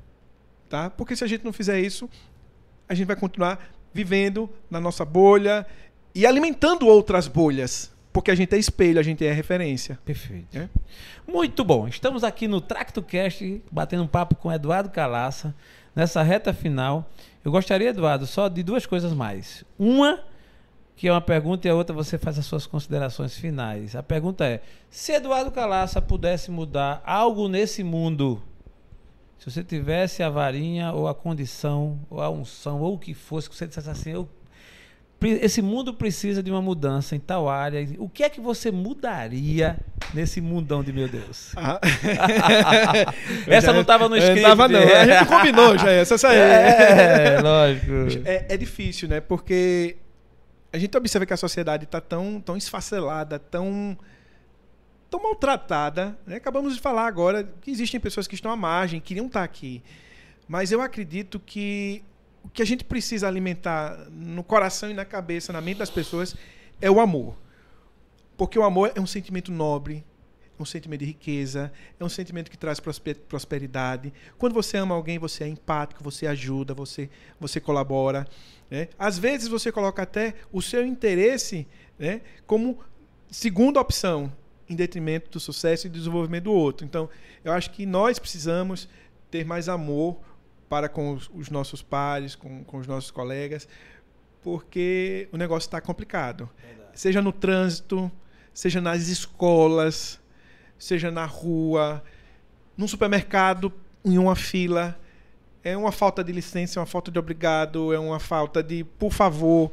Tá? 0.69 0.89
Porque 0.89 1.15
se 1.15 1.23
a 1.23 1.27
gente 1.27 1.45
não 1.45 1.53
fizer 1.53 1.79
isso, 1.79 2.09
a 2.87 2.93
gente 2.93 3.07
vai 3.07 3.15
continuar 3.15 3.59
vivendo 3.93 4.49
na 4.69 4.79
nossa 4.79 5.05
bolha 5.05 5.65
e 6.13 6.25
alimentando 6.25 6.87
outras 6.87 7.27
bolhas. 7.27 7.93
Porque 8.11 8.31
a 8.31 8.35
gente 8.35 8.55
é 8.55 8.57
espelho, 8.57 8.99
a 8.99 9.03
gente 9.03 9.25
é 9.25 9.31
referência. 9.31 9.99
Perfeito. 10.05 10.57
É? 10.57 10.69
Muito 11.27 11.63
bom. 11.63 11.87
Estamos 11.87 12.23
aqui 12.23 12.47
no 12.47 12.61
TractoCast, 12.61 13.61
batendo 13.71 14.03
um 14.03 14.07
papo 14.07 14.35
com 14.35 14.51
Eduardo 14.51 14.89
Calaça, 14.89 15.53
nessa 15.93 16.23
reta 16.23 16.53
final. 16.53 17.11
Eu 17.45 17.51
gostaria, 17.51 17.89
Eduardo, 17.89 18.25
só 18.25 18.47
de 18.47 18.63
duas 18.63 18.87
coisas 18.87 19.13
mais. 19.13 19.63
Uma, 19.77 20.19
que 20.95 21.07
é 21.07 21.11
uma 21.11 21.21
pergunta, 21.21 21.67
e 21.67 21.69
a 21.69 21.75
outra 21.75 21.95
você 21.95 22.17
faz 22.17 22.39
as 22.39 22.45
suas 22.47 22.65
considerações 22.65 23.37
finais. 23.37 23.95
A 23.95 24.01
pergunta 24.01 24.43
é: 24.43 24.63
se 24.89 25.11
Eduardo 25.11 25.51
Calaça 25.51 26.01
pudesse 26.01 26.49
mudar 26.49 27.03
algo 27.05 27.47
nesse 27.47 27.83
mundo, 27.83 28.41
se 29.37 29.51
você 29.51 29.63
tivesse 29.63 30.23
a 30.23 30.29
varinha, 30.29 30.91
ou 30.91 31.07
a 31.07 31.13
condição, 31.13 31.99
ou 32.09 32.19
a 32.19 32.31
unção, 32.31 32.81
ou 32.81 32.95
o 32.95 32.99
que 32.99 33.13
fosse, 33.13 33.47
que 33.47 33.55
você 33.55 33.67
dissesse 33.67 33.91
assim, 33.91 34.09
eu 34.09 34.27
esse 35.21 35.61
mundo 35.61 35.93
precisa 35.93 36.43
de 36.43 36.51
uma 36.51 36.61
mudança 36.61 37.15
em 37.15 37.19
tal 37.19 37.47
área. 37.47 37.87
O 37.97 38.09
que 38.09 38.23
é 38.23 38.29
que 38.29 38.41
você 38.41 38.71
mudaria 38.71 39.77
nesse 40.13 40.41
mundão 40.41 40.83
de 40.83 40.91
meu 40.91 41.07
Deus? 41.07 41.51
Ah. 41.55 41.79
essa 43.47 43.73
não 43.73 43.81
estava 43.81 44.09
no 44.09 44.17
script. 44.17 44.41
Não, 44.41 44.55
não. 44.55 44.79
A 44.79 45.05
gente 45.05 45.25
combinou 45.25 45.77
já 45.77 45.89
essa, 45.91 46.15
essa 46.15 46.29
aí. 46.29 46.37
É, 46.37 47.39
lógico. 47.41 47.91
É, 48.25 48.45
é, 48.49 48.57
difícil, 48.57 49.07
né? 49.07 49.21
Porque 49.21 49.97
a 50.71 50.77
gente 50.77 50.95
observa 50.95 51.25
que 51.25 51.33
a 51.33 51.37
sociedade 51.37 51.85
está 51.85 52.01
tão, 52.01 52.41
tão 52.41 52.57
esfacelada, 52.57 53.39
tão, 53.39 53.97
tão 55.09 55.23
maltratada. 55.23 56.17
Né? 56.27 56.35
Acabamos 56.35 56.75
de 56.75 56.81
falar 56.81 57.07
agora 57.07 57.49
que 57.61 57.71
existem 57.71 57.99
pessoas 57.99 58.27
que 58.27 58.35
estão 58.35 58.51
à 58.51 58.55
margem, 58.55 58.99
queriam 58.99 59.27
estar 59.27 59.43
aqui. 59.43 59.81
Mas 60.47 60.71
eu 60.71 60.81
acredito 60.81 61.39
que 61.39 62.03
o 62.45 62.49
que 62.49 62.61
a 62.61 62.65
gente 62.65 62.83
precisa 62.83 63.27
alimentar 63.27 64.07
no 64.11 64.43
coração 64.43 64.89
e 64.91 64.93
na 64.93 65.03
cabeça, 65.03 65.51
na 65.51 65.59
mente 65.59 65.79
das 65.79 65.89
pessoas, 65.89 66.35
é 66.79 66.89
o 66.91 66.99
amor. 66.99 67.35
Porque 68.37 68.57
o 68.59 68.63
amor 68.63 68.91
é 68.93 69.01
um 69.01 69.07
sentimento 69.07 69.51
nobre, 69.51 70.05
é 70.57 70.61
um 70.61 70.65
sentimento 70.65 70.99
de 70.99 71.07
riqueza, 71.07 71.71
é 71.99 72.05
um 72.05 72.09
sentimento 72.09 72.51
que 72.51 72.57
traz 72.57 72.79
prosperidade. 72.79 74.13
Quando 74.37 74.53
você 74.53 74.77
ama 74.77 74.93
alguém, 74.93 75.17
você 75.17 75.43
é 75.43 75.47
empático, 75.47 76.03
você 76.03 76.27
ajuda, 76.27 76.73
você, 76.75 77.09
você 77.39 77.59
colabora. 77.59 78.27
Né? 78.69 78.89
Às 78.99 79.17
vezes 79.17 79.47
você 79.47 79.71
coloca 79.71 80.03
até 80.03 80.35
o 80.51 80.61
seu 80.61 80.85
interesse 80.85 81.67
né, 81.97 82.21
como 82.45 82.77
segunda 83.27 83.81
opção, 83.81 84.31
em 84.69 84.75
detrimento 84.75 85.31
do 85.31 85.39
sucesso 85.39 85.87
e 85.87 85.89
desenvolvimento 85.89 86.43
do 86.45 86.53
outro. 86.53 86.85
Então, 86.85 87.09
eu 87.43 87.51
acho 87.51 87.71
que 87.71 87.85
nós 87.85 88.19
precisamos 88.19 88.87
ter 89.31 89.45
mais 89.45 89.67
amor 89.67 90.19
para 90.69 90.89
com 90.89 91.13
os, 91.13 91.29
os 91.33 91.49
nossos 91.49 91.81
pares, 91.81 92.35
com, 92.35 92.63
com, 92.63 92.77
os 92.77 92.87
nossos 92.87 93.11
colegas, 93.11 93.67
porque 94.43 95.27
o 95.31 95.37
negócio 95.37 95.67
está 95.67 95.79
complicado. 95.79 96.49
Verdade. 96.57 96.89
Seja 96.93 97.21
no 97.21 97.31
trânsito, 97.31 98.11
seja 98.53 98.81
nas 98.81 99.07
escolas, 99.07 100.19
seja 100.77 101.11
na 101.11 101.25
rua, 101.25 102.03
num 102.77 102.87
supermercado, 102.87 103.71
em 104.03 104.17
uma 104.17 104.35
fila. 104.35 104.99
É 105.63 105.75
uma 105.75 105.91
falta 105.91 106.23
de 106.23 106.31
licença, 106.31 106.79
é 106.79 106.81
uma 106.81 106.85
falta 106.85 107.09
de 107.09 107.17
obrigado, 107.17 107.91
é 107.91 107.99
uma 107.99 108.19
falta 108.19 108.61
de 108.61 108.83
por 108.83 109.11
favor. 109.11 109.71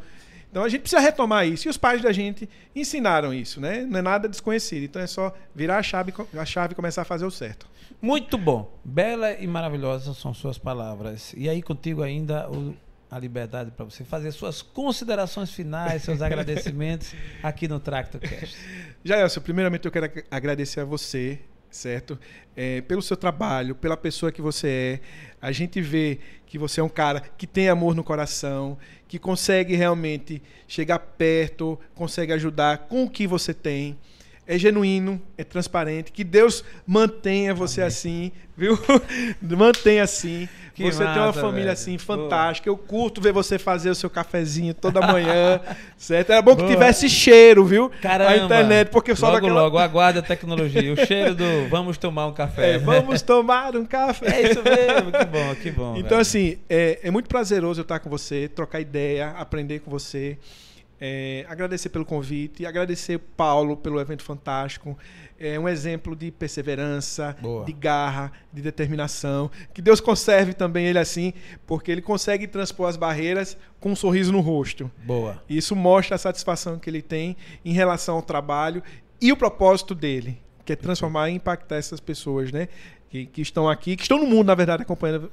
Então 0.50 0.62
a 0.62 0.68
gente 0.68 0.82
precisa 0.82 1.00
retomar 1.00 1.46
isso. 1.46 1.66
E 1.66 1.70
os 1.70 1.78
pais 1.78 2.02
da 2.02 2.12
gente 2.12 2.48
ensinaram 2.76 3.32
isso, 3.32 3.60
né? 3.60 3.86
Não 3.88 3.98
é 3.98 4.02
nada 4.02 4.28
desconhecido. 4.28 4.84
Então 4.84 5.00
é 5.00 5.06
só 5.06 5.34
virar 5.54 5.78
a 5.78 5.82
chave, 5.82 6.12
a 6.38 6.44
chave 6.44 6.72
e 6.72 6.76
começar 6.76 7.02
a 7.02 7.04
fazer 7.06 7.24
o 7.24 7.30
certo. 7.30 7.66
Muito 8.02 8.36
bom. 8.36 8.76
Bela 8.84 9.32
e 9.34 9.46
maravilhosa 9.46 10.12
são 10.12 10.34
suas 10.34 10.58
palavras. 10.58 11.32
E 11.36 11.48
aí 11.48 11.62
contigo 11.62 12.02
ainda 12.02 12.50
o, 12.50 12.74
a 13.08 13.16
liberdade 13.16 13.70
para 13.70 13.84
você 13.84 14.02
fazer 14.02 14.32
suas 14.32 14.60
considerações 14.60 15.52
finais, 15.52 16.02
seus 16.02 16.20
agradecimentos 16.20 17.14
aqui 17.40 17.68
no 17.68 17.78
TractoCast. 17.78 18.56
Jaelson, 19.04 19.40
primeiramente 19.40 19.86
eu 19.86 19.92
quero 19.92 20.10
agradecer 20.28 20.80
a 20.80 20.84
você, 20.84 21.38
certo? 21.70 22.18
É, 22.56 22.80
pelo 22.80 23.00
seu 23.00 23.16
trabalho, 23.16 23.76
pela 23.76 23.96
pessoa 23.96 24.32
que 24.32 24.42
você 24.42 24.68
é. 24.68 25.00
A 25.40 25.52
gente 25.52 25.80
vê 25.80 26.18
que 26.44 26.58
você 26.58 26.80
é 26.80 26.82
um 26.82 26.88
cara 26.88 27.20
que 27.20 27.46
tem 27.46 27.68
amor 27.68 27.94
no 27.94 28.02
coração, 28.02 28.76
que 29.06 29.16
consegue 29.16 29.76
realmente 29.76 30.42
chegar 30.66 30.98
perto, 30.98 31.78
consegue 31.94 32.32
ajudar 32.32 32.78
com 32.88 33.04
o 33.04 33.10
que 33.10 33.28
você 33.28 33.54
tem 33.54 33.96
é 34.46 34.58
genuíno, 34.58 35.20
é 35.38 35.44
transparente. 35.44 36.10
Que 36.10 36.24
Deus 36.24 36.64
mantenha 36.86 37.54
você 37.54 37.80
Amém. 37.80 37.88
assim, 37.88 38.32
viu? 38.56 38.78
mantenha 39.40 40.02
assim. 40.02 40.48
Que 40.74 40.84
você 40.84 41.04
massa, 41.04 41.14
tem 41.14 41.22
uma 41.22 41.32
família 41.32 41.64
velho. 41.64 41.72
assim 41.72 41.98
fantástica. 41.98 42.70
Boa. 42.70 42.80
Eu 42.80 42.86
curto 42.86 43.20
ver 43.20 43.32
você 43.32 43.58
fazer 43.58 43.90
o 43.90 43.94
seu 43.94 44.08
cafezinho 44.08 44.72
toda 44.72 45.06
manhã, 45.06 45.60
certo? 45.98 46.30
Era 46.30 46.40
bom 46.40 46.56
que 46.56 46.62
Boa. 46.62 46.72
tivesse 46.72 47.10
cheiro, 47.10 47.64
viu? 47.64 47.90
Caramba. 48.00 48.30
A 48.30 48.36
internet, 48.38 48.88
porque 48.88 49.14
só 49.14 49.26
logo, 49.26 49.40
daquela... 49.40 49.62
logo, 49.62 49.78
aguarda 49.78 50.20
a 50.20 50.22
tecnologia. 50.22 50.92
O 50.92 51.06
cheiro 51.06 51.34
do 51.34 51.44
vamos 51.68 51.98
tomar 51.98 52.26
um 52.26 52.32
café. 52.32 52.76
É, 52.76 52.78
vamos 52.78 53.20
tomar 53.20 53.76
um 53.76 53.84
café. 53.84 54.26
É 54.26 54.50
isso 54.50 54.62
mesmo, 54.62 55.12
que 55.12 55.24
bom, 55.26 55.54
que 55.56 55.70
bom. 55.70 55.92
Então, 55.96 56.10
velho. 56.10 56.20
assim, 56.20 56.58
é, 56.70 57.00
é 57.02 57.10
muito 57.10 57.28
prazeroso 57.28 57.80
eu 57.80 57.82
estar 57.82 57.98
com 57.98 58.08
você, 58.08 58.48
trocar 58.48 58.80
ideia, 58.80 59.30
aprender 59.36 59.80
com 59.80 59.90
você. 59.90 60.38
É, 61.04 61.44
agradecer 61.48 61.88
pelo 61.88 62.04
convite, 62.04 62.64
agradecer 62.64 63.18
Paulo 63.18 63.76
pelo 63.76 64.00
evento 64.00 64.22
fantástico. 64.22 64.96
É 65.36 65.58
um 65.58 65.68
exemplo 65.68 66.14
de 66.14 66.30
perseverança, 66.30 67.36
Boa. 67.40 67.64
de 67.64 67.72
garra, 67.72 68.30
de 68.52 68.62
determinação. 68.62 69.50
Que 69.74 69.82
Deus 69.82 70.00
conserve 70.00 70.54
também 70.54 70.86
ele 70.86 71.00
assim, 71.00 71.32
porque 71.66 71.90
ele 71.90 72.02
consegue 72.02 72.46
transpor 72.46 72.88
as 72.88 72.96
barreiras 72.96 73.56
com 73.80 73.90
um 73.90 73.96
sorriso 73.96 74.30
no 74.30 74.38
rosto. 74.38 74.88
Boa. 75.04 75.42
Isso 75.48 75.74
mostra 75.74 76.14
a 76.14 76.18
satisfação 76.18 76.78
que 76.78 76.88
ele 76.88 77.02
tem 77.02 77.36
em 77.64 77.72
relação 77.72 78.14
ao 78.14 78.22
trabalho 78.22 78.80
e 79.20 79.32
o 79.32 79.36
propósito 79.36 79.96
dele, 79.96 80.40
que 80.64 80.72
é 80.72 80.76
transformar 80.76 81.30
e 81.30 81.34
impactar 81.34 81.78
essas 81.78 81.98
pessoas, 81.98 82.52
né? 82.52 82.68
Que, 83.12 83.26
que, 83.26 83.42
estão 83.42 83.68
aqui, 83.68 83.94
que 83.94 84.04
estão 84.04 84.16
no 84.16 84.26
mundo, 84.26 84.46
na 84.46 84.54
verdade, 84.54 84.84
acompanhando 84.84 85.30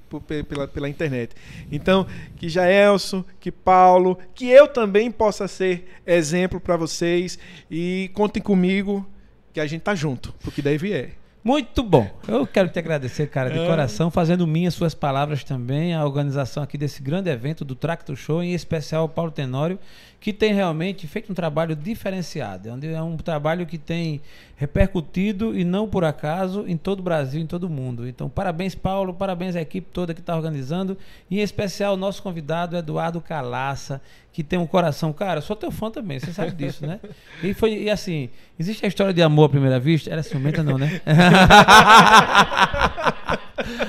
pela, 0.50 0.68
pela 0.68 0.90
internet. 0.90 1.34
Então, 1.72 2.06
que 2.36 2.50
Jaelson, 2.50 3.24
que 3.40 3.50
Paulo, 3.50 4.20
que 4.36 4.50
eu 4.50 4.68
também 4.68 5.10
possa 5.10 5.48
ser 5.48 5.88
exemplo 6.06 6.60
para 6.60 6.76
vocês 6.76 7.40
e 7.72 8.12
contem 8.14 8.44
comigo 8.44 9.10
que 9.54 9.62
a 9.62 9.66
gente 9.66 9.80
tá 9.80 9.96
junto, 9.96 10.34
porque 10.42 10.62
daí 10.62 10.78
vier. 10.78 11.14
Muito 11.42 11.82
bom. 11.82 12.10
Eu 12.28 12.46
quero 12.46 12.68
te 12.68 12.78
agradecer, 12.78 13.28
cara, 13.28 13.50
de 13.50 13.60
é. 13.60 13.66
coração, 13.66 14.12
fazendo 14.12 14.46
minhas 14.46 14.74
suas 14.74 14.94
palavras 14.94 15.42
também, 15.44 15.94
a 15.94 16.04
organização 16.04 16.62
aqui 16.62 16.78
desse 16.78 17.02
grande 17.02 17.30
evento 17.30 17.64
do 17.64 17.76
Tracto 17.76 18.14
Show, 18.14 18.44
em 18.44 18.54
especial 18.54 19.06
o 19.06 19.10
Paulo 19.10 19.32
Tenório, 19.32 19.80
que 20.20 20.34
tem 20.34 20.54
realmente 20.54 21.08
feito 21.08 21.32
um 21.32 21.36
trabalho 21.36 21.78
diferenciado. 21.78 22.70
Onde 22.70 22.88
é 22.88 23.02
um 23.02 23.16
trabalho 23.16 23.66
que 23.66 23.78
tem 23.78 24.20
repercutido 24.58 25.58
e 25.58 25.64
não 25.64 25.88
por 25.88 26.04
acaso 26.04 26.66
em 26.68 26.76
todo 26.76 27.00
o 27.00 27.04
Brasil, 27.04 27.42
em 27.42 27.48
todo 27.48 27.64
o 27.64 27.70
mundo. 27.70 28.06
Então, 28.06 28.28
parabéns, 28.28 28.76
Paulo, 28.76 29.14
parabéns 29.14 29.56
à 29.56 29.62
equipe 29.62 29.88
toda 29.94 30.14
que 30.14 30.20
está 30.20 30.36
organizando, 30.36 30.98
e 31.32 31.40
em 31.40 31.42
especial 31.42 31.94
o 31.94 31.98
nosso 31.98 32.22
convidado, 32.22 32.76
Eduardo 32.76 33.22
Calaça, 33.22 34.02
que 34.32 34.44
tem 34.44 34.60
um 34.60 34.68
coração. 34.68 35.12
Cara, 35.12 35.42
sou 35.42 35.56
teu 35.56 35.72
fã 35.72 35.90
também, 35.90 36.20
você 36.20 36.32
sabe 36.32 36.52
disso, 36.52 36.86
né? 36.86 37.00
E 37.44 37.54
foi, 37.54 37.84
e 37.84 37.90
assim, 37.90 38.30
existe 38.60 38.86
a 38.86 38.88
história 38.88 39.14
de 39.14 39.22
amor 39.22 39.46
à 39.46 39.50
primeira 39.50 39.80
vista? 39.80 40.10
Era 40.10 40.24
ciumenta, 40.24 40.64
não, 40.64 40.78
né? 40.78 41.02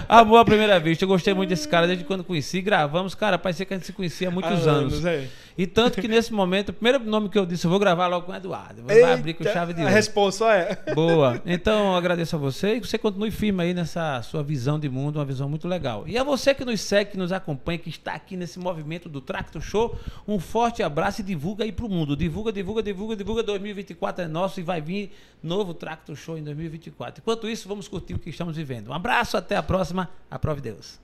Amor 0.09 0.39
à 0.39 0.45
primeira 0.45 0.79
vista. 0.81 1.05
Eu 1.05 1.09
gostei 1.09 1.33
muito 1.33 1.51
desse 1.51 1.69
cara 1.69 1.87
desde 1.87 2.05
quando 2.05 2.25
conheci. 2.25 2.61
Gravamos, 2.61 3.15
cara, 3.15 3.39
parecia 3.39 3.65
que 3.65 3.73
a 3.73 3.77
gente 3.77 3.87
se 3.87 3.93
conhecia 3.93 4.29
há 4.29 4.31
muitos 4.31 4.67
há 4.67 4.71
anos. 4.73 5.05
anos 5.05 5.07
é. 5.07 5.29
E 5.57 5.67
tanto 5.67 6.01
que 6.01 6.09
nesse 6.09 6.33
momento, 6.33 6.71
o 6.71 6.73
primeiro 6.73 7.05
nome 7.05 7.29
que 7.29 7.39
eu 7.39 7.45
disse, 7.45 7.67
eu 7.67 7.71
vou 7.71 7.79
gravar 7.79 8.07
logo 8.07 8.27
com 8.27 8.33
o 8.33 8.35
Eduardo. 8.35 8.83
Vai 8.83 9.03
abrir 9.03 9.35
com 9.35 9.45
chave 9.45 9.73
de 9.73 9.81
ouro. 9.81 9.93
A 9.93 9.95
resposta 9.95 10.45
é. 10.53 10.95
Boa. 10.95 11.41
Então, 11.51 11.97
agradeço 11.97 12.37
a 12.37 12.39
você 12.39 12.75
e 12.75 12.81
que 12.81 12.87
você 12.87 12.97
continue 12.97 13.31
firme 13.31 13.63
aí 13.63 13.75
nessa 13.75 14.23
sua 14.23 14.43
visão 14.43 14.79
de 14.79 14.89
mundo, 14.89 15.17
uma 15.17 15.25
visão 15.25 15.49
muito 15.49 15.67
legal. 15.67 16.05
E 16.07 16.17
a 16.17 16.23
você 16.23 16.55
que 16.55 16.65
nos 16.65 16.81
segue, 16.81 17.13
que 17.13 17.19
nos 17.19 17.33
acompanha, 17.33 17.79
que 17.79 17.91
está 17.91 18.15
aqui 18.15 18.37
nesse 18.37 18.59
movimento 18.59 19.09
do 19.09 19.21
Tracto 19.21 19.61
Show, 19.61 19.99
um 20.27 20.39
forte 20.39 20.83
abraço 20.83 21.21
e 21.21 21.25
divulga 21.25 21.65
aí 21.65 21.73
pro 21.73 21.89
mundo. 21.89 22.17
Divulga, 22.17 22.53
divulga, 22.53 22.83
divulga, 22.83 23.17
divulga. 23.17 23.43
2024 23.43 24.25
é 24.25 24.29
nosso 24.29 24.61
e 24.61 24.63
vai 24.63 24.81
vir 24.81 25.13
novo 25.43 25.75
Tracto 25.75 26.15
Show 26.15 26.39
em 26.39 26.45
2024. 26.45 27.21
Enquanto 27.21 27.49
isso, 27.49 27.69
vamos 27.69 27.89
curtir 27.89 28.15
o 28.15 28.19
que 28.19 28.31
estamos 28.31 28.57
vivendo. 28.57 28.89
Um 28.89 28.95
abraço, 28.95 29.37
até 29.37 29.57
a 29.57 29.63
próxima. 29.63 30.09
Aprove 30.31 30.61
Deus. 30.61 31.01